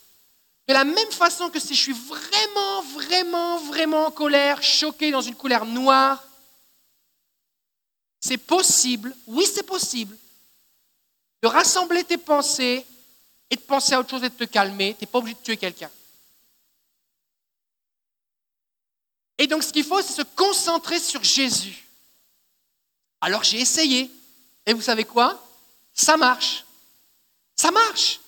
De 0.67 0.73
la 0.73 0.83
même 0.83 1.13
façon 1.13 1.49
que 1.51 1.61
si 1.61 1.73
je 1.73 1.81
suis 1.81 1.93
vraiment, 1.93 2.83
vraiment, 2.83 3.59
vraiment 3.59 4.07
en 4.07 4.11
colère, 4.11 4.61
choqué 4.61 5.13
dans 5.13 5.21
une 5.21 5.37
colère 5.37 5.65
noire, 5.65 6.21
c'est 8.19 8.39
possible, 8.39 9.15
oui 9.29 9.47
c'est 9.47 9.63
possible, 9.63 10.19
de 11.43 11.47
rassembler 11.47 12.03
tes 12.03 12.19
pensées 12.19 12.85
et 13.49 13.55
de 13.55 13.61
penser 13.61 13.95
à 13.95 14.01
autre 14.01 14.11
chose 14.11 14.25
et 14.25 14.29
de 14.29 14.35
te 14.35 14.43
calmer. 14.43 14.97
Tu 14.99 15.05
n'es 15.05 15.11
pas 15.13 15.19
obligé 15.19 15.37
de 15.37 15.45
tuer 15.45 15.57
quelqu'un. 15.57 15.91
Et 19.39 19.47
donc 19.47 19.63
ce 19.63 19.73
qu'il 19.73 19.85
faut, 19.85 20.03
c'est 20.03 20.13
se 20.13 20.23
concentrer 20.35 20.99
sur 20.99 21.23
Jésus. 21.23 21.87
Alors 23.21 23.45
j'ai 23.45 23.61
essayé. 23.61 24.11
Et 24.67 24.73
vous 24.73 24.83
savez 24.83 25.05
quoi? 25.05 25.41
Ça 25.95 26.17
marche. 26.17 26.65
Ça 27.57 27.71
marche. 27.71 28.21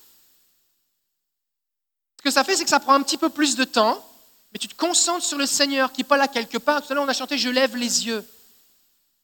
Ce 2.18 2.22
que 2.22 2.30
ça 2.30 2.44
fait, 2.44 2.56
c'est 2.56 2.64
que 2.64 2.70
ça 2.70 2.80
prend 2.80 2.94
un 2.94 3.02
petit 3.02 3.18
peu 3.18 3.28
plus 3.28 3.56
de 3.56 3.64
temps, 3.64 4.04
mais 4.52 4.58
tu 4.58 4.68
te 4.68 4.76
concentres 4.76 5.24
sur 5.24 5.38
le 5.38 5.46
Seigneur 5.46 5.92
qui 5.92 6.00
n'est 6.00 6.08
pas 6.08 6.16
là 6.16 6.28
quelque 6.28 6.58
part. 6.58 6.82
Tout 6.82 6.92
à 6.92 6.94
l'heure, 6.94 7.04
on 7.04 7.08
a 7.08 7.14
chanté 7.14 7.38
Je 7.38 7.48
lève 7.48 7.76
les 7.76 8.06
yeux. 8.06 8.26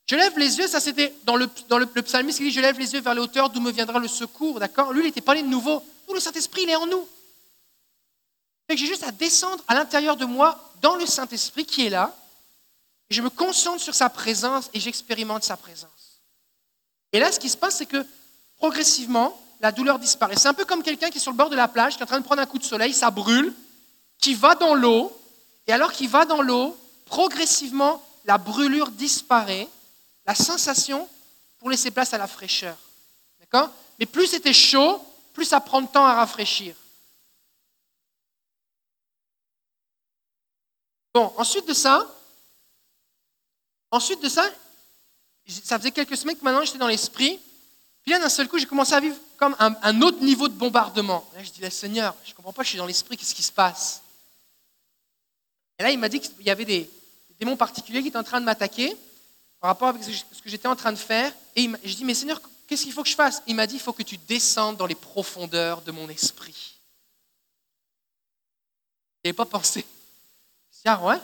Je 0.06 0.16
lève 0.16 0.36
les 0.38 0.58
yeux, 0.58 0.66
ça 0.66 0.80
c'était 0.80 1.14
dans 1.22 1.36
le, 1.36 1.48
dans 1.68 1.86
psalmiste 2.02 2.38
qui 2.38 2.44
dit 2.44 2.50
Je 2.50 2.60
lève 2.60 2.78
les 2.78 2.92
yeux 2.92 3.00
vers 3.00 3.14
les 3.14 3.20
hauteurs 3.20 3.48
d'où 3.48 3.60
me 3.60 3.70
viendra 3.70 3.98
le 3.98 4.08
secours. 4.08 4.58
D'accord? 4.58 4.92
Lui, 4.92 5.02
il 5.02 5.06
n'était 5.06 5.20
pas 5.20 5.34
né 5.34 5.42
de 5.42 5.48
nouveau. 5.48 5.84
Nous, 6.08 6.14
le 6.14 6.20
Saint-Esprit, 6.20 6.62
il 6.64 6.70
est 6.70 6.76
en 6.76 6.86
nous. 6.86 7.08
Fait 8.68 8.76
j'ai 8.76 8.86
juste 8.86 9.04
à 9.04 9.12
descendre 9.12 9.62
à 9.68 9.74
l'intérieur 9.74 10.16
de 10.16 10.24
moi, 10.24 10.72
dans 10.80 10.96
le 10.96 11.06
Saint-Esprit 11.06 11.64
qui 11.64 11.86
est 11.86 11.90
là, 11.90 12.16
et 13.08 13.14
je 13.14 13.22
me 13.22 13.30
concentre 13.30 13.80
sur 13.80 13.94
sa 13.94 14.08
présence 14.08 14.70
et 14.72 14.80
j'expérimente 14.80 15.44
sa 15.44 15.56
présence. 15.56 16.20
Et 17.12 17.18
là, 17.18 17.32
ce 17.32 17.40
qui 17.40 17.48
se 17.48 17.56
passe, 17.56 17.76
c'est 17.76 17.86
que 17.86 18.06
progressivement, 18.60 19.36
la 19.60 19.72
douleur 19.72 19.98
disparaît. 19.98 20.36
C'est 20.36 20.48
un 20.48 20.54
peu 20.54 20.64
comme 20.64 20.82
quelqu'un 20.82 21.10
qui 21.10 21.16
est 21.16 21.20
sur 21.20 21.32
le 21.32 21.36
bord 21.36 21.50
de 21.50 21.56
la 21.56 21.66
plage, 21.66 21.94
qui 21.96 22.00
est 22.00 22.04
en 22.04 22.06
train 22.06 22.20
de 22.20 22.24
prendre 22.24 22.42
un 22.42 22.46
coup 22.46 22.58
de 22.58 22.64
soleil, 22.64 22.94
ça 22.94 23.10
brûle, 23.10 23.52
qui 24.18 24.34
va 24.34 24.54
dans 24.54 24.74
l'eau, 24.74 25.10
et 25.66 25.72
alors 25.72 25.92
qu'il 25.92 26.08
va 26.08 26.26
dans 26.26 26.42
l'eau, 26.42 26.76
progressivement, 27.06 28.04
la 28.26 28.36
brûlure 28.38 28.90
disparaît, 28.90 29.66
la 30.26 30.34
sensation 30.34 31.08
pour 31.58 31.70
laisser 31.70 31.90
place 31.90 32.12
à 32.12 32.18
la 32.18 32.26
fraîcheur. 32.26 32.76
D'accord? 33.40 33.70
Mais 33.98 34.06
plus 34.06 34.26
c'était 34.26 34.52
chaud, 34.52 35.02
plus 35.32 35.46
ça 35.46 35.60
prend 35.60 35.80
de 35.80 35.88
temps 35.88 36.04
à 36.04 36.14
rafraîchir. 36.14 36.74
Bon, 41.14 41.32
ensuite 41.38 41.66
de 41.66 41.74
ça, 41.74 42.06
ensuite 43.90 44.22
de 44.22 44.28
ça, 44.28 44.44
ça 45.46 45.78
faisait 45.78 45.90
quelques 45.90 46.16
semaines 46.16 46.36
que 46.36 46.44
maintenant 46.44 46.64
j'étais 46.64 46.78
dans 46.78 46.86
l'esprit. 46.86 47.40
Puis 48.10 48.18
d'un 48.18 48.28
seul 48.28 48.48
coup, 48.48 48.58
j'ai 48.58 48.66
commencé 48.66 48.92
à 48.92 48.98
vivre 48.98 49.16
comme 49.36 49.54
un, 49.60 50.02
autre 50.02 50.18
niveau 50.18 50.48
de 50.48 50.54
bombardement. 50.54 51.24
Là, 51.32 51.44
je 51.44 51.50
dis, 51.52 51.60
là, 51.60 51.70
Seigneur, 51.70 52.12
je 52.24 52.30
ne 52.30 52.34
comprends 52.34 52.52
pas, 52.52 52.64
je 52.64 52.70
suis 52.70 52.78
dans 52.78 52.86
l'esprit, 52.86 53.16
qu'est-ce 53.16 53.36
qui 53.36 53.42
se 53.44 53.52
passe? 53.52 54.02
Et 55.78 55.84
là, 55.84 55.92
il 55.92 55.98
m'a 55.98 56.08
dit 56.08 56.18
qu'il 56.18 56.42
y 56.42 56.50
avait 56.50 56.64
des, 56.64 56.90
démons 57.38 57.56
particuliers 57.56 58.02
qui 58.02 58.08
étaient 58.08 58.18
en 58.18 58.24
train 58.24 58.40
de 58.40 58.44
m'attaquer 58.44 58.96
par 59.60 59.68
rapport 59.68 59.90
avec 59.90 60.02
ce 60.02 60.42
que 60.42 60.50
j'étais 60.50 60.66
en 60.66 60.74
train 60.74 60.90
de 60.90 60.98
faire. 60.98 61.32
Et 61.54 61.70
je 61.84 61.94
dis, 61.94 62.04
mais 62.04 62.14
Seigneur, 62.14 62.42
qu'est-ce 62.66 62.82
qu'il 62.82 62.92
faut 62.92 63.04
que 63.04 63.08
je 63.08 63.14
fasse? 63.14 63.44
Il 63.46 63.54
m'a 63.54 63.68
dit, 63.68 63.76
il 63.76 63.80
faut 63.80 63.92
que 63.92 64.02
tu 64.02 64.16
descendes 64.16 64.76
dans 64.76 64.86
les 64.86 64.96
profondeurs 64.96 65.80
de 65.82 65.92
mon 65.92 66.08
esprit. 66.08 66.80
Je 69.22 69.28
n'avais 69.28 69.36
pas 69.36 69.46
pensé. 69.46 69.86
Je 70.72 70.78
dis, 70.78 70.82
ah 70.86 71.00
ouais? 71.00 71.20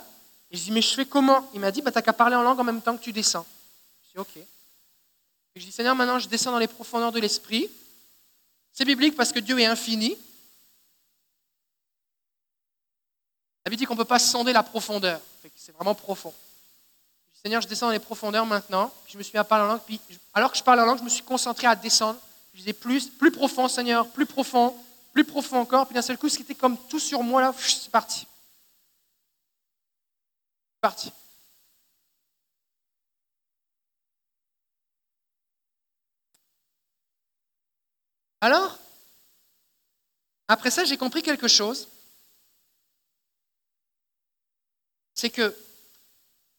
Et 0.51 0.55
je 0.55 0.63
dis, 0.63 0.71
mais 0.71 0.81
je 0.81 0.93
fais 0.93 1.05
comment? 1.05 1.49
Il 1.53 1.59
m'a 1.59 1.69
dit, 1.69 1.81
bah, 1.81 1.91
tu 1.91 1.97
n'as 1.97 2.01
qu'à 2.01 2.13
parler 2.13 2.37
en 2.37 2.43
langue 2.43 2.61
en 2.61 2.63
même 2.63 2.81
temps 2.81 2.95
que 2.95 3.03
tu 3.03 3.11
descends. 3.11 3.45
Je 4.05 4.11
dis, 4.11 4.19
ok. 4.19 4.47
Je 5.59 5.65
dis, 5.65 5.71
Seigneur, 5.71 5.95
maintenant 5.95 6.19
je 6.19 6.27
descends 6.27 6.51
dans 6.51 6.59
les 6.59 6.67
profondeurs 6.67 7.11
de 7.11 7.19
l'esprit. 7.19 7.69
C'est 8.71 8.85
biblique 8.85 9.15
parce 9.15 9.31
que 9.31 9.39
Dieu 9.39 9.59
est 9.59 9.65
infini. 9.65 10.15
La 13.65 13.69
Bible 13.69 13.79
dit 13.79 13.85
qu'on 13.85 13.95
ne 13.95 13.99
peut 13.99 14.05
pas 14.05 14.19
sonder 14.19 14.53
la 14.53 14.63
profondeur. 14.63 15.19
C'est 15.55 15.71
vraiment 15.71 15.95
profond. 15.95 16.33
Je 17.29 17.33
dis, 17.33 17.41
Seigneur, 17.41 17.61
je 17.61 17.67
descends 17.67 17.87
dans 17.87 17.91
les 17.91 17.99
profondeurs 17.99 18.45
maintenant. 18.45 18.93
Je 19.07 19.17
me 19.17 19.23
suis 19.23 19.33
mis 19.33 19.39
à 19.39 19.43
parler 19.43 19.65
en 19.65 19.67
langue. 19.67 19.81
Puis, 19.81 19.99
alors 20.33 20.51
que 20.51 20.57
je 20.57 20.63
parle 20.63 20.79
en 20.79 20.85
langue, 20.85 20.99
je 20.99 21.03
me 21.03 21.09
suis 21.09 21.23
concentré 21.23 21.65
à 21.65 21.75
descendre. 21.75 22.19
Je 22.53 22.59
disais 22.59 22.73
plus, 22.73 23.09
plus 23.09 23.31
profond, 23.31 23.67
Seigneur, 23.67 24.07
plus 24.09 24.25
profond, 24.25 24.75
plus 25.11 25.25
profond 25.25 25.59
encore. 25.59 25.87
Puis 25.87 25.95
d'un 25.95 26.01
seul 26.01 26.17
coup, 26.17 26.29
ce 26.29 26.37
qui 26.37 26.43
était 26.43 26.55
comme 26.55 26.77
tout 26.87 26.99
sur 26.99 27.23
moi, 27.23 27.41
là, 27.41 27.53
c'est 27.57 27.91
parti. 27.91 28.27
C'est 30.75 30.81
parti. 30.81 31.11
Alors, 38.41 38.77
après 40.47 40.71
ça, 40.71 40.85
j'ai 40.85 40.97
compris 40.97 41.21
quelque 41.21 41.47
chose. 41.47 41.87
C'est 45.13 45.29
que 45.29 45.55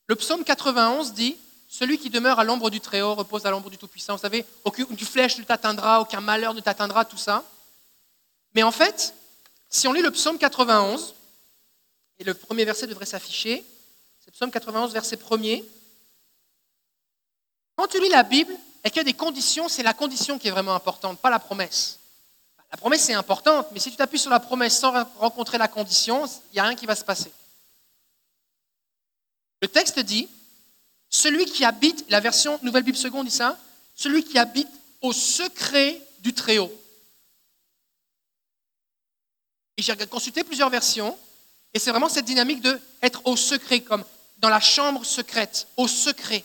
le 0.06 0.16
psaume 0.16 0.44
91 0.44 1.12
dit 1.12 1.36
Celui 1.68 1.98
qui 1.98 2.10
demeure 2.10 2.40
à 2.40 2.44
l'ombre 2.44 2.70
du 2.70 2.80
Très-Haut 2.80 3.14
repose 3.14 3.46
à 3.46 3.50
l'ombre 3.50 3.70
du 3.70 3.78
Tout-Puissant. 3.78 4.16
Vous 4.16 4.22
savez, 4.22 4.44
aucune 4.64 4.98
flèche 4.98 5.38
ne 5.38 5.44
t'atteindra, 5.44 6.00
aucun 6.00 6.20
malheur 6.20 6.54
ne 6.54 6.60
t'atteindra, 6.60 7.04
tout 7.04 7.16
ça. 7.16 7.44
Mais 8.54 8.62
en 8.62 8.72
fait, 8.72 9.14
si 9.68 9.86
on 9.86 9.92
lit 9.92 10.02
le 10.02 10.10
psaume 10.10 10.38
91, 10.38 11.14
et 12.18 12.24
le 12.24 12.34
premier 12.34 12.64
verset 12.64 12.86
devrait 12.86 13.06
s'afficher, 13.06 13.64
c'est 14.18 14.32
psaume 14.32 14.50
91, 14.50 14.92
verset 14.92 15.16
1er. 15.16 15.64
Quand 17.76 17.86
tu 17.86 18.00
lis 18.00 18.08
la 18.08 18.24
Bible, 18.24 18.52
et 18.88 18.90
qu'il 18.90 19.00
y 19.00 19.00
a 19.00 19.04
des 19.04 19.12
conditions, 19.12 19.68
c'est 19.68 19.82
la 19.82 19.92
condition 19.92 20.38
qui 20.38 20.48
est 20.48 20.50
vraiment 20.50 20.74
importante, 20.74 21.18
pas 21.18 21.28
la 21.28 21.38
promesse. 21.38 21.98
La 22.72 22.78
promesse 22.78 23.06
est 23.10 23.12
importante, 23.12 23.66
mais 23.70 23.80
si 23.80 23.90
tu 23.90 23.98
t'appuies 23.98 24.18
sur 24.18 24.30
la 24.30 24.40
promesse 24.40 24.78
sans 24.78 24.92
rencontrer 25.18 25.58
la 25.58 25.68
condition, 25.68 26.24
il 26.24 26.54
n'y 26.54 26.58
a 26.58 26.62
rien 26.62 26.74
qui 26.74 26.86
va 26.86 26.96
se 26.96 27.04
passer. 27.04 27.30
Le 29.60 29.68
texte 29.68 29.98
dit, 29.98 30.26
celui 31.10 31.44
qui 31.44 31.66
habite, 31.66 32.06
la 32.08 32.20
version 32.20 32.58
Nouvelle 32.62 32.82
Bible 32.82 32.96
seconde 32.96 33.26
dit 33.26 33.30
ça, 33.30 33.58
celui 33.94 34.24
qui 34.24 34.38
habite 34.38 34.70
au 35.02 35.12
secret 35.12 36.00
du 36.20 36.32
Très-Haut. 36.32 36.72
Et 39.76 39.82
j'ai 39.82 39.94
consulté 40.06 40.44
plusieurs 40.44 40.70
versions, 40.70 41.14
et 41.74 41.78
c'est 41.78 41.90
vraiment 41.90 42.08
cette 42.08 42.24
dynamique 42.24 42.62
de 42.62 42.80
être 43.02 43.20
au 43.26 43.36
secret, 43.36 43.82
comme 43.82 44.02
dans 44.38 44.48
la 44.48 44.60
chambre 44.60 45.04
secrète, 45.04 45.68
au 45.76 45.86
secret. 45.86 46.42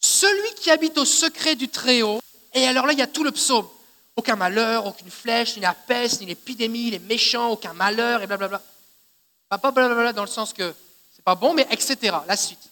Celui 0.00 0.54
qui 0.54 0.70
habite 0.70 0.96
au 0.98 1.04
secret 1.04 1.56
du 1.56 1.68
Très-Haut, 1.68 2.20
et 2.54 2.66
alors 2.66 2.86
là, 2.86 2.92
il 2.92 2.98
y 2.98 3.02
a 3.02 3.06
tout 3.06 3.24
le 3.24 3.32
psaume. 3.32 3.68
Aucun 4.16 4.36
malheur, 4.36 4.86
aucune 4.86 5.10
flèche, 5.10 5.56
ni 5.56 5.62
la 5.62 5.74
peste, 5.74 6.20
ni 6.20 6.26
l'épidémie, 6.26 6.90
les 6.90 6.98
méchants, 6.98 7.50
aucun 7.50 7.72
malheur, 7.72 8.22
et 8.22 8.26
blablabla. 8.26 8.62
Pas 9.48 9.58
blablabla 9.70 10.12
dans 10.12 10.24
le 10.24 10.28
sens 10.28 10.52
que 10.52 10.74
c'est 11.14 11.24
pas 11.24 11.34
bon, 11.34 11.54
mais 11.54 11.66
etc. 11.70 12.16
La 12.26 12.36
suite. 12.36 12.68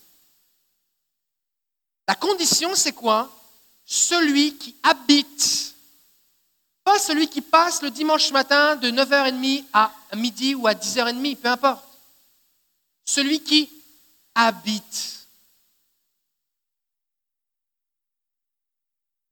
La 2.08 2.14
condition, 2.14 2.74
c'est 2.74 2.92
quoi? 2.92 3.30
Celui 3.84 4.56
qui 4.56 4.76
habite. 4.82 5.74
Pas 6.84 6.98
celui 6.98 7.28
qui 7.28 7.40
passe 7.40 7.82
le 7.82 7.90
dimanche 7.90 8.30
matin 8.30 8.76
de 8.76 8.90
9h30 8.90 9.64
à 9.72 9.92
midi 10.14 10.54
ou 10.54 10.66
à 10.68 10.74
10h30, 10.74 11.36
peu 11.36 11.48
importe. 11.48 11.84
Celui 13.04 13.40
qui 13.40 13.68
habite. 14.34 15.15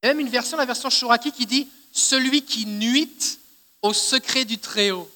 Il 0.05 0.09
y 0.09 0.11
a 0.11 0.13
même 0.13 0.27
une 0.27 0.31
version, 0.31 0.55
la 0.55 0.65
version 0.65 0.87
Shuraki, 0.91 1.31
qui 1.31 1.47
dit 1.47 1.67
celui 1.91 2.43
qui 2.43 2.67
nuit 2.67 3.39
au 3.81 3.91
secret 3.91 4.45
du 4.45 4.59
Très-Haut. 4.59 5.09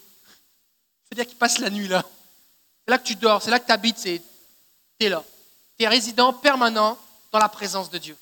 C'est-à-dire 1.04 1.30
qu'il 1.30 1.38
passe 1.38 1.60
la 1.60 1.70
nuit 1.70 1.88
là. 1.88 2.04
C'est 2.84 2.90
là 2.90 2.98
que 2.98 3.04
tu 3.04 3.16
dors, 3.16 3.40
c'est 3.40 3.52
là 3.52 3.60
que 3.60 3.68
tu 3.68 3.72
habites, 3.72 4.02
tu 4.02 4.20
es 5.00 5.10
là. 5.10 5.24
Tu 5.78 5.86
es 5.86 5.88
résident 5.88 6.34
permanent 6.34 6.98
dans 7.32 7.38
la 7.38 7.50
présence 7.50 7.92
de 7.92 8.00
Dieu. 8.00 8.16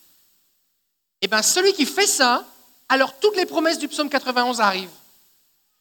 Et 1.22 1.26
eh 1.26 1.28
bien 1.30 1.42
celui 1.42 1.72
qui 1.72 1.86
fait 1.86 2.06
ça, 2.06 2.46
alors 2.90 3.18
toutes 3.18 3.38
les 3.38 3.46
promesses 3.46 3.80
du 3.80 3.88
psaume 3.88 4.10
91 4.10 4.60
arrivent. 4.60 4.90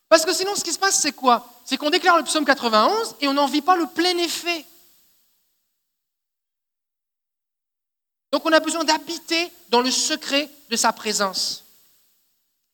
Parce 0.09 0.25
que 0.25 0.33
sinon, 0.33 0.55
ce 0.55 0.63
qui 0.63 0.73
se 0.73 0.79
passe, 0.79 1.01
c'est 1.01 1.11
quoi? 1.11 1.53
C'est 1.65 1.79
qu'on 1.79 1.91
déclare 1.91 2.17
le 2.17 2.23
psaume 2.23 2.45
91 2.45 3.17
et 3.23 3.27
on 3.27 3.35
n'en 3.35 3.49
vit 3.49 3.61
pas 3.61 3.75
le 3.75 3.89
plein 3.89 4.17
effet. 4.19 4.65
Donc 8.37 8.45
on 8.45 8.53
a 8.53 8.61
besoin 8.61 8.85
d'habiter 8.85 9.51
dans 9.71 9.81
le 9.81 9.91
secret 9.91 10.51
de 10.69 10.77
sa 10.77 10.93
présence. 10.93 11.65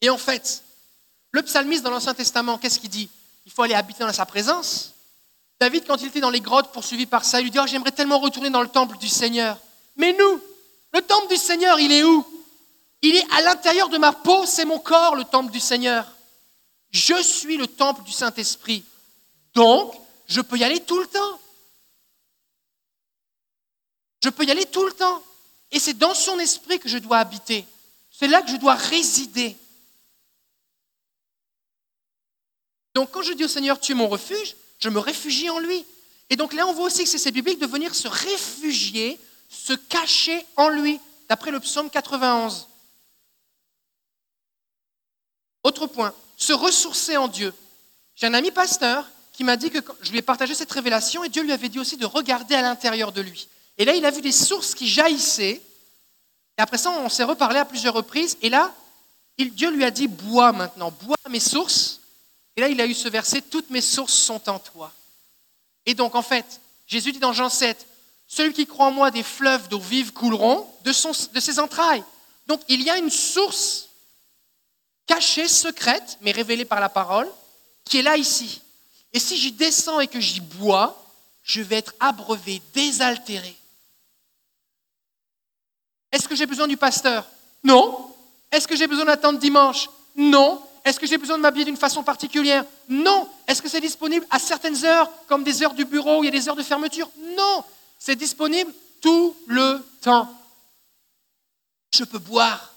Et 0.00 0.10
en 0.10 0.18
fait, 0.18 0.64
le 1.30 1.40
psalmiste 1.42 1.84
dans 1.84 1.90
l'Ancien 1.92 2.14
Testament, 2.14 2.58
qu'est-ce 2.58 2.80
qu'il 2.80 2.90
dit? 2.90 3.08
Il 3.46 3.52
faut 3.52 3.62
aller 3.62 3.74
habiter 3.74 4.02
dans 4.02 4.12
sa 4.12 4.26
présence. 4.26 4.92
David, 5.60 5.86
quand 5.86 6.02
il 6.02 6.08
était 6.08 6.18
dans 6.18 6.30
les 6.30 6.40
grottes 6.40 6.72
poursuivi 6.72 7.06
par 7.06 7.24
ça, 7.24 7.38
il 7.38 7.44
lui 7.44 7.52
dit 7.52 7.60
oh, 7.60 7.66
J'aimerais 7.68 7.92
tellement 7.92 8.18
retourner 8.18 8.50
dans 8.50 8.60
le 8.60 8.66
temple 8.66 8.98
du 8.98 9.08
Seigneur. 9.08 9.56
Mais 9.94 10.12
nous, 10.14 10.40
le 10.92 11.00
temple 11.00 11.28
du 11.28 11.36
Seigneur, 11.36 11.78
il 11.78 11.92
est 11.92 12.02
où? 12.02 12.26
Il 13.00 13.14
est 13.14 13.32
à 13.32 13.42
l'intérieur 13.42 13.88
de 13.88 13.98
ma 13.98 14.10
peau, 14.10 14.44
c'est 14.46 14.64
mon 14.64 14.80
corps, 14.80 15.14
le 15.14 15.22
temple 15.22 15.52
du 15.52 15.60
Seigneur. 15.60 16.10
Je 16.90 17.22
suis 17.22 17.56
le 17.56 17.68
temple 17.68 18.02
du 18.02 18.10
Saint-Esprit. 18.10 18.84
Donc, 19.54 19.94
je 20.26 20.40
peux 20.40 20.58
y 20.58 20.64
aller 20.64 20.80
tout 20.80 20.98
le 20.98 21.06
temps. 21.06 21.40
Je 24.24 24.28
peux 24.28 24.42
y 24.42 24.50
aller 24.50 24.66
tout 24.66 24.84
le 24.84 24.92
temps. 24.92 25.22
Et 25.72 25.78
c'est 25.78 25.94
dans 25.94 26.14
son 26.14 26.38
esprit 26.38 26.78
que 26.78 26.88
je 26.88 26.98
dois 26.98 27.18
habiter. 27.18 27.66
C'est 28.10 28.28
là 28.28 28.42
que 28.42 28.50
je 28.50 28.56
dois 28.56 28.74
résider. 28.74 29.56
Donc 32.94 33.10
quand 33.10 33.22
je 33.22 33.32
dis 33.32 33.44
au 33.44 33.48
Seigneur, 33.48 33.80
tu 33.80 33.92
es 33.92 33.94
mon 33.94 34.08
refuge, 34.08 34.54
je 34.78 34.90
me 34.90 34.98
réfugie 34.98 35.48
en 35.50 35.58
lui. 35.58 35.84
Et 36.28 36.36
donc 36.36 36.52
là, 36.52 36.66
on 36.66 36.72
voit 36.72 36.86
aussi 36.86 37.04
que 37.04 37.10
c'est 37.10 37.30
biblique 37.30 37.58
de 37.58 37.66
venir 37.66 37.94
se 37.94 38.08
réfugier, 38.08 39.18
se 39.48 39.72
cacher 39.72 40.46
en 40.56 40.68
lui, 40.68 41.00
d'après 41.28 41.50
le 41.50 41.60
psaume 41.60 41.90
91. 41.90 42.68
Autre 45.64 45.86
point, 45.86 46.14
se 46.36 46.52
ressourcer 46.52 47.16
en 47.16 47.28
Dieu. 47.28 47.54
J'ai 48.14 48.26
un 48.26 48.34
ami 48.34 48.50
pasteur 48.50 49.08
qui 49.32 49.44
m'a 49.44 49.56
dit 49.56 49.70
que 49.70 49.78
je 50.02 50.10
lui 50.10 50.18
ai 50.18 50.22
partagé 50.22 50.54
cette 50.54 50.70
révélation 50.70 51.24
et 51.24 51.28
Dieu 51.28 51.42
lui 51.42 51.52
avait 51.52 51.68
dit 51.68 51.78
aussi 51.78 51.96
de 51.96 52.04
regarder 52.04 52.54
à 52.54 52.62
l'intérieur 52.62 53.12
de 53.12 53.22
lui. 53.22 53.48
Et 53.78 53.84
là, 53.84 53.94
il 53.94 54.04
a 54.04 54.10
vu 54.10 54.20
des 54.20 54.32
sources 54.32 54.74
qui 54.74 54.88
jaillissaient. 54.88 55.60
Et 56.58 56.60
après 56.60 56.78
ça, 56.78 56.90
on 56.90 57.08
s'est 57.08 57.24
reparlé 57.24 57.58
à 57.58 57.64
plusieurs 57.64 57.94
reprises. 57.94 58.36
Et 58.42 58.48
là, 58.48 58.74
Dieu 59.38 59.70
lui 59.70 59.84
a 59.84 59.90
dit, 59.90 60.08
bois 60.08 60.52
maintenant, 60.52 60.92
bois 61.02 61.16
mes 61.28 61.40
sources. 61.40 62.00
Et 62.56 62.60
là, 62.60 62.68
il 62.68 62.80
a 62.80 62.86
eu 62.86 62.94
ce 62.94 63.08
verset, 63.08 63.40
toutes 63.42 63.70
mes 63.70 63.80
sources 63.80 64.14
sont 64.14 64.48
en 64.48 64.58
toi. 64.58 64.92
Et 65.86 65.94
donc, 65.94 66.14
en 66.14 66.22
fait, 66.22 66.60
Jésus 66.86 67.12
dit 67.12 67.18
dans 67.18 67.32
Jean 67.32 67.48
7, 67.48 67.86
celui 68.26 68.52
qui 68.52 68.66
croit 68.66 68.86
en 68.86 68.92
moi, 68.92 69.10
des 69.10 69.22
fleuves 69.22 69.68
d'eau 69.68 69.80
vive 69.80 70.12
couleront 70.12 70.68
de, 70.84 71.32
de 71.32 71.40
ses 71.40 71.58
entrailles. 71.58 72.04
Donc, 72.46 72.60
il 72.68 72.82
y 72.82 72.90
a 72.90 72.98
une 72.98 73.10
source 73.10 73.88
cachée, 75.06 75.48
secrète, 75.48 76.18
mais 76.20 76.32
révélée 76.32 76.64
par 76.64 76.80
la 76.80 76.88
parole, 76.88 77.28
qui 77.84 77.98
est 77.98 78.02
là 78.02 78.16
ici. 78.16 78.60
Et 79.12 79.18
si 79.18 79.36
j'y 79.36 79.52
descends 79.52 80.00
et 80.00 80.06
que 80.06 80.20
j'y 80.20 80.40
bois, 80.40 80.98
je 81.42 81.60
vais 81.60 81.76
être 81.76 81.94
abreuvé, 82.00 82.62
désaltéré. 82.74 83.56
Est-ce 86.12 86.28
que 86.28 86.36
j'ai 86.36 86.46
besoin 86.46 86.68
du 86.68 86.76
pasteur? 86.76 87.26
Non. 87.64 88.14
Est-ce 88.50 88.68
que 88.68 88.76
j'ai 88.76 88.86
besoin 88.86 89.06
d'attendre 89.06 89.38
dimanche? 89.38 89.88
Non. 90.14 90.60
Est-ce 90.84 91.00
que 91.00 91.06
j'ai 91.06 91.16
besoin 91.16 91.38
de 91.38 91.42
m'habiller 91.42 91.64
d'une 91.64 91.76
façon 91.76 92.02
particulière? 92.02 92.64
Non. 92.88 93.28
Est-ce 93.46 93.62
que 93.62 93.68
c'est 93.68 93.80
disponible 93.80 94.26
à 94.30 94.38
certaines 94.38 94.84
heures, 94.84 95.10
comme 95.26 95.42
des 95.42 95.62
heures 95.62 95.74
du 95.74 95.84
bureau 95.84 96.20
où 96.20 96.24
il 96.24 96.26
y 96.26 96.28
a 96.28 96.38
des 96.38 96.48
heures 96.48 96.56
de 96.56 96.62
fermeture? 96.62 97.08
Non. 97.36 97.64
C'est 97.98 98.16
disponible 98.16 98.72
tout 99.00 99.34
le 99.46 99.84
temps. 100.02 100.28
Je 101.94 102.04
peux 102.04 102.18
boire. 102.18 102.72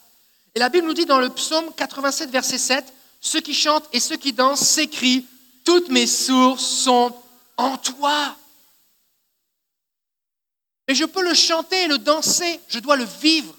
Et 0.54 0.60
la 0.60 0.70
Bible 0.70 0.88
nous 0.88 0.94
dit 0.94 1.06
dans 1.06 1.20
le 1.20 1.30
psaume 1.30 1.74
87, 1.76 2.30
verset 2.30 2.58
7, 2.58 2.94
ceux 3.20 3.42
qui 3.42 3.54
chantent 3.54 3.88
et 3.92 4.00
ceux 4.00 4.18
qui 4.18 4.32
dansent 4.34 4.62
s'écrient, 4.62 5.26
toutes 5.66 5.90
mes 5.90 6.08
sources 6.08 6.64
sont 6.64 7.14
en 7.58 7.76
toi. 7.78 8.36
Et 10.88 10.96
je 10.96 11.06
peux 11.06 11.24
le 11.24 11.34
chanter 11.34 11.88
le 11.88 11.98
danser, 11.98 12.60
je 12.68 12.80
dois 12.80 12.96
le 12.96 13.06
vivre. 13.06 13.56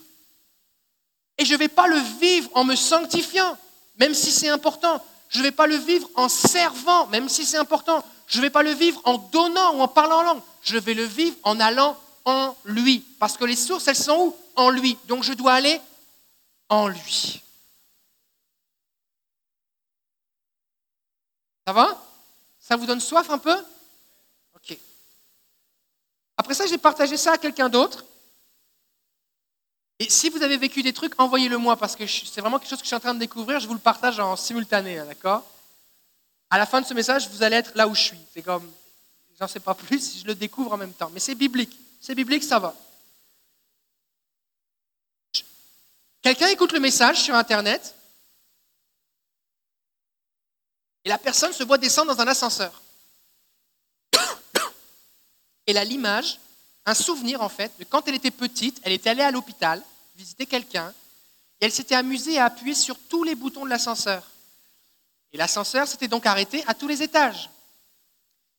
Et 1.39 1.45
je 1.45 1.53
ne 1.53 1.59
vais 1.59 1.69
pas 1.69 1.87
le 1.87 1.99
vivre 2.21 2.51
en 2.55 2.65
me 2.65 2.77
sanctifiant 2.77 3.59
même 3.99 4.15
si 4.15 4.31
c'est 4.31 4.49
important. 4.49 5.05
Je 5.29 5.39
ne 5.39 5.45
vais 5.45 5.53
pas 5.53 5.67
le 5.67 5.77
vivre 5.77 6.09
en 6.15 6.29
servant, 6.29 7.07
même 7.09 7.29
si 7.29 7.45
c'est 7.45 7.57
important. 7.57 8.05
Je 8.27 8.39
ne 8.39 8.43
vais 8.43 8.51
pas 8.51 8.63
le 8.63 8.73
vivre 8.73 9.01
en 9.05 9.19
donnant 9.19 9.75
ou 9.75 9.81
en 9.81 9.89
parlant 9.89 10.19
en 10.19 10.23
langue. 10.23 10.43
Je 10.63 10.79
vais 10.79 10.95
le 10.95 11.05
vivre 11.05 11.37
en 11.43 11.59
allant 11.61 11.99
en 12.25 12.57
lui. 12.65 13.05
Parce 13.19 13.37
que 13.37 13.45
les 13.45 13.57
sources, 13.57 13.89
elles 13.89 13.97
sont 13.97 14.17
où? 14.19 14.37
En 14.57 14.71
lui. 14.71 14.97
Donc 15.07 15.23
je 15.23 15.33
dois 15.33 15.55
aller 15.55 15.81
en 16.69 16.89
lui. 16.89 17.43
Ça 21.67 21.73
va? 21.73 22.03
Ça 22.61 22.77
vous 22.77 22.87
donne 22.87 23.01
soif 23.01 23.29
un 23.31 23.39
peu? 23.39 23.57
Après 26.47 26.55
ça, 26.55 26.67
j'ai 26.67 26.79
partagé 26.79 27.17
ça 27.17 27.33
à 27.33 27.39
quelqu'un 27.39 27.69
d'autre. 27.69 28.05
Et 29.99 30.09
si 30.09 30.31
vous 30.31 30.45
avez 30.45 30.57
vécu 30.57 30.81
des 30.81 30.93
trucs, 30.93 31.21
envoyez-le 31.21 31.59
moi 31.59 31.77
parce 31.77 31.97
que 31.97 32.07
c'est 32.07 32.41
vraiment 32.41 32.61
quelque 32.61 32.69
chose 32.69 32.79
que 32.79 32.85
je 32.85 32.91
suis 32.91 32.95
en 32.95 33.01
train 33.01 33.15
de 33.15 33.19
découvrir. 33.19 33.59
Je 33.59 33.67
vous 33.67 33.75
le 33.75 33.81
partage 33.81 34.21
en 34.21 34.37
simultané, 34.37 35.01
hein, 35.01 35.07
d'accord? 35.07 35.45
À 36.49 36.57
la 36.59 36.65
fin 36.65 36.81
de 36.81 36.87
ce 36.87 36.95
message, 36.95 37.29
vous 37.31 37.43
allez 37.43 37.57
être 37.57 37.73
là 37.75 37.89
où 37.89 37.97
je 37.97 38.01
suis. 38.01 38.19
C'est 38.33 38.43
comme, 38.43 38.73
j'en 39.41 39.49
sais 39.49 39.59
pas 39.59 39.75
plus, 39.75 40.21
je 40.21 40.25
le 40.25 40.37
découvre 40.37 40.73
en 40.73 40.77
même 40.77 40.93
temps. 40.93 41.11
Mais 41.13 41.19
c'est 41.19 41.35
biblique. 41.35 41.77
C'est 42.01 42.15
biblique, 42.15 42.45
ça 42.45 42.61
va. 42.61 42.77
Quelqu'un 46.23 46.47
écoute 46.47 46.71
le 46.71 46.79
message 46.79 47.23
sur 47.23 47.35
Internet 47.35 47.93
et 51.05 51.09
la 51.09 51.19
personne 51.19 51.53
se 51.53 51.65
voit 51.65 51.79
descendre 51.79 52.15
dans 52.15 52.23
un 52.23 52.29
ascenseur. 52.29 52.83
Elle 55.67 55.79
a 55.79 55.85
l'image 55.85 56.39
un 56.85 56.95
souvenir 56.95 57.43
en 57.43 57.49
fait 57.49 57.73
de 57.79 57.85
quand 57.85 58.07
elle 58.07 58.15
était 58.15 58.31
petite, 58.31 58.81
elle 58.85 58.93
était 58.93 59.11
allée 59.11 59.23
à 59.23 59.31
l'hôpital 59.31 59.83
visiter 60.17 60.47
quelqu'un 60.47 60.93
et 61.61 61.67
elle 61.67 61.73
s'était 61.73 61.95
amusée 61.95 62.39
à 62.39 62.47
appuyer 62.47 62.75
sur 62.75 62.97
tous 63.09 63.25
les 63.25 63.35
boutons 63.35 63.65
de 63.65 63.71
l'ascenseur. 63.71 64.23
Et 65.33 65.37
l'ascenseur 65.37 65.87
s'était 65.89 66.09
donc 66.09 66.27
arrêté 66.27 66.65
à 66.67 66.75
tous 66.75 66.89
les 66.89 67.03
étages. 67.03 67.51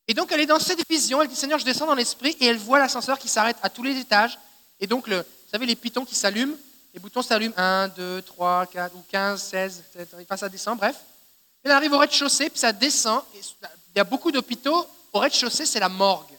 Et 0.07 0.13
donc 0.13 0.31
elle 0.31 0.41
est 0.41 0.45
dans 0.45 0.59
cette 0.59 0.87
vision, 0.89 1.21
elle 1.21 1.27
dit 1.27 1.35
Seigneur, 1.35 1.59
je 1.59 1.65
descends 1.65 1.87
dans 1.87 1.95
l'esprit 1.95 2.35
et 2.39 2.45
elle 2.45 2.57
voit 2.57 2.79
l'ascenseur 2.79 3.17
qui 3.17 3.27
s'arrête 3.27 3.57
à 3.61 3.69
tous 3.69 3.83
les 3.83 3.97
étages. 3.97 4.37
Et 4.79 4.87
donc, 4.87 5.07
vous 5.07 5.23
savez, 5.51 5.65
les 5.65 5.75
pitons 5.75 6.05
qui 6.05 6.15
s'allument, 6.15 6.55
les 6.93 6.99
boutons 6.99 7.21
s'allument 7.21 7.57
1, 7.57 7.89
2, 7.89 8.21
3, 8.21 8.67
4 8.67 8.95
ou 8.95 9.03
15, 9.09 9.41
16, 9.41 9.83
enfin 10.21 10.37
ça 10.37 10.49
descend, 10.49 10.77
bref. 10.77 10.95
Elle 11.63 11.71
arrive 11.71 11.93
au 11.93 11.97
rez-de-chaussée, 11.97 12.49
puis 12.49 12.59
ça 12.59 12.71
descend. 12.71 13.21
il 13.33 13.97
y 13.97 13.99
a 13.99 14.03
beaucoup 14.03 14.31
d'hôpitaux. 14.31 14.85
Au 15.11 15.19
rez-de-chaussée, 15.19 15.65
c'est 15.65 15.79
la 15.79 15.89
morgue. 15.89 16.36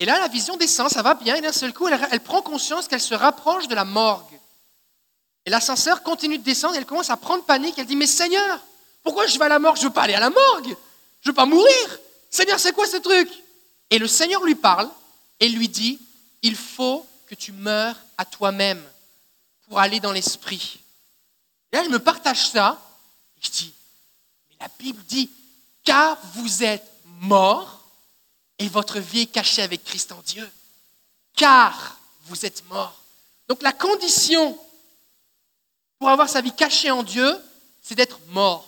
Et 0.00 0.06
là, 0.06 0.18
la 0.18 0.28
vision 0.28 0.56
descend, 0.56 0.90
ça 0.90 1.02
va 1.02 1.14
bien, 1.14 1.36
et 1.36 1.40
d'un 1.40 1.52
seul 1.52 1.72
coup, 1.72 1.88
elle, 1.88 2.20
prend 2.20 2.42
conscience 2.42 2.88
qu'elle 2.88 3.00
se 3.00 3.14
rapproche 3.14 3.68
de 3.68 3.74
la 3.74 3.84
morgue. 3.84 4.40
Et 5.46 5.50
l'ascenseur 5.50 6.02
continue 6.02 6.38
de 6.38 6.42
descendre, 6.42 6.74
et 6.74 6.78
elle 6.78 6.86
commence 6.86 7.10
à 7.10 7.16
prendre 7.16 7.44
panique. 7.44 7.78
Elle 7.78 7.86
dit, 7.86 7.96
mais 7.96 8.06
Seigneur, 8.06 8.60
pourquoi 9.02 9.26
je 9.26 9.38
vais 9.38 9.44
à 9.44 9.48
la 9.48 9.58
morgue? 9.58 9.76
Je 9.76 9.82
ne 9.82 9.88
veux 9.88 9.92
pas 9.92 10.02
aller 10.02 10.14
à 10.14 10.20
la 10.20 10.30
morgue. 10.30 10.76
Je 11.20 11.28
ne 11.28 11.30
veux 11.30 11.34
pas 11.34 11.46
mourir. 11.46 11.98
Seigneur, 12.30 12.58
c'est 12.58 12.72
quoi 12.72 12.86
ce 12.86 12.96
truc? 12.96 13.28
Et 13.90 13.98
le 13.98 14.08
Seigneur 14.08 14.42
lui 14.42 14.54
parle 14.54 14.90
et 15.38 15.48
lui 15.48 15.68
dit, 15.68 16.00
il 16.42 16.56
faut 16.56 17.06
que 17.26 17.34
tu 17.34 17.52
meurs 17.52 17.96
à 18.18 18.24
toi-même 18.24 18.82
pour 19.68 19.78
aller 19.78 20.00
dans 20.00 20.12
l'esprit. 20.12 20.80
Et 21.70 21.76
là, 21.76 21.82
elle 21.84 21.90
me 21.90 21.98
partage 21.98 22.48
ça. 22.48 22.80
Et 23.36 23.46
je 23.46 23.50
dis, 23.50 23.74
mais 24.50 24.56
la 24.60 24.68
Bible 24.78 25.02
dit, 25.04 25.30
car 25.84 26.18
vous 26.34 26.64
êtes 26.64 26.90
mort 27.20 27.83
et 28.58 28.68
votre 28.68 28.98
vie 28.98 29.22
est 29.22 29.26
cachée 29.26 29.62
avec 29.62 29.84
Christ 29.84 30.12
en 30.12 30.22
Dieu, 30.22 30.48
car 31.36 31.98
vous 32.22 32.46
êtes 32.46 32.64
mort. 32.68 33.00
Donc 33.48 33.62
la 33.62 33.72
condition 33.72 34.58
pour 35.98 36.08
avoir 36.08 36.28
sa 36.28 36.40
vie 36.40 36.52
cachée 36.52 36.90
en 36.90 37.02
Dieu, 37.02 37.36
c'est 37.82 37.94
d'être 37.94 38.18
mort. 38.28 38.66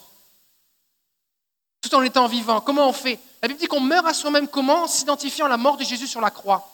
Tout 1.81 1.95
en 1.95 2.03
étant 2.03 2.27
vivant. 2.27 2.61
Comment 2.61 2.89
on 2.89 2.93
fait? 2.93 3.19
La 3.43 3.49
Bible 3.49 3.61
dit 3.61 3.67
qu'on 3.67 3.81
meurt 3.81 4.07
à 4.07 4.15
soi-même 4.15 4.49
comment? 4.49 4.85
En 4.85 4.89
s'identifiant 4.89 5.47
à 5.47 5.49
la 5.49 5.57
mort 5.57 5.77
de 5.77 5.85
Jésus 5.85 6.07
sur 6.07 6.21
la 6.21 6.31
croix. 6.31 6.69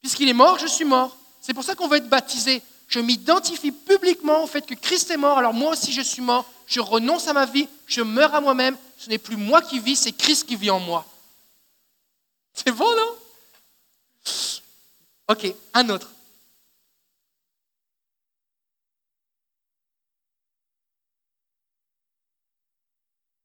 Puisqu'il 0.00 0.28
est 0.28 0.34
mort, 0.34 0.58
je 0.58 0.66
suis 0.66 0.84
mort. 0.84 1.16
C'est 1.40 1.54
pour 1.54 1.64
ça 1.64 1.74
qu'on 1.74 1.88
veut 1.88 1.96
être 1.96 2.08
baptisé. 2.08 2.62
Je 2.88 3.00
m'identifie 3.00 3.72
publiquement 3.72 4.44
au 4.44 4.46
fait 4.46 4.66
que 4.66 4.74
Christ 4.74 5.10
est 5.10 5.16
mort, 5.16 5.38
alors 5.38 5.54
moi 5.54 5.72
aussi 5.72 5.92
je 5.92 6.02
suis 6.02 6.20
mort. 6.20 6.44
Je 6.66 6.80
renonce 6.80 7.26
à 7.26 7.32
ma 7.32 7.46
vie, 7.46 7.68
je 7.86 8.02
meurs 8.02 8.34
à 8.34 8.40
moi-même. 8.40 8.76
Ce 8.98 9.08
n'est 9.08 9.18
plus 9.18 9.36
moi 9.36 9.62
qui 9.62 9.80
vis, 9.80 9.96
c'est 9.96 10.12
Christ 10.12 10.46
qui 10.46 10.56
vit 10.56 10.70
en 10.70 10.80
moi. 10.80 11.06
C'est 12.54 12.72
bon, 12.72 12.96
non? 12.96 13.18
Ok, 15.28 15.54
un 15.74 15.88
autre. 15.88 16.10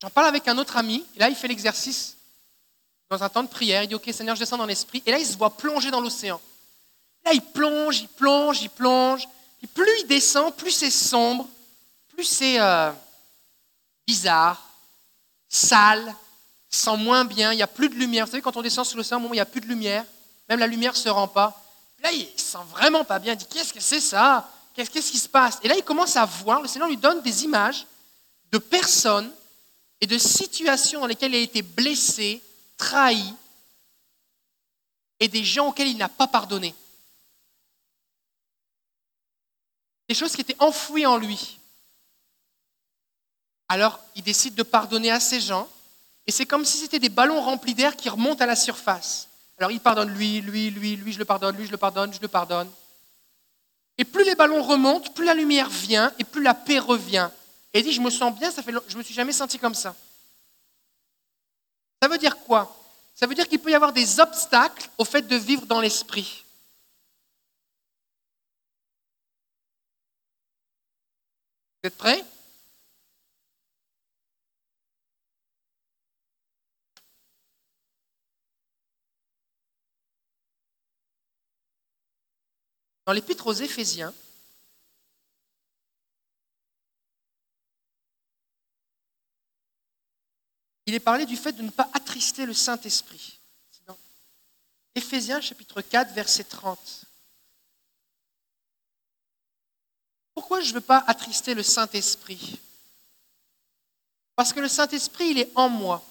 J'en 0.02 0.10
parle 0.10 0.28
avec 0.28 0.48
un 0.48 0.58
autre 0.58 0.78
ami, 0.78 1.06
et 1.16 1.20
là 1.20 1.30
il 1.30 1.36
fait 1.36 1.48
l'exercice 1.48 2.18
dans 3.10 3.24
un 3.24 3.30
temps 3.30 3.44
de 3.44 3.48
prière. 3.48 3.84
Il 3.84 3.88
dit 3.88 3.96
Ok, 3.96 4.10
Seigneur, 4.12 4.36
je 4.36 4.42
descends 4.42 4.58
dans 4.58 4.66
l'esprit. 4.66 5.02
Et 5.06 5.12
là, 5.12 5.20
il 5.20 5.26
se 5.26 5.38
voit 5.38 5.56
plonger 5.56 5.92
dans 5.92 6.02
l'océan. 6.02 6.40
Là, 7.26 7.34
il 7.34 7.42
plonge, 7.42 8.00
il 8.00 8.10
plonge, 8.10 8.62
il 8.62 8.70
plonge. 8.70 9.28
Et 9.64 9.68
plus 9.68 9.90
il 10.02 10.08
descend, 10.08 10.56
plus 10.56 10.72
c'est 10.72 10.92
sombre, 10.92 11.48
plus 12.10 12.24
c'est 12.24 12.60
euh, 12.60 12.92
bizarre, 14.06 14.64
sale, 15.50 16.16
sent 16.70 16.98
moins 16.98 17.26
bien, 17.26 17.54
il 17.54 17.58
n'y 17.58 17.64
a 17.64 17.68
plus 17.68 17.90
de 17.90 17.96
lumière. 17.96 18.26
Vous 18.26 18.32
savez, 18.32 18.42
quand 18.42 18.58
on 18.58 18.62
descend 18.62 18.86
sous 18.86 18.98
l'océan, 18.98 19.22
il 19.24 19.32
n'y 19.32 19.40
a 19.40 19.46
plus 19.46 19.62
de 19.62 19.68
lumière, 19.68 20.06
même 20.50 20.60
la 20.60 20.68
lumière 20.68 20.94
ne 20.94 20.98
se 20.98 21.10
rend 21.10 21.28
pas. 21.28 21.64
Là, 22.04 22.12
il 22.12 22.28
sent 22.36 22.58
vraiment 22.72 23.04
pas 23.04 23.20
bien. 23.20 23.34
Il 23.34 23.38
dit 23.38 23.48
Qu'est-ce 23.50 23.74
que 23.74 23.80
c'est 23.80 24.02
ça? 24.02 24.50
Qu'est-ce 24.74 24.92
qui 24.92 25.18
se 25.18 25.30
passe? 25.30 25.58
Et 25.64 25.68
là, 25.68 25.76
il 25.76 25.84
commence 25.84 26.16
à 26.16 26.26
voir, 26.26 26.62
le 26.62 26.68
Seigneur 26.68 26.88
lui 26.88 26.98
donne 26.98 27.22
des 27.22 27.44
images 27.44 27.88
de 28.52 28.60
personnes 28.60 29.32
et 30.00 30.06
de 30.06 30.18
situations 30.18 31.02
dans 31.02 31.08
lesquelles 31.08 31.34
il 31.34 31.38
a 31.38 31.44
été 31.44 31.64
blessé, 31.64 32.44
trahi, 32.78 33.34
et 35.20 35.28
des 35.28 35.44
gens 35.44 35.70
auxquels 35.70 35.88
il 35.88 35.98
n'a 35.98 36.10
pas 36.10 36.28
pardonné. 36.28 36.76
Des 40.08 40.14
choses 40.14 40.34
qui 40.34 40.42
étaient 40.42 40.56
enfouies 40.60 41.06
en 41.06 41.18
lui. 41.18 41.58
Alors, 43.68 44.00
il 44.16 44.24
décide 44.24 44.56
de 44.56 44.64
pardonner 44.64 45.12
à 45.12 45.20
ces 45.20 45.42
gens, 45.42 45.68
et 46.28 46.32
c'est 46.32 46.46
comme 46.46 46.66
si 46.66 46.78
c'était 46.78 47.00
des 47.00 47.10
ballons 47.10 47.42
remplis 47.42 47.74
d'air 47.74 47.96
qui 47.96 48.10
remontent 48.10 48.44
à 48.44 48.46
la 48.46 48.58
surface. 48.58 49.30
Alors, 49.58 49.72
il 49.72 49.80
pardonne 49.80 50.10
lui, 50.10 50.42
lui, 50.42 50.70
lui, 50.70 50.98
lui, 50.98 51.14
je 51.14 51.20
le 51.20 51.26
pardonne, 51.26 51.56
lui, 51.56 51.66
je 51.66 51.72
le 51.72 51.78
pardonne, 51.78 52.14
je 52.14 52.20
le 52.20 52.28
pardonne. 52.28 52.70
Et 53.98 54.06
plus 54.06 54.26
les 54.26 54.36
ballons 54.36 54.62
remontent, 54.62 55.12
plus 55.14 55.26
la 55.26 55.34
lumière 55.34 55.70
vient 55.70 56.14
et 56.20 56.24
plus 56.24 56.44
la 56.44 56.54
paix 56.54 56.80
revient. 56.80 57.30
Et 57.74 57.80
il 57.80 57.84
dit, 57.84 57.94
je 57.94 58.02
me 58.02 58.10
sens 58.10 58.38
bien, 58.38 58.52
ça 58.52 58.62
fait, 58.62 58.72
je 58.88 58.94
ne 58.94 58.98
me 59.00 59.04
suis 59.04 59.14
jamais 59.14 59.32
senti 59.32 59.58
comme 59.58 59.74
ça. 59.74 59.96
Ça 62.02 62.08
veut 62.08 62.18
dire 62.18 62.38
quoi? 62.40 62.76
Ça 63.16 63.26
veut 63.26 63.34
dire 63.34 63.48
qu'il 63.48 63.60
peut 63.60 63.72
y 63.72 63.76
avoir 63.76 63.94
des 63.94 64.20
obstacles 64.20 64.90
au 65.00 65.06
fait 65.06 65.24
de 65.24 65.36
vivre 65.36 65.66
dans 65.66 65.82
l'esprit. 65.82 66.46
Vous 71.82 71.88
êtes 71.88 71.98
prêts? 71.98 72.24
Dans 83.08 83.14
l'épître 83.14 83.48
aux 83.48 83.54
Éphésiens, 83.54 84.14
il 90.86 90.94
est 90.94 91.00
parlé 91.00 91.26
du 91.26 91.38
fait 91.38 91.54
de 91.54 91.62
ne 91.62 91.70
pas 91.70 91.90
attrister 91.94 92.46
le 92.46 92.54
Saint-Esprit. 92.54 93.40
Éphésiens 94.94 95.40
chapitre 95.40 95.82
4, 95.82 96.12
verset 96.12 96.44
30. 96.44 97.06
Pourquoi 100.34 100.60
je 100.60 100.70
ne 100.70 100.74
veux 100.74 100.82
pas 100.82 101.02
attrister 101.08 101.54
le 101.54 101.64
Saint-Esprit? 101.64 102.60
Parce 104.36 104.52
que 104.52 104.60
le 104.60 104.68
Saint-Esprit, 104.68 105.30
il 105.30 105.40
est 105.40 105.52
en 105.56 105.70
moi. 105.70 106.04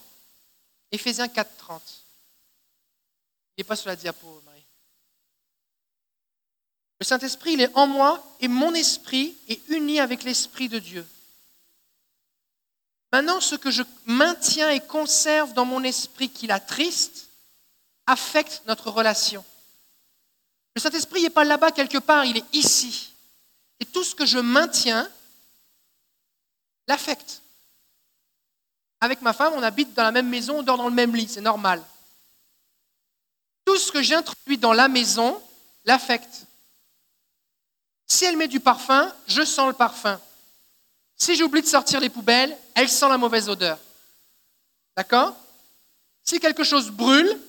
Éphésiens 0.90 1.28
4, 1.28 1.58
30. 1.58 1.82
Il 3.56 3.60
n'est 3.60 3.64
pas 3.64 3.76
sur 3.76 3.88
la 3.88 3.96
diapo, 3.96 4.40
Marie. 4.46 4.55
Saint-Esprit, 7.06 7.52
il 7.52 7.60
est 7.60 7.74
en 7.74 7.86
moi 7.86 8.22
et 8.40 8.48
mon 8.48 8.74
esprit 8.74 9.36
est 9.48 9.66
uni 9.68 10.00
avec 10.00 10.24
l'Esprit 10.24 10.68
de 10.68 10.78
Dieu. 10.78 11.06
Maintenant, 13.12 13.40
ce 13.40 13.54
que 13.54 13.70
je 13.70 13.82
maintiens 14.06 14.70
et 14.70 14.80
conserve 14.80 15.52
dans 15.52 15.64
mon 15.64 15.84
esprit 15.84 16.28
qui 16.28 16.46
l'attriste 16.46 17.28
affecte 18.06 18.62
notre 18.66 18.90
relation. 18.90 19.44
Le 20.74 20.80
Saint-Esprit 20.80 21.22
n'est 21.22 21.30
pas 21.30 21.44
là-bas 21.44 21.70
quelque 21.70 21.98
part, 21.98 22.24
il 22.24 22.38
est 22.38 22.54
ici. 22.54 23.12
Et 23.80 23.84
tout 23.84 24.04
ce 24.04 24.14
que 24.14 24.26
je 24.26 24.38
maintiens 24.38 25.08
l'affecte. 26.88 27.40
Avec 29.00 29.22
ma 29.22 29.32
femme, 29.32 29.52
on 29.54 29.62
habite 29.62 29.94
dans 29.94 30.02
la 30.02 30.12
même 30.12 30.28
maison, 30.28 30.58
on 30.58 30.62
dort 30.62 30.78
dans 30.78 30.88
le 30.88 30.94
même 30.94 31.14
lit, 31.14 31.28
c'est 31.28 31.40
normal. 31.40 31.82
Tout 33.64 33.76
ce 33.76 33.92
que 33.92 34.02
j'introduis 34.02 34.58
dans 34.58 34.72
la 34.72 34.88
maison 34.88 35.40
l'affecte. 35.84 36.46
Si 38.06 38.24
elle 38.24 38.36
met 38.36 38.48
du 38.48 38.60
parfum, 38.60 39.12
je 39.26 39.44
sens 39.44 39.66
le 39.68 39.72
parfum. 39.72 40.20
Si 41.16 41.34
j'oublie 41.34 41.62
de 41.62 41.66
sortir 41.66 42.00
les 42.00 42.10
poubelles, 42.10 42.56
elle 42.74 42.88
sent 42.88 43.08
la 43.08 43.18
mauvaise 43.18 43.48
odeur. 43.48 43.78
D'accord? 44.96 45.34
Si 46.22 46.38
quelque 46.38 46.64
chose 46.64 46.90
brûle, 46.90 47.40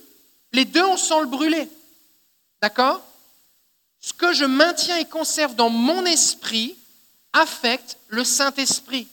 les 0.53 0.65
deux, 0.65 0.85
on 0.85 0.97
sent 0.97 1.19
le 1.21 1.27
brûler. 1.27 1.69
D'accord? 2.61 3.01
Ce 3.99 4.13
que 4.13 4.33
je 4.33 4.45
maintiens 4.45 4.97
et 4.97 5.05
conserve 5.05 5.55
dans 5.55 5.69
mon 5.69 6.05
esprit 6.05 6.77
affecte 7.33 7.97
le 8.07 8.23
Saint-Esprit. 8.23 9.07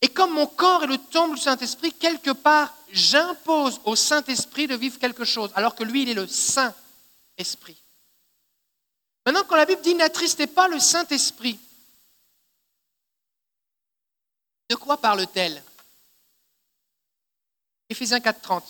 Et 0.00 0.08
comme 0.08 0.32
mon 0.32 0.46
corps 0.46 0.84
est 0.84 0.88
le 0.88 0.98
temple 0.98 1.36
du 1.36 1.40
Saint-Esprit, 1.40 1.92
quelque 1.92 2.30
part, 2.30 2.74
j'impose 2.92 3.80
au 3.84 3.96
Saint-Esprit 3.96 4.66
de 4.66 4.76
vivre 4.76 4.98
quelque 4.98 5.24
chose, 5.24 5.50
alors 5.54 5.74
que 5.74 5.84
lui, 5.84 6.02
il 6.02 6.08
est 6.08 6.14
le 6.14 6.26
Saint-Esprit. 6.26 7.76
Maintenant, 9.28 9.44
quand 9.44 9.56
la 9.56 9.66
Bible 9.66 9.82
dit 9.82 9.94
n'attristez 9.94 10.46
pas 10.46 10.68
le 10.68 10.80
Saint-Esprit, 10.80 11.60
de 14.70 14.74
quoi 14.74 14.98
parle-t-elle? 14.98 15.62
Éphésiens 17.90 18.20
4.30. 18.20 18.62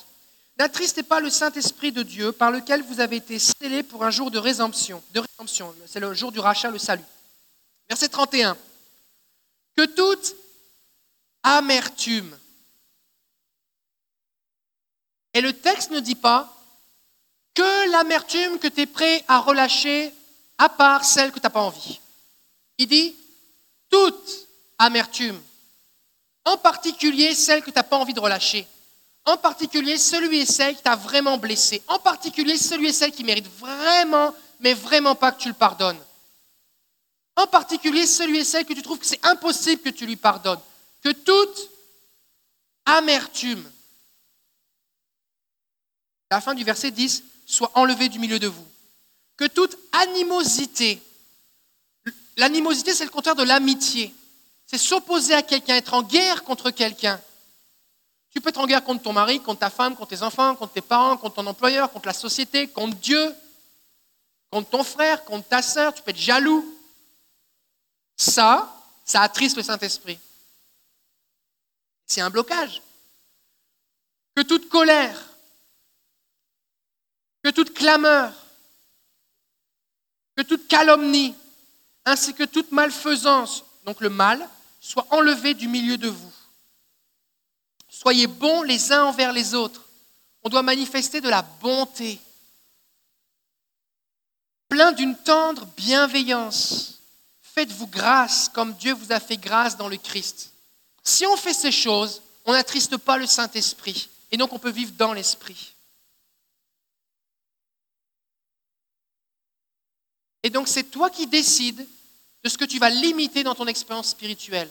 N'attristez 0.59 1.05
pas 1.05 1.21
le 1.21 1.31
Saint-Esprit 1.31 1.93
de 1.93 2.03
Dieu 2.03 2.33
par 2.33 2.51
lequel 2.51 2.83
vous 2.83 2.99
avez 2.99 3.19
été 3.19 3.39
scellés 3.39 3.85
pour 3.85 4.05
un 4.05 4.11
jour 4.11 4.33
de 4.33 4.39
rédemption. 4.41 5.01
De 5.13 5.21
rédemption. 5.21 5.73
C'est 5.87 6.01
le 6.01 6.13
jour 6.13 6.33
du 6.33 6.41
rachat, 6.41 6.73
le 6.73 6.79
salut. 6.79 7.05
Verset 7.89 8.09
31. 8.09 8.59
Que 9.77 9.85
toute 9.85 10.35
amertume. 11.45 12.37
Et 15.35 15.41
le 15.41 15.53
texte 15.53 15.93
ne 15.93 16.01
dit 16.01 16.17
pas 16.17 16.53
que 17.55 17.93
l'amertume 17.93 18.59
que 18.59 18.67
tu 18.67 18.81
es 18.81 18.87
prêt 18.87 19.25
à 19.29 19.39
relâcher 19.39 20.13
à 20.59 20.69
part 20.69 21.05
celle 21.05 21.31
que 21.31 21.39
tu 21.39 21.45
n'as 21.45 21.51
pas 21.51 21.63
envie. 21.63 22.01
Il 22.79 22.89
dit 22.89 23.15
toute 23.89 24.49
amertume, 24.79 25.41
en 26.45 26.59
particulier 26.59 27.35
celle 27.35 27.63
que 27.63 27.71
tu 27.71 27.77
n'as 27.77 27.85
pas 27.85 27.97
envie 27.97 28.15
de 28.15 28.21
relâcher, 28.21 28.67
en 29.25 29.37
particulier 29.37 29.97
celui 29.97 30.41
et 30.41 30.47
celle 30.47 30.77
qui 30.77 30.83
t'a 30.83 30.97
vraiment 30.97 31.39
blessé, 31.39 31.83
en 31.87 31.99
particulier 31.99 32.57
celui 32.57 32.89
et 32.89 32.93
celle 32.93 33.13
qui 33.13 33.25
mérite 33.25 33.49
vraiment, 33.59 34.35
mais 34.61 34.75
vraiment 34.75 35.15
pas 35.15 35.33
que 35.33 35.41
tu 35.41 35.49
le 35.49 35.55
pardonnes. 35.55 35.99
En 37.37 37.47
particulier 37.47 38.07
celui 38.07 38.39
et 38.39 38.45
celle 38.45 38.65
que 38.65 38.73
tu 38.73 38.83
trouves 38.83 38.99
que 38.99 39.07
c'est 39.07 39.25
impossible 39.25 39.83
que 39.83 39.91
tu 39.91 40.07
lui 40.07 40.17
pardonnes. 40.17 40.61
Que 41.03 41.11
toute 41.11 41.71
amertume, 42.85 43.71
la 46.33 46.41
fin 46.41 46.55
du 46.55 46.65
verset 46.65 46.91
10, 46.91 47.23
soit 47.47 47.71
enlevée 47.75 48.09
du 48.09 48.19
milieu 48.19 48.41
de 48.41 48.49
vous 48.49 48.67
que 49.39 49.47
toute 49.47 49.79
animosité, 49.93 51.01
l'animosité 52.37 52.93
c'est 52.93 53.05
le 53.05 53.11
contraire 53.11 53.37
de 53.37 53.45
l'amitié, 53.45 54.15
c'est 54.67 54.77
s'opposer 54.77 55.33
à 55.33 55.43
quelqu'un, 55.43 55.77
être 55.77 55.95
en 55.95 56.03
guerre 56.03 56.45
contre 56.45 56.71
quelqu'un. 56.71 57.19
Tu 58.31 58.43
peux 58.43 58.51
être 58.51 58.59
en 58.59 58.67
guerre 58.67 58.85
contre 58.85 59.03
ton 59.03 59.15
mari, 59.15 59.41
contre 59.41 59.61
ta 59.61 59.71
femme, 59.71 59.97
contre 59.97 60.11
tes 60.11 60.23
enfants, 60.23 60.55
contre 60.55 60.75
tes 60.75 60.83
parents, 60.83 61.17
contre 61.17 61.37
ton 61.37 61.47
employeur, 61.47 61.91
contre 61.91 62.09
la 62.09 62.13
société, 62.13 62.69
contre 62.69 62.97
Dieu, 62.97 63.35
contre 64.51 64.69
ton 64.69 64.85
frère, 64.85 65.25
contre 65.25 65.49
ta 65.49 65.63
sœur, 65.63 65.95
tu 65.95 66.03
peux 66.03 66.11
être 66.11 66.19
jaloux. 66.19 66.77
Ça, 68.17 68.75
ça 69.05 69.23
attriste 69.23 69.57
le 69.57 69.63
Saint-Esprit. 69.63 70.19
C'est 72.07 72.21
un 72.21 72.31
blocage. 72.31 72.83
Que 74.35 74.43
toute 74.43 74.69
colère, 74.69 75.19
que 77.43 77.51
toute 77.51 77.73
clameur, 77.73 78.33
que 80.39 80.45
toute 80.45 80.69
calomnie, 80.69 81.35
ainsi 82.05 82.33
que 82.33 82.45
toute 82.45 82.71
malfaisance, 82.71 83.65
donc 83.85 84.01
le 84.01 84.09
mal, 84.09 84.49
soit 84.81 85.09
enlevé 85.11 85.53
du 85.53 85.67
milieu 85.67 85.99
de 85.99 86.09
vous. 86.09 86.33
Soyez 87.89 88.29
bons 88.29 88.63
les 88.63 88.93
uns 88.93 89.03
envers 89.07 89.33
les 89.33 89.57
autres. 89.57 89.85
On 90.45 90.49
doit 90.49 90.63
manifester 90.63 91.21
de 91.21 91.29
la 91.29 91.43
bonté. 91.43 92.21
plein 94.69 94.93
d'une 94.93 95.17
tendre 95.17 95.67
bienveillance. 95.77 97.01
Faites-vous 97.43 97.89
grâce 97.89 98.49
comme 98.49 98.75
Dieu 98.75 98.93
vous 98.93 99.11
a 99.11 99.19
fait 99.19 99.39
grâce 99.39 99.77
dans 99.77 99.89
le 99.89 99.97
Christ. 99.97 100.53
Si 101.03 101.27
on 101.27 101.37
fait 101.37 101.53
ces 101.55 101.73
choses, 101.73 102.23
on 102.45 102.53
n'attriste 102.53 102.97
pas 102.97 103.17
le 103.17 103.27
Saint-Esprit. 103.27 104.09
Et 104.31 104.37
donc 104.37 104.53
on 104.53 104.61
peut 104.61 104.71
vivre 104.71 104.93
dans 104.93 105.15
l'Esprit. 105.15 105.75
Et 110.43 110.51
donc 110.51 110.69
c'est 110.69 110.85
toi 110.85 111.11
qui 111.11 111.27
décides 111.27 111.87
de 112.45 112.49
ce 112.49 112.57
que 112.57 112.65
tu 112.65 112.79
vas 112.79 112.91
limiter 112.91 113.43
dans 113.43 113.55
ton 113.55 113.67
expérience 113.67 114.11
spirituelle. 114.11 114.71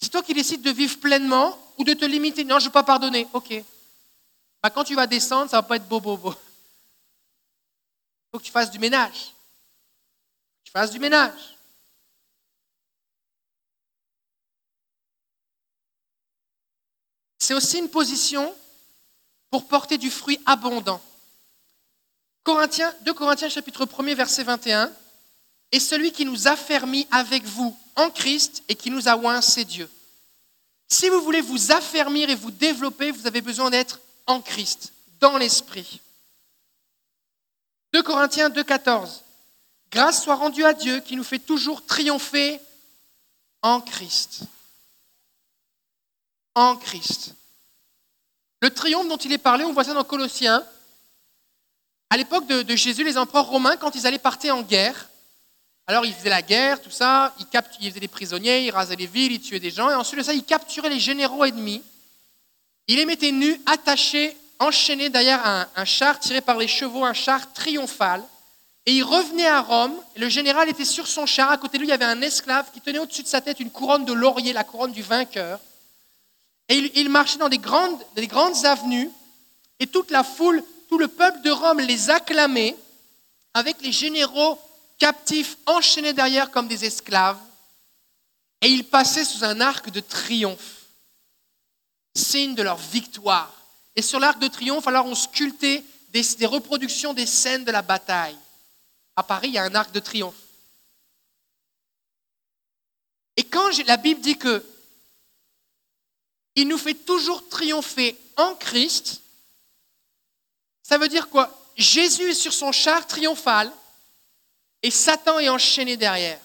C'est 0.00 0.10
toi 0.10 0.22
qui 0.22 0.34
décides 0.34 0.62
de 0.62 0.70
vivre 0.70 0.98
pleinement 0.98 1.56
ou 1.78 1.84
de 1.84 1.94
te 1.94 2.04
limiter. 2.04 2.44
Non, 2.44 2.58
je 2.58 2.64
ne 2.64 2.68
veux 2.68 2.72
pas 2.72 2.82
pardonner. 2.82 3.26
Ok. 3.32 3.54
Bah, 4.62 4.70
quand 4.70 4.84
tu 4.84 4.94
vas 4.94 5.06
descendre, 5.06 5.50
ça 5.50 5.58
ne 5.58 5.62
va 5.62 5.68
pas 5.68 5.76
être 5.76 5.88
beau, 5.88 6.00
beau, 6.00 6.16
beau. 6.16 6.32
Il 6.32 8.30
faut 8.32 8.38
que 8.38 8.44
tu 8.44 8.52
fasses 8.52 8.70
du 8.70 8.78
ménage. 8.78 9.32
Tu 10.64 10.70
fasses 10.72 10.90
du 10.90 10.98
ménage. 10.98 11.56
C'est 17.38 17.54
aussi 17.54 17.78
une 17.78 17.90
position 17.90 18.54
pour 19.50 19.66
porter 19.66 19.98
du 19.98 20.10
fruit 20.10 20.40
abondant. 20.46 21.02
Corinthiens, 22.44 22.92
2 23.02 23.14
Corinthiens 23.14 23.48
chapitre 23.48 23.86
1 23.86 24.14
verset 24.14 24.42
21, 24.42 24.92
et 25.70 25.80
celui 25.80 26.12
qui 26.12 26.24
nous 26.24 26.48
a 26.48 26.56
avec 27.10 27.44
vous 27.44 27.76
en 27.96 28.10
Christ 28.10 28.62
et 28.68 28.74
qui 28.74 28.90
nous 28.90 29.08
a 29.08 29.16
oint, 29.16 29.40
c'est 29.40 29.64
Dieu. 29.64 29.88
Si 30.88 31.08
vous 31.08 31.22
voulez 31.22 31.40
vous 31.40 31.72
affermir 31.72 32.28
et 32.28 32.34
vous 32.34 32.50
développer, 32.50 33.10
vous 33.10 33.26
avez 33.26 33.40
besoin 33.40 33.70
d'être 33.70 34.00
en 34.26 34.40
Christ, 34.40 34.92
dans 35.20 35.38
l'Esprit. 35.38 36.00
2 37.94 38.02
Corinthiens 38.02 38.50
2,14. 38.50 39.20
Grâce 39.90 40.22
soit 40.22 40.34
rendue 40.34 40.64
à 40.64 40.74
Dieu 40.74 41.00
qui 41.00 41.16
nous 41.16 41.24
fait 41.24 41.38
toujours 41.38 41.84
triompher 41.84 42.60
en 43.62 43.80
Christ. 43.80 44.40
En 46.54 46.76
Christ. 46.76 47.34
Le 48.60 48.70
triomphe 48.70 49.08
dont 49.08 49.16
il 49.16 49.32
est 49.32 49.38
parlé, 49.38 49.64
on 49.64 49.72
voit 49.72 49.84
ça 49.84 49.94
dans 49.94 50.04
Colossiens. 50.04 50.64
À 52.12 52.18
l'époque 52.18 52.46
de, 52.46 52.76
Jésus, 52.76 53.04
les 53.04 53.16
empereurs 53.16 53.46
romains, 53.46 53.78
quand 53.78 53.94
ils 53.94 54.06
allaient 54.06 54.18
partir 54.18 54.54
en 54.54 54.60
guerre, 54.60 55.08
alors 55.86 56.04
ils 56.04 56.12
faisaient 56.12 56.28
la 56.28 56.42
guerre, 56.42 56.78
tout 56.82 56.90
ça, 56.90 57.34
ils, 57.40 57.46
ils 57.80 57.88
faisaient 57.88 58.00
des 58.00 58.06
prisonniers, 58.06 58.66
ils 58.66 58.70
rasaient 58.70 58.96
les 58.96 59.06
villes, 59.06 59.32
ils 59.32 59.40
tuaient 59.40 59.58
des 59.58 59.70
gens, 59.70 59.88
et 59.90 59.94
ensuite 59.94 60.18
de 60.18 60.24
ça, 60.24 60.34
ils 60.34 60.44
capturaient 60.44 60.90
les 60.90 61.00
généraux 61.00 61.46
ennemis, 61.46 61.82
ils 62.86 62.96
les 62.96 63.06
mettaient 63.06 63.32
nus, 63.32 63.58
attachés, 63.64 64.36
enchaînés 64.58 65.08
derrière 65.08 65.46
un, 65.46 65.66
un 65.74 65.84
char 65.86 66.20
tiré 66.20 66.42
par 66.42 66.58
les 66.58 66.68
chevaux, 66.68 67.02
un 67.02 67.14
char 67.14 67.50
triomphal, 67.54 68.22
et 68.84 68.92
ils 68.92 69.04
revenaient 69.04 69.48
à 69.48 69.62
Rome, 69.62 69.94
et 70.14 70.20
le 70.20 70.28
général 70.28 70.68
était 70.68 70.84
sur 70.84 71.06
son 71.06 71.24
char, 71.24 71.50
à 71.50 71.56
côté 71.56 71.78
de 71.78 71.82
lui, 71.84 71.88
il 71.88 71.92
y 71.92 71.94
avait 71.94 72.04
un 72.04 72.20
esclave 72.20 72.70
qui 72.74 72.82
tenait 72.82 72.98
au-dessus 72.98 73.22
de 73.22 73.28
sa 73.28 73.40
tête 73.40 73.58
une 73.58 73.70
couronne 73.70 74.04
de 74.04 74.12
laurier, 74.12 74.52
la 74.52 74.64
couronne 74.64 74.92
du 74.92 75.00
vainqueur, 75.00 75.60
et 76.68 76.92
il, 76.94 77.08
marchait 77.08 77.38
dans 77.38 77.48
des 77.48 77.56
grandes, 77.56 78.04
des 78.16 78.26
grandes 78.26 78.66
avenues, 78.66 79.08
et 79.80 79.86
toute 79.86 80.10
la 80.10 80.22
foule, 80.22 80.62
tout 80.92 80.98
le 80.98 81.08
peuple 81.08 81.40
de 81.40 81.50
Rome 81.50 81.80
les 81.80 82.10
acclamait, 82.10 82.76
avec 83.54 83.80
les 83.80 83.92
généraux 83.92 84.60
captifs 84.98 85.56
enchaînés 85.64 86.12
derrière 86.12 86.50
comme 86.50 86.68
des 86.68 86.84
esclaves, 86.84 87.40
et 88.60 88.68
ils 88.68 88.84
passaient 88.84 89.24
sous 89.24 89.42
un 89.42 89.62
arc 89.62 89.88
de 89.88 90.00
triomphe, 90.00 90.84
signe 92.14 92.54
de 92.54 92.62
leur 92.62 92.76
victoire. 92.76 93.50
Et 93.96 94.02
sur 94.02 94.20
l'arc 94.20 94.38
de 94.38 94.48
triomphe, 94.48 94.86
alors 94.86 95.06
on 95.06 95.14
sculptait 95.14 95.82
des, 96.10 96.44
reproductions 96.44 97.14
des 97.14 97.24
scènes 97.24 97.64
de 97.64 97.72
la 97.72 97.80
bataille. 97.80 98.36
À 99.16 99.22
Paris, 99.22 99.48
il 99.48 99.54
y 99.54 99.58
a 99.58 99.64
un 99.64 99.74
arc 99.74 99.92
de 99.92 100.00
triomphe. 100.00 100.34
Et 103.38 103.44
quand 103.44 103.70
la 103.86 103.96
Bible 103.96 104.20
dit 104.20 104.36
que 104.36 104.62
il 106.54 106.68
nous 106.68 106.76
fait 106.76 106.92
toujours 106.92 107.48
triompher 107.48 108.14
en 108.36 108.54
Christ, 108.56 109.21
ça 110.82 110.98
veut 110.98 111.08
dire 111.08 111.28
quoi? 111.28 111.50
Jésus 111.76 112.30
est 112.30 112.34
sur 112.34 112.52
son 112.52 112.72
char 112.72 113.06
triomphal 113.06 113.72
et 114.82 114.90
Satan 114.90 115.38
est 115.38 115.48
enchaîné 115.48 115.96
derrière. 115.96 116.40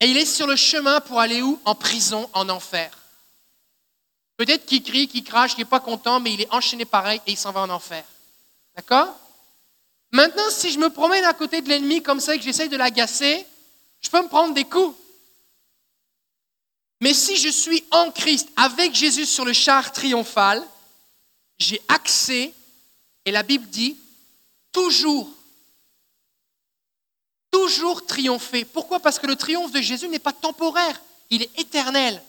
Et 0.00 0.06
il 0.06 0.16
est 0.16 0.26
sur 0.26 0.46
le 0.46 0.56
chemin 0.56 1.00
pour 1.00 1.20
aller 1.20 1.42
où? 1.42 1.60
En 1.64 1.74
prison, 1.74 2.28
en 2.32 2.48
enfer. 2.48 2.90
Peut-être 4.36 4.66
qu'il 4.66 4.82
crie, 4.82 5.08
qu'il 5.08 5.24
crache, 5.24 5.54
qu'il 5.54 5.64
n'est 5.64 5.70
pas 5.70 5.80
content, 5.80 6.20
mais 6.20 6.34
il 6.34 6.42
est 6.42 6.52
enchaîné 6.52 6.84
pareil 6.84 7.20
et 7.26 7.32
il 7.32 7.38
s'en 7.38 7.52
va 7.52 7.60
en 7.60 7.70
enfer. 7.70 8.04
D'accord? 8.74 9.14
Maintenant, 10.12 10.50
si 10.50 10.70
je 10.70 10.78
me 10.78 10.90
promène 10.90 11.24
à 11.24 11.32
côté 11.32 11.62
de 11.62 11.68
l'ennemi 11.68 12.02
comme 12.02 12.20
ça 12.20 12.34
et 12.34 12.38
que 12.38 12.44
j'essaye 12.44 12.68
de 12.68 12.76
l'agacer, 12.76 13.46
je 14.00 14.10
peux 14.10 14.22
me 14.22 14.28
prendre 14.28 14.54
des 14.54 14.64
coups. 14.64 14.96
Mais 17.00 17.14
si 17.14 17.36
je 17.36 17.48
suis 17.48 17.84
en 17.90 18.10
Christ 18.10 18.48
avec 18.56 18.94
Jésus 18.94 19.26
sur 19.26 19.44
le 19.44 19.52
char 19.52 19.92
triomphal, 19.92 20.62
j'ai 21.58 21.80
accès, 21.88 22.52
et 23.24 23.30
la 23.30 23.42
Bible 23.42 23.66
dit, 23.68 23.96
toujours, 24.72 25.28
toujours 27.50 28.04
triompher. 28.06 28.64
Pourquoi? 28.64 29.00
Parce 29.00 29.18
que 29.18 29.26
le 29.26 29.36
triomphe 29.36 29.72
de 29.72 29.80
Jésus 29.80 30.08
n'est 30.08 30.18
pas 30.18 30.32
temporaire, 30.32 31.00
il 31.30 31.42
est 31.42 31.58
éternel. 31.58 32.22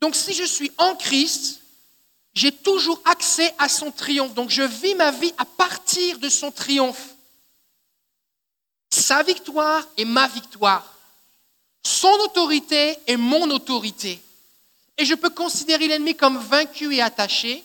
Donc 0.00 0.14
si 0.14 0.34
je 0.34 0.44
suis 0.44 0.70
en 0.76 0.94
Christ, 0.96 1.60
j'ai 2.34 2.52
toujours 2.52 3.00
accès 3.04 3.54
à 3.58 3.68
son 3.68 3.90
triomphe. 3.90 4.34
Donc 4.34 4.50
je 4.50 4.62
vis 4.62 4.94
ma 4.94 5.10
vie 5.10 5.32
à 5.38 5.44
partir 5.44 6.18
de 6.18 6.28
son 6.28 6.50
triomphe. 6.50 7.14
Sa 8.90 9.22
victoire 9.22 9.86
est 9.96 10.04
ma 10.04 10.28
victoire 10.28 10.96
son 11.86 12.12
autorité 12.24 12.98
est 13.06 13.16
mon 13.16 13.48
autorité. 13.50 14.20
Et 14.98 15.04
je 15.04 15.14
peux 15.14 15.30
considérer 15.30 15.86
l'ennemi 15.86 16.16
comme 16.16 16.38
vaincu 16.38 16.94
et 16.94 17.00
attaché, 17.00 17.62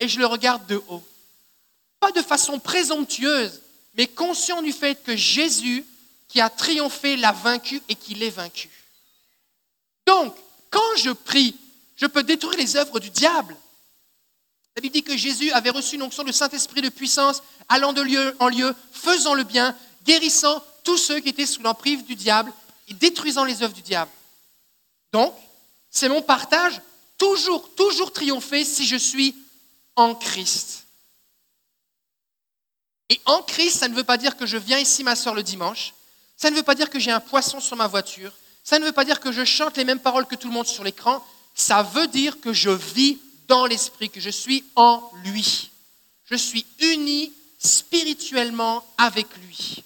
et 0.00 0.08
je 0.08 0.18
le 0.18 0.26
regarde 0.26 0.66
de 0.66 0.82
haut. 0.88 1.02
Pas 2.00 2.12
de 2.12 2.22
façon 2.22 2.58
présomptueuse, 2.58 3.60
mais 3.94 4.06
conscient 4.06 4.62
du 4.62 4.72
fait 4.72 5.02
que 5.02 5.16
Jésus, 5.16 5.84
qui 6.28 6.40
a 6.40 6.50
triomphé, 6.50 7.16
l'a 7.16 7.32
vaincu 7.32 7.80
et 7.88 7.94
qu'il 7.94 8.22
est 8.22 8.30
vaincu. 8.30 8.68
Donc, 10.06 10.34
quand 10.70 10.96
je 10.96 11.10
prie, 11.10 11.56
je 11.96 12.06
peux 12.06 12.22
détruire 12.22 12.58
les 12.58 12.76
œuvres 12.76 13.00
du 13.00 13.10
diable. 13.10 13.56
La 14.76 14.80
Bible 14.80 14.94
dit 14.94 15.02
que 15.04 15.16
Jésus 15.16 15.52
avait 15.52 15.70
reçu 15.70 15.94
une 15.94 16.02
onction 16.02 16.24
de 16.24 16.32
Saint-Esprit 16.32 16.82
de 16.82 16.88
puissance, 16.88 17.42
allant 17.68 17.92
de 17.92 18.02
lieu 18.02 18.36
en 18.40 18.48
lieu, 18.48 18.74
faisant 18.92 19.34
le 19.34 19.44
bien, 19.44 19.76
guérissant 20.04 20.62
tous 20.82 20.98
ceux 20.98 21.20
qui 21.20 21.28
étaient 21.28 21.46
sous 21.46 21.62
l'emprise 21.62 22.04
du 22.04 22.16
diable 22.16 22.52
et 22.88 22.94
détruisant 22.94 23.44
les 23.44 23.62
œuvres 23.62 23.72
du 23.72 23.82
diable. 23.82 24.10
Donc, 25.12 25.32
c'est 25.90 26.08
mon 26.08 26.22
partage 26.22 26.80
toujours, 27.18 27.72
toujours 27.76 28.12
triompher 28.12 28.64
si 28.64 28.84
je 28.84 28.96
suis 28.96 29.34
en 29.96 30.14
Christ. 30.14 30.84
Et 33.10 33.20
en 33.26 33.42
Christ, 33.42 33.78
ça 33.78 33.88
ne 33.88 33.94
veut 33.94 34.04
pas 34.04 34.16
dire 34.16 34.36
que 34.36 34.46
je 34.46 34.56
viens 34.56 34.78
ici 34.78 35.04
ma 35.04 35.16
soeur 35.16 35.34
le 35.34 35.42
dimanche, 35.42 35.94
ça 36.36 36.50
ne 36.50 36.56
veut 36.56 36.62
pas 36.62 36.74
dire 36.74 36.90
que 36.90 36.98
j'ai 36.98 37.10
un 37.10 37.20
poisson 37.20 37.60
sur 37.60 37.76
ma 37.76 37.86
voiture, 37.86 38.32
ça 38.64 38.78
ne 38.78 38.84
veut 38.84 38.92
pas 38.92 39.04
dire 39.04 39.20
que 39.20 39.30
je 39.30 39.44
chante 39.44 39.76
les 39.76 39.84
mêmes 39.84 40.00
paroles 40.00 40.26
que 40.26 40.34
tout 40.34 40.48
le 40.48 40.54
monde 40.54 40.66
sur 40.66 40.84
l'écran, 40.84 41.24
ça 41.54 41.82
veut 41.82 42.08
dire 42.08 42.40
que 42.40 42.52
je 42.52 42.70
vis 42.70 43.18
dans 43.46 43.66
l'Esprit, 43.66 44.10
que 44.10 44.20
je 44.20 44.30
suis 44.30 44.64
en 44.74 45.10
lui. 45.22 45.70
Je 46.24 46.34
suis 46.34 46.64
uni 46.80 47.32
spirituellement 47.58 48.84
avec 48.98 49.26
lui. 49.36 49.84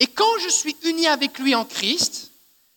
Et 0.00 0.06
quand 0.06 0.38
je 0.42 0.48
suis 0.48 0.76
uni 0.82 1.06
avec 1.06 1.38
lui 1.38 1.54
en 1.54 1.64
Christ, 1.64 2.32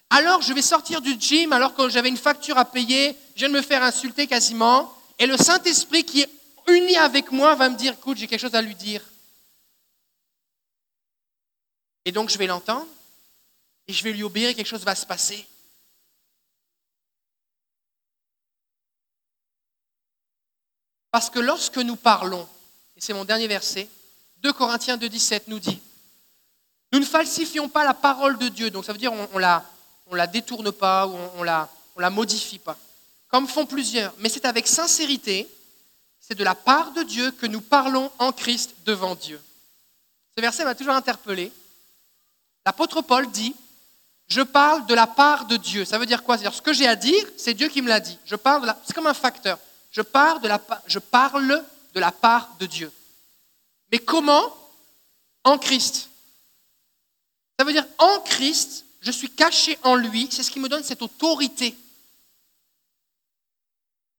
alors 0.09 0.41
je 0.41 0.53
vais 0.53 0.61
sortir 0.61 1.01
du 1.01 1.15
gym 1.19 1.51
alors 1.51 1.73
que 1.73 1.89
j'avais 1.89 2.09
une 2.09 2.17
facture 2.17 2.57
à 2.57 2.65
payer, 2.65 3.17
je 3.35 3.39
viens 3.39 3.49
de 3.49 3.53
me 3.53 3.61
faire 3.61 3.83
insulter 3.83 4.27
quasiment, 4.27 4.93
et 5.19 5.25
le 5.25 5.37
Saint-Esprit 5.37 6.03
qui 6.03 6.21
est 6.21 6.29
uni 6.67 6.95
avec 6.97 7.31
moi 7.31 7.55
va 7.55 7.69
me 7.69 7.77
dire, 7.77 7.93
écoute, 7.93 8.17
j'ai 8.17 8.27
quelque 8.27 8.41
chose 8.41 8.55
à 8.55 8.61
lui 8.61 8.75
dire. 8.75 9.01
Et 12.05 12.11
donc 12.11 12.29
je 12.29 12.37
vais 12.37 12.47
l'entendre, 12.47 12.87
et 13.87 13.93
je 13.93 14.03
vais 14.03 14.13
lui 14.13 14.23
obéir, 14.23 14.49
et 14.49 14.55
quelque 14.55 14.67
chose 14.67 14.83
va 14.83 14.95
se 14.95 15.05
passer. 15.05 15.45
Parce 21.11 21.29
que 21.29 21.39
lorsque 21.39 21.77
nous 21.77 21.95
parlons, 21.95 22.47
et 22.95 23.01
c'est 23.01 23.13
mon 23.13 23.25
dernier 23.25 23.47
verset, 23.47 23.89
2 24.37 24.53
Corinthiens 24.53 24.97
2.17 24.97 25.43
nous 25.47 25.59
dit, 25.59 25.81
nous 26.93 26.99
ne 26.99 27.05
falsifions 27.05 27.67
pas 27.69 27.83
la 27.83 27.93
parole 27.93 28.37
de 28.37 28.49
Dieu, 28.49 28.69
donc 28.69 28.85
ça 28.85 28.93
veut 28.93 28.99
dire 28.99 29.11
on, 29.11 29.35
ne 29.35 30.15
la, 30.15 30.27
détourne 30.27 30.71
pas 30.71 31.07
ou 31.07 31.17
on, 31.35 31.43
la, 31.43 31.69
on 31.95 31.99
la 31.99 32.09
modifie 32.09 32.59
pas, 32.59 32.77
comme 33.27 33.47
font 33.47 33.65
plusieurs, 33.65 34.13
mais 34.19 34.29
c'est 34.29 34.45
avec 34.45 34.67
sincérité, 34.67 35.47
c'est 36.19 36.35
de 36.35 36.43
la 36.43 36.55
part 36.55 36.91
de 36.91 37.03
Dieu 37.03 37.31
que 37.31 37.45
nous 37.45 37.61
parlons 37.61 38.11
en 38.19 38.31
Christ 38.31 38.75
devant 38.85 39.15
Dieu. 39.15 39.41
Ce 40.35 40.41
verset 40.41 40.65
m'a 40.65 40.75
toujours 40.75 40.93
interpellé. 40.93 41.51
L'apôtre 42.65 43.01
Paul 43.01 43.29
dit, 43.31 43.55
je 44.27 44.41
parle 44.41 44.85
de 44.87 44.93
la 44.93 45.07
part 45.07 45.45
de 45.45 45.57
Dieu. 45.57 45.85
Ça 45.85 45.97
veut 45.97 46.05
dire 46.05 46.23
quoi? 46.23 46.37
C'est-à-dire 46.37 46.57
ce 46.57 46.61
que 46.61 46.73
j'ai 46.73 46.87
à 46.87 46.95
dire, 46.95 47.25
c'est 47.37 47.53
Dieu 47.53 47.69
qui 47.69 47.81
me 47.81 47.87
l'a 47.87 47.99
dit. 47.99 48.17
Je 48.25 48.35
parle 48.35 48.65
la... 48.65 48.77
C'est 48.85 48.93
comme 48.93 49.07
un 49.07 49.13
facteur. 49.13 49.57
Je 49.89 50.01
parle, 50.01 50.41
de 50.41 50.49
la... 50.49 50.61
je 50.85 50.99
parle 50.99 51.63
de 51.93 51.99
la 51.99 52.11
part 52.11 52.55
de 52.59 52.65
Dieu. 52.65 52.91
Mais 53.91 53.99
comment? 53.99 54.53
En 55.43 55.57
Christ. 55.57 56.09
Ça 57.57 57.65
veut 57.65 57.71
dire 57.71 57.87
en 57.97 58.19
Christ, 58.19 58.85
je 58.99 59.11
suis 59.11 59.29
caché 59.29 59.79
en 59.83 59.95
lui, 59.95 60.27
c'est 60.29 60.43
ce 60.43 60.51
qui 60.51 60.59
me 60.59 60.67
donne 60.67 60.83
cette 60.83 61.01
autorité. 61.01 61.75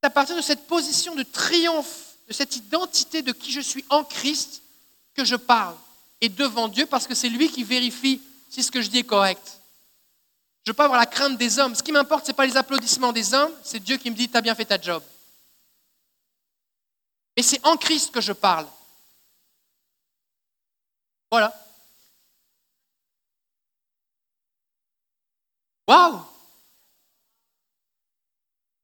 C'est 0.00 0.06
à 0.06 0.10
partir 0.10 0.36
de 0.36 0.42
cette 0.42 0.66
position 0.66 1.14
de 1.14 1.24
triomphe, 1.24 2.16
de 2.28 2.32
cette 2.32 2.54
identité 2.56 3.22
de 3.22 3.32
qui 3.32 3.50
je 3.52 3.60
suis 3.60 3.84
en 3.90 4.04
Christ, 4.04 4.62
que 5.14 5.24
je 5.24 5.36
parle. 5.36 5.76
Et 6.20 6.28
devant 6.28 6.68
Dieu, 6.68 6.86
parce 6.86 7.06
que 7.06 7.14
c'est 7.14 7.28
lui 7.28 7.50
qui 7.50 7.64
vérifie 7.64 8.20
si 8.48 8.62
ce 8.62 8.70
que 8.70 8.80
je 8.80 8.88
dis 8.88 8.98
est 8.98 9.04
correct. 9.04 9.60
Je 10.64 10.70
ne 10.70 10.72
veux 10.72 10.76
pas 10.76 10.84
avoir 10.84 11.00
la 11.00 11.06
crainte 11.06 11.38
des 11.38 11.58
hommes. 11.58 11.74
Ce 11.74 11.82
qui 11.82 11.92
m'importe, 11.92 12.26
ce 12.26 12.30
n'est 12.30 12.36
pas 12.36 12.46
les 12.46 12.56
applaudissements 12.56 13.12
des 13.12 13.34
hommes, 13.34 13.52
c'est 13.64 13.80
Dieu 13.80 13.96
qui 13.96 14.10
me 14.10 14.16
dit, 14.16 14.28
tu 14.28 14.36
as 14.36 14.40
bien 14.40 14.54
fait 14.54 14.64
ta 14.64 14.80
job. 14.80 15.02
Et 17.36 17.42
c'est 17.42 17.64
en 17.66 17.76
Christ 17.76 18.12
que 18.12 18.20
je 18.20 18.32
parle. 18.32 18.66
Voilà. 21.30 21.54
Waouh 25.86 26.37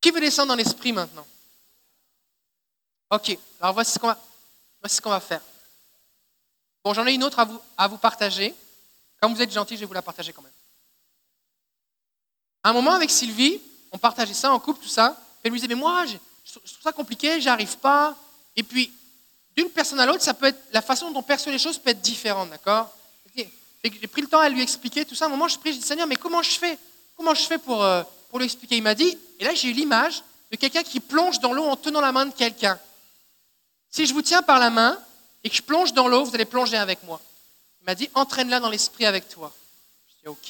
Qui 0.05 0.11
veut 0.11 0.21
descendre 0.21 0.49
dans 0.49 0.55
l'esprit 0.55 0.93
maintenant? 0.93 1.27
Ok, 3.09 3.39
alors 3.59 3.73
voici 3.73 3.93
ce 3.93 3.99
qu'on 3.99 5.09
va, 5.09 5.21
faire. 5.21 5.41
Bon, 6.85 6.93
j'en 6.93 7.07
ai 7.07 7.15
une 7.15 7.25
autre 7.25 7.39
à 7.39 7.47
vous, 7.47 7.59
à 7.79 7.89
vous 7.89 7.97
partager. 7.97 8.55
Comme 9.19 9.33
vous 9.33 9.41
êtes 9.41 9.51
gentil, 9.51 9.77
je 9.77 9.81
vais 9.81 9.87
vous 9.87 9.95
la 9.95 10.03
partager 10.03 10.35
quand 10.35 10.43
même. 10.43 10.53
À 12.63 12.69
un 12.69 12.73
moment 12.75 12.93
avec 12.93 13.11
Sylvie, 13.11 13.59
on 13.93 13.97
partageait 13.97 14.35
ça 14.35 14.53
en 14.53 14.61
couple, 14.61 14.83
tout 14.83 14.91
ça. 14.91 15.19
Elle 15.43 15.53
me 15.53 15.57
disait, 15.57 15.69
mais 15.69 15.75
moi, 15.75 16.05
je 16.05 16.19
trouve 16.53 16.83
ça 16.83 16.93
compliqué, 16.93 17.41
j'arrive 17.41 17.79
pas. 17.79 18.15
Et 18.57 18.63
puis, 18.63 18.93
d'une 19.57 19.71
personne 19.71 20.01
à 20.01 20.05
l'autre, 20.05 20.23
ça 20.23 20.35
peut 20.35 20.49
être 20.49 20.61
la 20.71 20.83
façon 20.83 21.13
dont 21.13 21.21
on 21.21 21.23
perçoit 21.23 21.51
les 21.51 21.59
choses 21.59 21.79
peut 21.79 21.89
être 21.89 22.03
différente, 22.03 22.51
d'accord? 22.51 22.95
J'ai 23.35 24.07
pris 24.07 24.21
le 24.21 24.29
temps 24.29 24.41
à 24.41 24.51
lui 24.51 24.61
expliquer 24.61 25.07
tout 25.07 25.15
ça. 25.15 25.25
À 25.25 25.29
un 25.29 25.31
moment, 25.31 25.49
je 25.49 25.59
prie, 25.59 25.73
je 25.73 25.79
dis 25.79 25.87
Seigneur, 25.87 26.07
mais 26.07 26.17
comment 26.17 26.43
je 26.43 26.59
fais? 26.59 26.79
Comment 27.17 27.35
je 27.35 27.47
fais 27.47 27.57
pour, 27.57 27.83
euh, 27.83 28.03
pour 28.35 28.41
lui 28.41 28.47
expliquer 28.47 28.79
Il 28.79 28.83
m'a 28.83 28.97
dit, 28.97 29.17
et 29.39 29.45
là 29.45 29.55
j'ai 29.55 29.69
eu 29.69 29.73
l'image 29.73 30.25
de 30.51 30.57
quelqu'un 30.57 30.83
qui 30.83 30.99
plonge 30.99 31.39
dans 31.39 31.53
l'eau 31.53 31.67
en 31.67 31.77
tenant 31.77 32.01
la 32.01 32.11
main 32.11 32.27
de 32.27 32.33
quelqu'un. 32.33 32.81
Si 33.91 34.07
je 34.07 34.13
vous 34.13 34.23
tiens 34.23 34.43
par 34.43 34.59
la 34.59 34.71
main 34.71 34.99
et 35.45 35.49
que 35.49 35.55
je 35.55 35.63
plonge 35.63 35.93
dans 35.93 36.09
l'eau, 36.09 36.25
vous 36.25 36.35
allez 36.35 36.45
plonger 36.45 36.77
avec 36.77 37.01
moi. 37.05 37.21
Il 37.81 37.85
m'a 37.85 37.95
dit, 37.95 38.11
entraîne-la 38.13 38.59
dans 38.59 38.71
l'esprit 38.71 39.07
avec 39.07 39.29
toi. 39.29 39.55
Je 40.09 40.15
dis, 40.15 40.27
ok. 40.27 40.49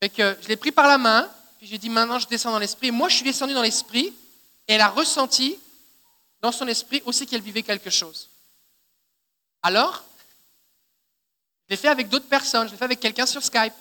Fait 0.00 0.08
que 0.08 0.38
je 0.40 0.48
l'ai 0.48 0.56
pris 0.56 0.72
par 0.72 0.88
la 0.88 0.96
main, 0.96 1.30
puis 1.58 1.66
j'ai 1.66 1.76
dit, 1.76 1.90
maintenant 1.90 2.18
je 2.18 2.26
descends 2.26 2.52
dans 2.52 2.58
l'esprit. 2.58 2.90
Moi, 2.90 3.10
je 3.10 3.16
suis 3.16 3.24
descendu 3.24 3.52
dans 3.52 3.60
l'esprit, 3.60 4.06
et 4.66 4.72
elle 4.72 4.80
a 4.80 4.88
ressenti 4.88 5.58
dans 6.40 6.52
son 6.52 6.66
esprit 6.68 7.02
aussi 7.04 7.26
qu'elle 7.26 7.42
vivait 7.42 7.62
quelque 7.62 7.90
chose. 7.90 8.30
Alors, 9.62 10.02
je 11.66 11.74
l'ai 11.74 11.76
fait 11.76 11.88
avec 11.88 12.08
d'autres 12.08 12.28
personnes, 12.28 12.66
je 12.68 12.72
l'ai 12.72 12.78
fait 12.78 12.86
avec 12.86 13.00
quelqu'un 13.00 13.26
sur 13.26 13.44
Skype. 13.44 13.74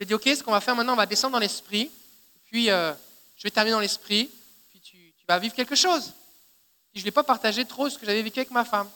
Je 0.00 0.06
lui 0.06 0.14
ai 0.14 0.16
dit, 0.18 0.30
OK, 0.30 0.36
ce 0.36 0.42
qu'on 0.42 0.52
va 0.52 0.62
faire 0.62 0.74
maintenant, 0.74 0.94
on 0.94 0.96
va 0.96 1.04
descendre 1.04 1.34
dans 1.34 1.38
l'esprit, 1.38 1.90
puis 2.46 2.70
euh, 2.70 2.94
je 3.36 3.42
vais 3.42 3.50
terminer 3.50 3.72
dans 3.72 3.80
l'esprit, 3.80 4.30
puis 4.70 4.80
tu, 4.80 4.96
vas 5.28 5.38
vivre 5.38 5.54
quelque 5.54 5.74
chose. 5.74 6.14
je 6.94 7.00
ne 7.00 7.04
l'ai 7.04 7.10
pas 7.10 7.22
partagé 7.22 7.66
trop 7.66 7.90
ce 7.90 7.98
que 7.98 8.06
j'avais 8.06 8.22
vécu 8.22 8.38
avec 8.38 8.50
ma 8.50 8.64
femme. 8.64 8.88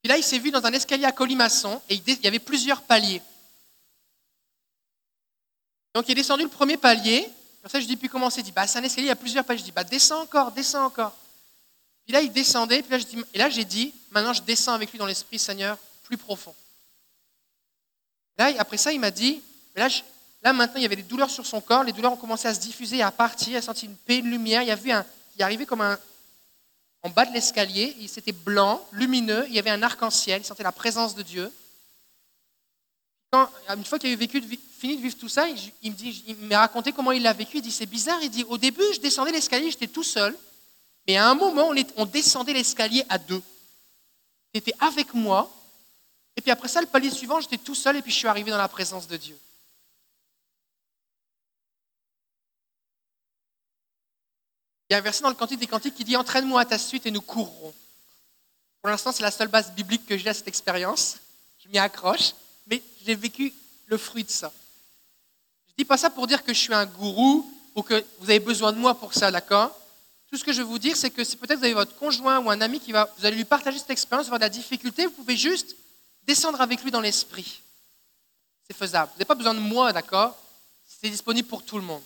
Puis 0.00 0.08
là, 0.08 0.16
il 0.16 0.22
s'est 0.22 0.38
vu 0.38 0.52
dans 0.52 0.64
un 0.64 0.72
escalier 0.72 1.06
à 1.06 1.12
colimaçon, 1.12 1.82
et 1.88 1.96
il 1.96 2.22
y 2.22 2.28
avait 2.28 2.38
plusieurs 2.38 2.82
paliers. 2.82 3.20
Donc 5.92 6.08
il 6.08 6.12
est 6.12 6.14
descendu 6.14 6.44
le 6.44 6.48
premier 6.50 6.76
palier, 6.76 7.28
pour 7.60 7.68
ça 7.68 7.80
je 7.80 7.86
dis, 7.86 7.96
puis 7.96 8.08
comment 8.08 8.30
c'est 8.30 8.42
dit, 8.42 8.52
bah, 8.52 8.64
c'est 8.68 8.78
un 8.78 8.84
escalier, 8.84 9.06
il 9.06 9.08
y 9.08 9.12
a 9.12 9.16
plusieurs 9.16 9.44
paliers. 9.44 9.58
Je 9.58 9.64
dis, 9.64 9.72
bah, 9.72 9.82
descends 9.82 10.22
encore, 10.22 10.52
descends 10.52 10.84
encore. 10.84 11.16
Puis 12.04 12.12
là, 12.12 12.20
il 12.20 12.30
descendait, 12.30 12.82
puis 12.82 12.96
là, 12.96 13.24
et 13.34 13.38
là, 13.38 13.50
j'ai 13.50 13.64
dit, 13.64 13.92
maintenant, 14.12 14.32
je 14.32 14.42
descends 14.42 14.74
avec 14.74 14.92
lui 14.92 15.00
dans 15.00 15.06
l'esprit, 15.06 15.40
Seigneur, 15.40 15.76
plus 16.04 16.16
profond. 16.16 16.54
Là, 18.38 18.52
après 18.58 18.78
ça, 18.78 18.92
il 18.92 19.00
m'a 19.00 19.10
dit, 19.10 19.42
là, 19.78 20.52
maintenant, 20.52 20.76
il 20.76 20.82
y 20.82 20.86
avait 20.86 20.96
des 20.96 21.02
douleurs 21.02 21.30
sur 21.30 21.46
son 21.46 21.60
corps, 21.60 21.84
les 21.84 21.92
douleurs 21.92 22.12
ont 22.12 22.16
commencé 22.16 22.48
à 22.48 22.54
se 22.54 22.60
diffuser, 22.60 23.02
à 23.02 23.10
partir, 23.10 23.48
il 23.50 23.56
a 23.56 23.62
senti 23.62 23.86
une 23.86 23.96
paix, 23.96 24.18
une 24.18 24.30
lumière, 24.30 24.62
il 24.62 24.70
a 24.70 24.76
vu 24.76 24.90
un, 24.90 25.04
il 25.36 25.42
arrivait 25.42 25.66
comme 25.66 25.80
un, 25.80 25.98
en 27.02 27.10
bas 27.10 27.24
de 27.24 27.32
l'escalier, 27.32 27.96
c'était 28.08 28.32
blanc, 28.32 28.84
lumineux, 28.92 29.46
il 29.48 29.54
y 29.54 29.58
avait 29.58 29.70
un 29.70 29.82
arc-en-ciel, 29.82 30.42
il 30.42 30.44
sentait 30.44 30.62
la 30.62 30.72
présence 30.72 31.14
de 31.14 31.22
Dieu. 31.22 31.52
Une 33.32 33.84
fois 33.84 33.98
qu'il 33.98 34.08
avait 34.08 34.16
vécu, 34.16 34.42
fini 34.78 34.96
de 34.96 35.02
vivre 35.02 35.16
tout 35.16 35.28
ça, 35.28 35.48
il, 35.48 35.58
il 35.82 35.92
me 35.92 35.96
il 36.28 36.36
m'a 36.46 36.60
raconté 36.60 36.92
comment 36.92 37.12
il 37.12 37.22
l'a 37.22 37.34
vécu. 37.34 37.58
Il 37.58 37.62
dit 37.62 37.70
c'est 37.70 37.86
bizarre. 37.86 38.18
Il 38.22 38.30
dit 38.30 38.44
au 38.44 38.56
début, 38.56 38.82
je 38.94 39.00
descendais 39.00 39.32
l'escalier, 39.32 39.70
j'étais 39.70 39.86
tout 39.86 40.02
seul. 40.02 40.34
Et 41.06 41.16
à 41.18 41.28
un 41.28 41.34
moment, 41.34 41.72
on, 41.96 42.04
descendait 42.06 42.52
l'escalier 42.52 43.04
à 43.08 43.18
deux. 43.18 43.42
Tu 44.52 44.58
étais 44.58 44.74
avec 44.80 45.12
moi. 45.14 45.50
Et 46.36 46.40
puis 46.40 46.50
après 46.50 46.68
ça, 46.68 46.80
le 46.80 46.86
palier 46.86 47.10
suivant, 47.10 47.40
j'étais 47.40 47.58
tout 47.58 47.74
seul 47.74 47.96
et 47.96 48.02
puis 48.02 48.12
je 48.12 48.16
suis 48.16 48.28
arrivé 48.28 48.50
dans 48.50 48.58
la 48.58 48.68
présence 48.68 49.08
de 49.08 49.16
Dieu. 49.16 49.38
Il 54.88 54.94
y 54.94 54.96
a 54.96 54.98
un 54.98 55.02
verset 55.02 55.22
dans 55.22 55.28
le 55.28 55.34
Cantique 55.34 55.60
des 55.60 55.66
Cantiques 55.66 55.94
qui 55.94 56.04
dit 56.04 56.16
Entraîne-moi 56.16 56.60
à 56.60 56.64
ta 56.64 56.78
suite 56.78 57.04
et 57.06 57.10
nous 57.10 57.20
courrons. 57.20 57.74
Pour 58.80 58.90
l'instant, 58.90 59.12
c'est 59.12 59.22
la 59.22 59.30
seule 59.30 59.48
base 59.48 59.72
biblique 59.72 60.06
que 60.06 60.16
j'ai 60.16 60.28
à 60.30 60.34
cette 60.34 60.48
expérience. 60.48 61.16
Je 61.62 61.68
m'y 61.68 61.78
accroche, 61.78 62.32
mais 62.66 62.82
j'ai 63.04 63.14
vécu 63.14 63.52
le 63.86 63.98
fruit 63.98 64.24
de 64.24 64.30
ça. 64.30 64.52
Je 65.66 65.72
ne 65.72 65.76
dis 65.78 65.84
pas 65.84 65.98
ça 65.98 66.10
pour 66.10 66.26
dire 66.26 66.42
que 66.42 66.54
je 66.54 66.58
suis 66.58 66.74
un 66.74 66.86
gourou 66.86 67.52
ou 67.74 67.82
que 67.82 68.02
vous 68.20 68.30
avez 68.30 68.40
besoin 68.40 68.72
de 68.72 68.78
moi 68.78 68.94
pour 68.94 69.12
ça, 69.12 69.30
d'accord? 69.30 69.76
Tout 70.30 70.36
ce 70.36 70.44
que 70.44 70.52
je 70.52 70.62
veux 70.62 70.68
vous 70.68 70.78
dire, 70.78 70.96
c'est 70.96 71.10
que 71.10 71.24
si 71.24 71.36
peut-être 71.36 71.58
vous 71.58 71.64
avez 71.64 71.74
votre 71.74 71.96
conjoint 71.96 72.38
ou 72.38 72.50
un 72.50 72.60
ami 72.60 72.80
qui 72.80 72.92
va, 72.92 73.10
vous 73.18 73.26
allez 73.26 73.36
lui 73.36 73.44
partager 73.44 73.78
cette 73.78 73.90
expérience, 73.90 74.26
avoir 74.26 74.38
de 74.38 74.44
la 74.44 74.50
difficulté, 74.50 75.06
vous 75.06 75.12
pouvez 75.12 75.36
juste 75.36 75.74
descendre 76.26 76.60
avec 76.60 76.82
lui 76.82 76.90
dans 76.90 77.00
l'esprit. 77.00 77.60
C'est 78.66 78.76
faisable. 78.76 79.10
Vous 79.12 79.18
n'avez 79.18 79.24
pas 79.26 79.34
besoin 79.34 79.54
de 79.54 79.60
moi, 79.60 79.92
d'accord? 79.92 80.36
C'est 80.86 81.08
disponible 81.08 81.48
pour 81.48 81.62
tout 81.62 81.76
le 81.76 81.84
monde. 81.84 82.02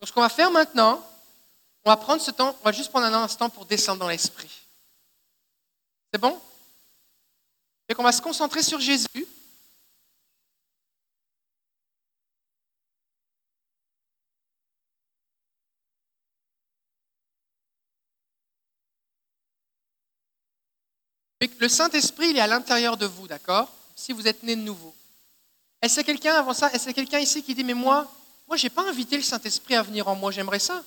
Donc 0.00 0.08
ce 0.08 0.12
qu'on 0.12 0.20
va 0.20 0.28
faire 0.28 0.50
maintenant, 0.50 1.04
on 1.84 1.90
va 1.90 1.96
prendre 1.96 2.20
ce 2.20 2.30
temps, 2.30 2.56
on 2.60 2.64
va 2.64 2.72
juste 2.72 2.90
prendre 2.90 3.06
un 3.06 3.22
instant 3.22 3.48
pour 3.48 3.64
descendre 3.66 4.00
dans 4.00 4.08
l'esprit. 4.08 4.50
C'est 6.12 6.20
bon? 6.20 6.38
Et 7.88 7.94
qu'on 7.94 8.02
va 8.02 8.12
se 8.12 8.22
concentrer 8.22 8.62
sur 8.62 8.80
Jésus. 8.80 9.26
Le 21.60 21.68
Saint-Esprit, 21.68 22.30
il 22.30 22.36
est 22.36 22.40
à 22.40 22.46
l'intérieur 22.46 22.96
de 22.96 23.04
vous, 23.04 23.28
d'accord? 23.28 23.70
Si 23.94 24.12
vous 24.12 24.26
êtes 24.26 24.42
né 24.42 24.56
de 24.56 24.62
nouveau. 24.62 24.94
Est-ce 25.82 26.00
que 26.00 26.06
quelqu'un 26.06 26.34
avant 26.34 26.54
ça? 26.54 26.72
Est-ce 26.72 26.90
quelqu'un 26.90 27.18
ici 27.18 27.42
qui 27.42 27.54
dit 27.54 27.64
Mais 27.64 27.74
moi, 27.74 28.10
moi, 28.48 28.56
je 28.56 28.64
n'ai 28.64 28.70
pas 28.70 28.88
invité 28.88 29.16
le 29.16 29.22
Saint-Esprit 29.22 29.74
à 29.74 29.82
venir 29.82 30.08
en 30.08 30.14
moi, 30.14 30.30
j'aimerais 30.32 30.58
ça. 30.58 30.82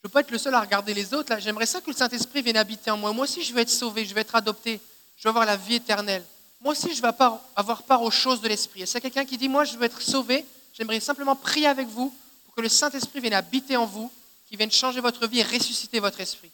Je 0.00 0.06
ne 0.06 0.08
veux 0.08 0.12
pas 0.12 0.20
être 0.20 0.30
le 0.30 0.38
seul 0.38 0.54
à 0.54 0.60
regarder 0.60 0.94
les 0.94 1.12
autres. 1.14 1.38
J'aimerais 1.40 1.66
ça 1.66 1.80
que 1.80 1.90
le 1.90 1.96
Saint-Esprit 1.96 2.42
vienne 2.42 2.56
habiter 2.56 2.90
en 2.90 2.96
moi. 2.96 3.12
Moi 3.12 3.24
aussi, 3.24 3.42
je 3.42 3.52
veux 3.52 3.60
être 3.60 3.70
sauvé, 3.70 4.04
je 4.04 4.14
veux 4.14 4.20
être 4.20 4.34
adopté, 4.34 4.80
je 5.16 5.24
veux 5.24 5.30
avoir 5.30 5.44
la 5.44 5.56
vie 5.56 5.74
éternelle. 5.74 6.24
Moi 6.60 6.72
aussi, 6.72 6.94
je 6.94 7.02
veux 7.02 7.08
avoir 7.56 7.82
part 7.82 8.02
aux 8.02 8.10
choses 8.10 8.40
de 8.40 8.48
l'Esprit. 8.48 8.80
Y 8.80 8.96
a 8.96 9.00
quelqu'un 9.00 9.24
qui 9.24 9.36
dit 9.36 9.48
Moi, 9.48 9.64
je 9.64 9.76
veux 9.76 9.84
être 9.84 10.00
sauvé, 10.00 10.44
j'aimerais 10.72 11.00
simplement 11.00 11.34
prier 11.36 11.66
avec 11.66 11.88
vous 11.88 12.14
pour 12.44 12.54
que 12.54 12.60
le 12.60 12.68
Saint-Esprit 12.68 13.20
vienne 13.20 13.34
habiter 13.34 13.76
en 13.76 13.86
vous, 13.86 14.10
qu'il 14.46 14.56
vienne 14.56 14.70
changer 14.70 15.00
votre 15.00 15.26
vie 15.26 15.40
et 15.40 15.44
ressusciter 15.44 16.00
votre 16.00 16.20
esprit. 16.20 16.50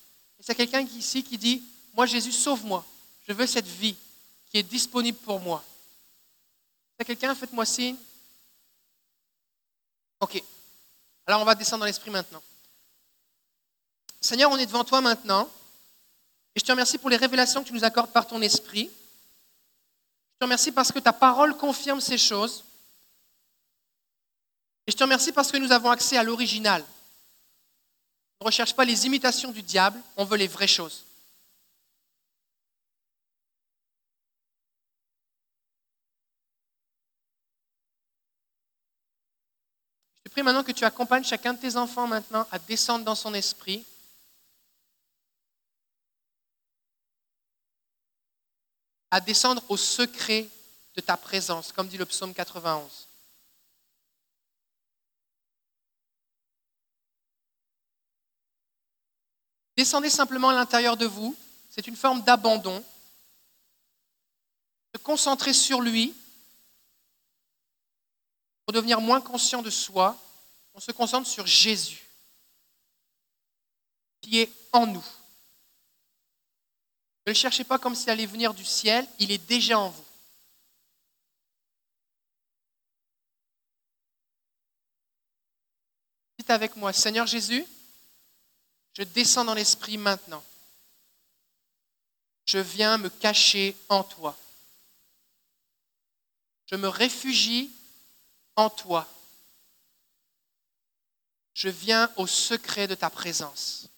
Y 0.46 0.50
a 0.50 0.54
quelqu'un 0.54 0.80
ici 0.80 1.22
qui 1.22 1.38
dit 1.38 1.62
Moi, 1.94 2.06
Jésus, 2.06 2.32
sauve-moi 2.32 2.84
je 3.26 3.32
veux 3.32 3.46
cette 3.46 3.66
vie 3.66 3.96
qui 4.50 4.58
est 4.58 4.62
disponible 4.62 5.18
pour 5.18 5.40
moi. 5.40 5.64
C'est 6.98 7.04
quelqu'un, 7.04 7.34
faites-moi 7.34 7.64
signe. 7.64 7.96
Ok. 10.20 10.42
Alors 11.26 11.40
on 11.40 11.44
va 11.44 11.54
descendre 11.54 11.80
dans 11.80 11.86
l'esprit 11.86 12.10
maintenant. 12.10 12.42
Seigneur, 14.24 14.50
on 14.50 14.56
est 14.56 14.64
devant 14.64 14.84
toi 14.84 15.02
maintenant. 15.02 15.50
Et 16.54 16.60
je 16.60 16.64
te 16.64 16.72
remercie 16.72 16.96
pour 16.96 17.10
les 17.10 17.18
révélations 17.18 17.62
que 17.62 17.68
tu 17.68 17.74
nous 17.74 17.84
accordes 17.84 18.10
par 18.10 18.26
ton 18.26 18.40
esprit. 18.40 18.86
Je 18.86 20.38
te 20.38 20.44
remercie 20.44 20.72
parce 20.72 20.90
que 20.90 20.98
ta 20.98 21.12
parole 21.12 21.54
confirme 21.58 22.00
ces 22.00 22.16
choses. 22.16 22.64
Et 24.86 24.92
je 24.92 24.96
te 24.96 25.02
remercie 25.02 25.30
parce 25.30 25.52
que 25.52 25.58
nous 25.58 25.72
avons 25.72 25.90
accès 25.90 26.16
à 26.16 26.22
l'original. 26.22 26.82
On 28.40 28.44
ne 28.44 28.46
recherche 28.46 28.74
pas 28.74 28.86
les 28.86 29.04
imitations 29.04 29.50
du 29.50 29.60
diable, 29.60 30.00
on 30.16 30.24
veut 30.24 30.38
les 30.38 30.48
vraies 30.48 30.66
choses. 30.66 31.04
prie 40.30 40.42
maintenant 40.42 40.64
que 40.64 40.72
tu 40.72 40.84
accompagnes 40.84 41.22
chacun 41.22 41.52
de 41.52 41.60
tes 41.60 41.76
enfants 41.76 42.08
maintenant 42.08 42.44
à 42.50 42.58
descendre 42.58 43.04
dans 43.04 43.14
son 43.14 43.34
esprit. 43.34 43.84
À 49.14 49.20
descendre 49.20 49.62
au 49.68 49.76
secret 49.76 50.48
de 50.96 51.00
ta 51.00 51.16
présence, 51.16 51.70
comme 51.70 51.86
dit 51.86 51.96
le 51.96 52.04
psaume 52.04 52.34
91. 52.34 53.06
Descendez 59.76 60.10
simplement 60.10 60.48
à 60.48 60.54
l'intérieur 60.54 60.96
de 60.96 61.06
vous. 61.06 61.36
c'est 61.70 61.86
une 61.86 61.94
forme 61.94 62.22
d'abandon, 62.22 62.84
se 64.92 65.00
concentrer 65.00 65.52
sur 65.52 65.80
lui 65.80 66.12
pour 68.64 68.72
devenir 68.72 69.00
moins 69.00 69.20
conscient 69.20 69.62
de 69.62 69.70
soi. 69.70 70.18
On 70.74 70.80
se 70.80 70.90
concentre 70.90 71.28
sur 71.28 71.46
Jésus, 71.46 72.04
qui 74.22 74.40
est 74.40 74.52
en 74.72 74.88
nous. 74.88 75.06
Ne 77.26 77.32
le 77.32 77.34
cherchez 77.34 77.64
pas 77.64 77.78
comme 77.78 77.94
s'il 77.94 78.10
allait 78.10 78.26
venir 78.26 78.52
du 78.52 78.64
ciel, 78.64 79.06
il 79.18 79.30
est 79.30 79.38
déjà 79.38 79.78
en 79.78 79.88
vous. 79.88 80.04
Dites 86.38 86.50
avec 86.50 86.76
moi, 86.76 86.92
Seigneur 86.92 87.26
Jésus, 87.26 87.64
je 88.92 89.02
descends 89.02 89.44
dans 89.44 89.54
l'esprit 89.54 89.96
maintenant. 89.96 90.44
Je 92.44 92.58
viens 92.58 92.98
me 92.98 93.08
cacher 93.08 93.74
en 93.88 94.04
toi. 94.04 94.38
Je 96.66 96.76
me 96.76 96.88
réfugie 96.88 97.72
en 98.56 98.68
toi. 98.68 99.08
Je 101.54 101.70
viens 101.70 102.12
au 102.16 102.26
secret 102.26 102.86
de 102.86 102.94
ta 102.94 103.08
présence. 103.08 103.88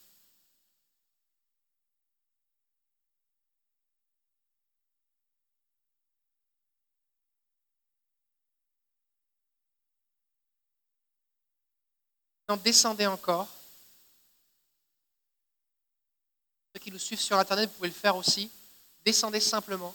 Descendez 12.54 13.06
encore. 13.06 13.48
Ceux 16.72 16.80
qui 16.80 16.92
nous 16.92 16.98
suivent 16.98 17.20
sur 17.20 17.36
Internet, 17.38 17.68
vous 17.70 17.76
pouvez 17.76 17.88
le 17.88 17.94
faire 17.94 18.14
aussi. 18.14 18.50
Descendez 19.04 19.40
simplement. 19.40 19.94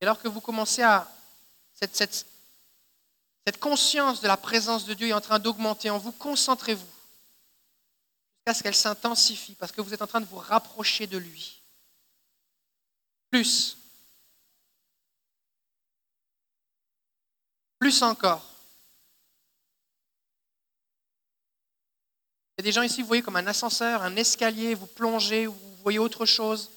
Et 0.00 0.04
alors 0.04 0.20
que 0.20 0.28
vous 0.28 0.40
commencez 0.40 0.82
à... 0.82 1.08
Cette, 1.74 1.96
cette, 1.96 2.26
cette 3.44 3.58
conscience 3.58 4.20
de 4.20 4.28
la 4.28 4.36
présence 4.36 4.84
de 4.86 4.94
Dieu 4.94 5.08
est 5.08 5.12
en 5.12 5.20
train 5.20 5.38
d'augmenter 5.40 5.90
en 5.90 5.98
vous, 5.98 6.12
concentrez-vous 6.12 6.86
jusqu'à 8.38 8.54
ce 8.54 8.62
qu'elle 8.62 8.74
s'intensifie, 8.74 9.54
parce 9.54 9.72
que 9.72 9.80
vous 9.80 9.92
êtes 9.92 10.02
en 10.02 10.06
train 10.06 10.20
de 10.20 10.26
vous 10.26 10.38
rapprocher 10.38 11.06
de 11.06 11.18
lui. 11.18 11.60
Plus. 13.30 13.76
Plus 17.84 18.00
encore. 18.00 18.42
Il 22.56 22.60
y 22.60 22.62
a 22.62 22.64
des 22.64 22.72
gens 22.72 22.80
ici, 22.80 23.02
vous 23.02 23.06
voyez 23.06 23.22
comme 23.22 23.36
un 23.36 23.46
ascenseur, 23.46 24.00
un 24.00 24.16
escalier, 24.16 24.74
vous 24.74 24.86
plongez, 24.86 25.46
ou 25.46 25.52
vous 25.52 25.76
voyez 25.82 25.98
autre 25.98 26.24
chose. 26.24 26.70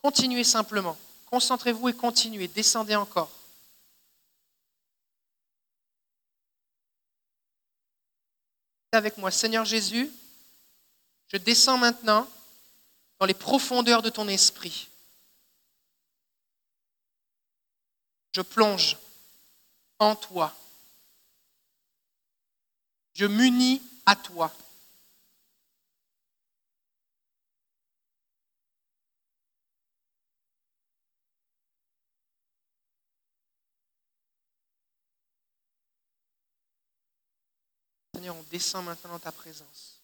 Continuez 0.00 0.44
simplement. 0.44 0.96
Concentrez-vous 1.26 1.90
et 1.90 1.92
continuez. 1.92 2.48
Descendez 2.48 2.96
encore. 2.96 3.30
Avec 8.92 9.18
moi, 9.18 9.30
Seigneur 9.30 9.66
Jésus, 9.66 10.10
je 11.26 11.36
descends 11.36 11.76
maintenant 11.76 12.26
dans 13.18 13.26
les 13.26 13.34
profondeurs 13.34 14.00
de 14.00 14.08
ton 14.08 14.26
esprit. 14.28 14.88
Je 18.32 18.40
plonge 18.40 18.96
en 19.98 20.14
toi. 20.16 20.54
Je 23.14 23.26
m'unis 23.26 23.82
à 24.06 24.14
toi. 24.14 24.52
Seigneur, 38.14 38.36
on 38.36 38.42
descend 38.50 38.84
maintenant 38.84 39.10
dans 39.10 39.18
ta 39.18 39.32
présence. 39.32 40.00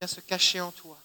Viens 0.00 0.08
se 0.08 0.20
cacher 0.20 0.60
en 0.60 0.70
toi. 0.70 0.98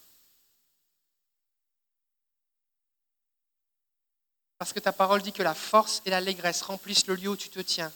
Parce 4.64 4.72
que 4.72 4.80
ta 4.80 4.94
parole 4.94 5.22
dit 5.22 5.34
que 5.34 5.44
la 5.44 5.56
force 5.56 6.02
et 6.06 6.10
l'allégresse 6.10 6.62
remplissent 6.62 7.08
le 7.08 7.16
lieu 7.16 7.28
où 7.28 7.36
tu 7.36 7.50
te 7.50 7.60
tiens. 7.60 7.92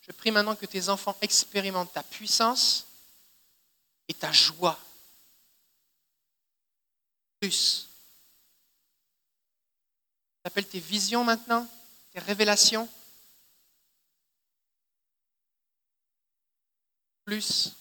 Je 0.00 0.12
prie 0.12 0.30
maintenant 0.30 0.56
que 0.56 0.64
tes 0.64 0.88
enfants 0.88 1.14
expérimentent 1.20 1.92
ta 1.92 2.02
puissance 2.02 2.86
et 4.08 4.14
ta 4.14 4.32
joie. 4.32 4.80
Plus. 7.38 7.90
J'appelle 10.42 10.66
tes 10.66 10.80
visions 10.80 11.22
maintenant, 11.22 11.68
tes 12.14 12.20
révélations. 12.20 12.88
Plus. 17.26 17.76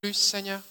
Plus, 0.00 0.14
Seigneur. 0.14 0.62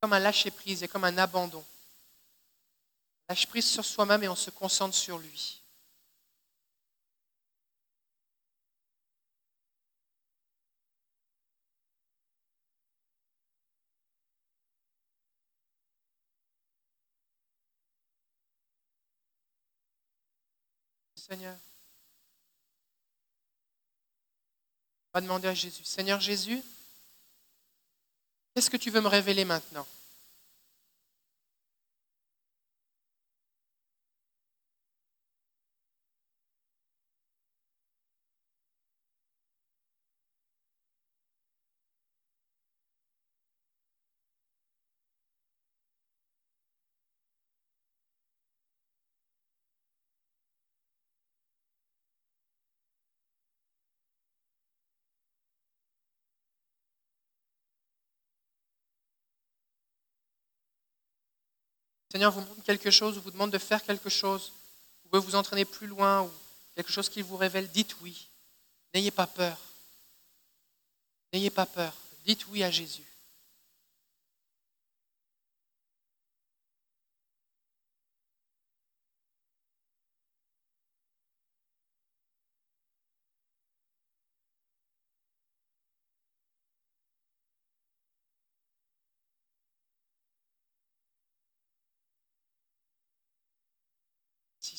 Comme 0.00 0.12
un 0.12 0.18
lâcher-prise 0.18 0.82
et 0.82 0.88
comme 0.88 1.04
un 1.04 1.16
abandon. 1.18 1.64
Lâche 3.28 3.46
prise 3.46 3.66
sur 3.66 3.84
soi-même 3.84 4.22
et 4.22 4.28
on 4.28 4.36
se 4.36 4.50
concentre 4.50 4.94
sur 4.94 5.18
lui. 5.18 5.63
Seigneur. 21.26 21.56
On 25.08 25.18
va 25.18 25.20
demander 25.22 25.48
à 25.48 25.54
Jésus, 25.54 25.82
Seigneur 25.82 26.20
Jésus, 26.20 26.62
qu'est-ce 28.52 28.68
que 28.68 28.76
tu 28.76 28.90
veux 28.90 29.00
me 29.00 29.08
révéler 29.08 29.46
maintenant? 29.46 29.86
Seigneur 62.14 62.30
vous 62.30 62.42
montre 62.42 62.62
quelque 62.62 62.92
chose 62.92 63.18
ou 63.18 63.22
vous 63.22 63.32
demande 63.32 63.50
de 63.50 63.58
faire 63.58 63.82
quelque 63.82 64.08
chose, 64.08 64.52
vous 65.02 65.10
pouvez 65.10 65.22
vous 65.26 65.34
entraîner 65.34 65.64
plus 65.64 65.88
loin 65.88 66.22
ou 66.22 66.30
quelque 66.76 66.92
chose 66.92 67.08
qui 67.08 67.22
vous 67.22 67.36
révèle, 67.36 67.68
dites 67.72 67.96
oui. 68.02 68.28
N'ayez 68.94 69.10
pas 69.10 69.26
peur. 69.26 69.58
N'ayez 71.32 71.50
pas 71.50 71.66
peur. 71.66 71.92
Dites 72.24 72.46
oui 72.50 72.62
à 72.62 72.70
Jésus. 72.70 73.14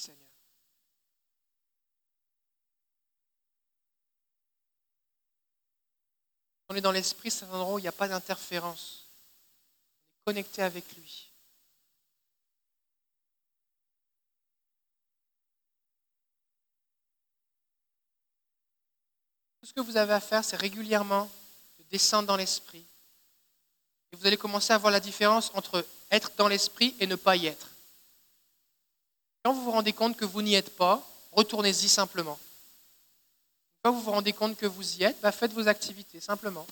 Seigneur. 0.06 0.30
On 6.76 6.78
est 6.78 6.82
dans 6.82 6.92
l'esprit, 6.92 7.32
c'est 7.32 7.46
un 7.46 7.54
endroit 7.54 7.76
où 7.76 7.80
il 7.80 7.84
n'y 7.84 7.88
a 7.88 7.94
pas 7.94 8.10
d'interférence. 8.10 9.06
On 9.08 10.32
est 10.32 10.34
connecté 10.34 10.62
avec 10.62 10.84
lui. 10.98 11.32
Tout 19.62 19.68
ce 19.68 19.74
que 19.74 19.80
vous 19.80 19.96
avez 19.96 20.12
à 20.12 20.20
faire, 20.20 20.44
c'est 20.44 20.58
régulièrement 20.58 21.32
de 21.80 21.84
descendre 21.92 22.28
dans 22.28 22.36
l'esprit. 22.36 22.84
Et 24.12 24.18
vous 24.18 24.28
allez 24.28 24.36
commencer 24.36 24.74
à 24.74 24.78
voir 24.78 24.92
la 24.92 25.00
différence 25.00 25.52
entre 25.54 25.86
être 26.12 26.34
dans 26.36 26.50
l'esprit 26.50 26.94
et 27.00 27.08
ne 27.08 27.16
pas 27.16 27.38
y 27.38 27.46
être. 27.46 27.70
Quand 29.46 29.54
vous 29.54 29.64
vous 29.64 29.72
rendez 29.72 29.94
compte 29.94 30.18
que 30.18 30.26
vous 30.26 30.42
n'y 30.42 30.56
êtes 30.56 30.76
pas, 30.76 31.10
retournez-y 31.32 31.88
simplement. 31.88 32.38
Quand 33.86 33.92
vous 33.92 34.02
vous 34.02 34.10
rendez 34.10 34.34
compte 34.34 34.58
que 34.58 34.66
vous 34.66 34.98
y 34.98 35.04
êtes, 35.04 35.22
bah, 35.22 35.32
faites 35.32 35.54
vos 35.54 35.68
activités 35.68 36.20
simplement. 36.20 36.66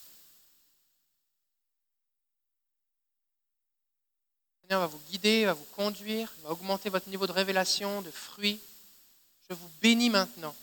Le 4.55 4.61
Seigneur 4.61 4.79
va 4.79 4.87
vous 4.87 4.97
guider, 5.11 5.45
va 5.45 5.53
vous 5.53 5.63
conduire, 5.75 6.33
va 6.41 6.49
augmenter 6.49 6.89
votre 6.89 7.07
niveau 7.09 7.27
de 7.27 7.31
révélation, 7.31 8.01
de 8.01 8.09
fruits. 8.09 8.59
Je 9.47 9.53
vous 9.53 9.69
bénis 9.79 10.09
maintenant. 10.09 10.55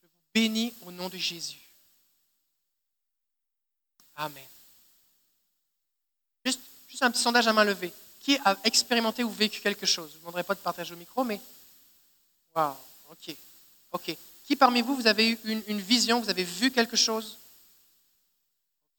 Je 0.00 0.06
vous 0.06 0.14
bénis 0.32 0.72
au 0.80 0.92
nom 0.92 1.10
de 1.10 1.18
Jésus. 1.18 1.60
Amen. 4.16 4.48
Juste, 6.42 6.60
juste 6.88 7.02
un 7.02 7.10
petit 7.10 7.20
sondage 7.20 7.48
à 7.48 7.52
main 7.52 7.64
levée. 7.64 7.92
Qui 8.20 8.38
a 8.46 8.56
expérimenté 8.64 9.24
ou 9.24 9.30
vécu 9.30 9.60
quelque 9.60 9.84
chose? 9.84 10.08
Je 10.08 10.14
ne 10.14 10.20
vous 10.20 10.20
demanderai 10.20 10.44
pas 10.44 10.54
de 10.54 10.60
partager 10.60 10.94
au 10.94 10.96
micro, 10.96 11.22
mais... 11.22 11.38
Waouh, 12.54 12.74
ok. 13.10 13.36
Ok. 13.92 14.16
Qui 14.50 14.56
parmi 14.56 14.82
vous, 14.82 14.96
vous 14.96 15.06
avez 15.06 15.30
eu 15.30 15.38
une, 15.44 15.80
vision, 15.80 16.20
vous 16.20 16.28
avez 16.28 16.42
vu 16.42 16.72
quelque 16.72 16.96
chose? 16.96 17.38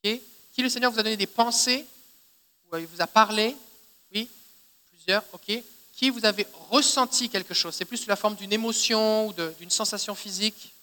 Qui 0.02 0.22
le 0.60 0.70
Seigneur 0.70 0.90
vous 0.94 1.00
a 1.00 1.04
donné 1.04 1.18
des 1.18 1.28
pensées? 1.28 1.86
Ou 2.72 2.78
il 2.78 2.88
vous 2.88 3.02
a 3.02 3.08
parlé? 3.08 3.58
Oui. 4.16 4.30
Plusieurs, 4.90 5.22
ok. 5.34 5.62
Qui 5.94 6.10
vous 6.10 6.24
avez 6.24 6.48
ressenti 6.70 7.28
quelque 7.28 7.54
chose? 7.54 7.76
C'est 7.76 7.84
plus 7.84 7.98
sous 7.98 8.08
la 8.08 8.16
forme 8.16 8.36
d'une 8.36 8.54
émotion 8.54 9.28
ou 9.28 9.34
d'une 9.60 9.70
sensation 9.70 10.16
physique? 10.16 10.74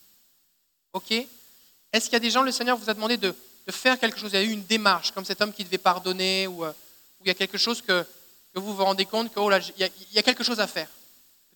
Ok. 0.92 1.12
Est-ce 1.12 2.04
qu'il 2.04 2.12
y 2.12 2.16
a 2.16 2.20
des 2.20 2.30
gens, 2.30 2.42
le 2.42 2.52
Seigneur 2.52 2.76
vous 2.76 2.90
a 2.90 2.94
demandé 2.94 3.16
de, 3.16 3.34
faire 3.70 3.98
quelque 3.98 4.18
chose? 4.18 4.32
Il 4.34 4.36
y 4.36 4.42
a 4.42 4.42
eu 4.42 4.52
une 4.52 4.64
démarche, 4.64 5.12
comme 5.12 5.24
cet 5.24 5.40
homme 5.40 5.54
qui 5.54 5.64
devait 5.64 5.78
pardonner, 5.78 6.46
ou, 6.46 6.66
euh, 6.66 6.74
il 7.22 7.28
y 7.28 7.30
a 7.30 7.34
quelque 7.34 7.56
chose 7.56 7.80
que, 7.80 8.04
vous 8.52 8.76
vous 8.76 8.84
rendez 8.84 9.06
compte 9.06 9.32
que, 9.32 9.40
oh 9.40 9.50
y 9.78 10.18
a 10.18 10.22
quelque 10.22 10.44
chose 10.44 10.60
à 10.60 10.66
faire. 10.66 10.90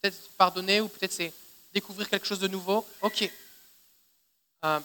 Peut-être 0.01 0.17
pardonner, 0.39 0.81
ou 0.81 0.89
peut-être 0.89 1.13
c'est 1.13 1.31
découvrir 1.73 2.09
quelque 2.09 2.27
chose 2.27 2.41
de 2.41 2.49
nouveau. 2.49 2.87
Ok. 3.01 3.31
Euh, 4.65 4.81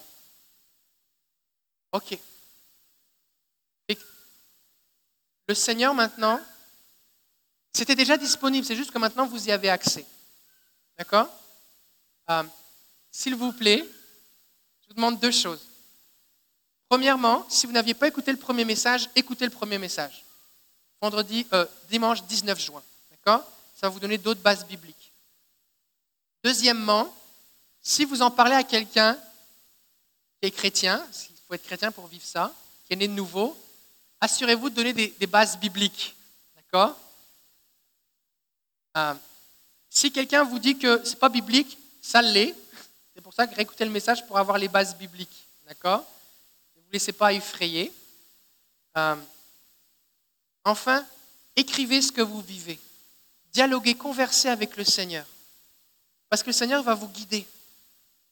ok. 1.91 2.19
Le 5.47 5.55
Seigneur 5.55 5.93
maintenant, 5.93 6.41
c'était 7.71 7.95
déjà 7.95 8.17
disponible, 8.17 8.65
c'est 8.65 8.75
juste 8.75 8.91
que 8.91 8.99
maintenant 8.99 9.27
vous 9.27 9.47
y 9.47 9.51
avez 9.51 9.69
accès. 9.69 10.05
D'accord? 10.97 11.29
Euh, 12.29 12.43
S'il 13.11 13.35
vous 13.35 13.53
plaît, 13.53 13.85
je 14.81 14.88
vous 14.89 14.93
demande 14.95 15.19
deux 15.19 15.31
choses. 15.31 15.65
Premièrement, 16.89 17.45
si 17.49 17.65
vous 17.65 17.71
n'aviez 17.71 17.93
pas 17.93 18.07
écouté 18.07 18.31
le 18.31 18.38
premier 18.38 18.65
message, 18.65 19.09
écoutez 19.15 19.45
le 19.45 19.51
premier 19.51 19.77
message. 19.77 20.25
Vendredi, 21.01 21.47
euh, 21.53 21.65
dimanche 21.89 22.23
19 22.23 22.59
juin. 22.59 22.83
D'accord? 23.11 23.49
Ça 23.75 23.88
va 23.88 23.89
vous 23.89 23.99
donner 23.99 24.17
d'autres 24.17 24.41
bases 24.41 24.65
bibliques. 24.65 25.07
Deuxièmement, 26.47 27.13
si 27.81 28.05
vous 28.05 28.21
en 28.21 28.31
parlez 28.31 28.55
à 28.55 28.63
quelqu'un 28.63 29.15
qui 30.39 30.47
est 30.47 30.51
chrétien, 30.51 31.05
il 31.29 31.35
faut 31.45 31.53
être 31.55 31.65
chrétien 31.65 31.91
pour 31.91 32.07
vivre 32.07 32.23
ça, 32.25 32.53
qui 32.85 32.93
est 32.93 32.95
né 32.95 33.09
de 33.09 33.13
nouveau, 33.13 33.57
assurez-vous 34.21 34.69
de 34.69 34.75
donner 34.75 34.93
des, 34.93 35.27
bases 35.27 35.59
bibliques. 35.59 36.15
D'accord? 36.55 36.97
Euh, 38.95 39.13
Si 39.89 40.09
quelqu'un 40.09 40.45
vous 40.45 40.57
dit 40.57 40.77
que 40.77 41.03
ce 41.03 41.09
n'est 41.09 41.15
pas 41.17 41.27
biblique, 41.27 41.77
ça 42.01 42.21
l'est. 42.21 42.55
C'est 43.13 43.19
pour 43.19 43.33
ça 43.33 43.45
que 43.45 43.53
réécoutez 43.53 43.83
le 43.83 43.91
message 43.91 44.25
pour 44.25 44.37
avoir 44.37 44.57
les 44.57 44.69
bases 44.69 44.95
bibliques. 44.95 45.45
D'accord? 45.67 46.05
Ne 46.77 46.81
vous 46.81 46.91
laissez 46.93 47.11
pas 47.11 47.33
effrayer. 47.33 47.91
Euh, 48.95 49.17
enfin, 50.63 51.05
écrivez 51.57 52.01
ce 52.01 52.13
que 52.13 52.21
vous 52.21 52.39
vivez. 52.39 52.79
Dialoguez, 53.51 53.95
conversez 53.95 54.47
avec 54.47 54.77
le 54.77 54.85
Seigneur. 54.85 55.25
Parce 56.30 56.43
que 56.43 56.47
le 56.47 56.53
Seigneur 56.53 56.84
va 56.84 56.93
vous 56.93 57.07
guider. 57.07 57.45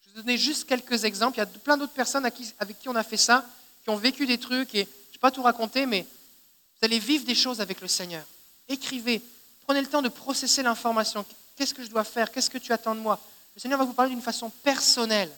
Je 0.01 0.07
vais 0.07 0.15
vous 0.15 0.21
donner 0.21 0.37
juste 0.37 0.67
quelques 0.67 1.03
exemples. 1.03 1.37
Il 1.37 1.39
y 1.39 1.43
a 1.43 1.45
plein 1.45 1.77
d'autres 1.77 1.93
personnes 1.93 2.25
avec 2.25 2.79
qui 2.79 2.89
on 2.89 2.95
a 2.95 3.03
fait 3.03 3.17
ça, 3.17 3.45
qui 3.83 3.89
ont 3.89 3.95
vécu 3.95 4.25
des 4.25 4.37
trucs, 4.37 4.73
et 4.75 4.83
je 4.83 4.89
ne 4.89 5.13
vais 5.13 5.19
pas 5.19 5.31
tout 5.31 5.43
raconter, 5.43 5.85
mais 5.85 6.01
vous 6.01 6.85
allez 6.85 6.99
vivre 6.99 7.25
des 7.25 7.35
choses 7.35 7.61
avec 7.61 7.81
le 7.81 7.87
Seigneur. 7.87 8.25
Écrivez. 8.67 9.21
Prenez 9.65 9.81
le 9.81 9.87
temps 9.87 10.01
de 10.01 10.09
processer 10.09 10.61
l'information. 10.61 11.25
Qu'est-ce 11.55 11.73
que 11.73 11.83
je 11.83 11.89
dois 11.89 12.03
faire? 12.03 12.31
Qu'est-ce 12.31 12.49
que 12.49 12.57
tu 12.57 12.73
attends 12.73 12.95
de 12.95 12.99
moi? 12.99 13.19
Le 13.55 13.61
Seigneur 13.61 13.79
va 13.79 13.85
vous 13.85 13.93
parler 13.93 14.11
d'une 14.11 14.21
façon 14.21 14.49
personnelle. 14.49 15.31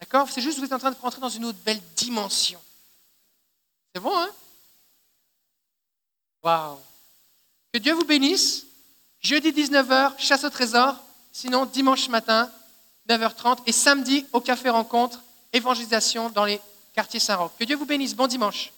D'accord? 0.00 0.28
C'est 0.30 0.42
juste 0.42 0.56
que 0.56 0.60
vous 0.60 0.66
êtes 0.66 0.72
en 0.72 0.78
train 0.78 0.90
de 0.90 0.96
rentrer 0.96 1.20
dans 1.20 1.28
une 1.28 1.46
autre 1.46 1.58
belle 1.64 1.80
dimension. 1.96 2.60
C'est 3.94 4.00
bon, 4.00 4.16
hein? 4.16 4.30
Waouh 6.42 6.78
Que 7.72 7.78
Dieu 7.78 7.94
vous 7.94 8.04
bénisse. 8.04 8.64
Jeudi 9.20 9.50
19h, 9.50 10.18
chasse 10.18 10.44
au 10.44 10.50
trésor. 10.50 10.94
Sinon, 11.32 11.66
dimanche 11.66 12.08
matin, 12.08 12.50
9h30. 13.08 13.58
Et 13.66 13.72
samedi, 13.72 14.26
au 14.32 14.40
café 14.40 14.68
rencontre, 14.68 15.22
évangélisation 15.52 16.30
dans 16.30 16.44
les 16.44 16.60
quartiers 16.94 17.20
Saint-Roch. 17.20 17.52
Que 17.58 17.64
Dieu 17.64 17.76
vous 17.76 17.86
bénisse. 17.86 18.14
Bon 18.14 18.26
dimanche. 18.26 18.72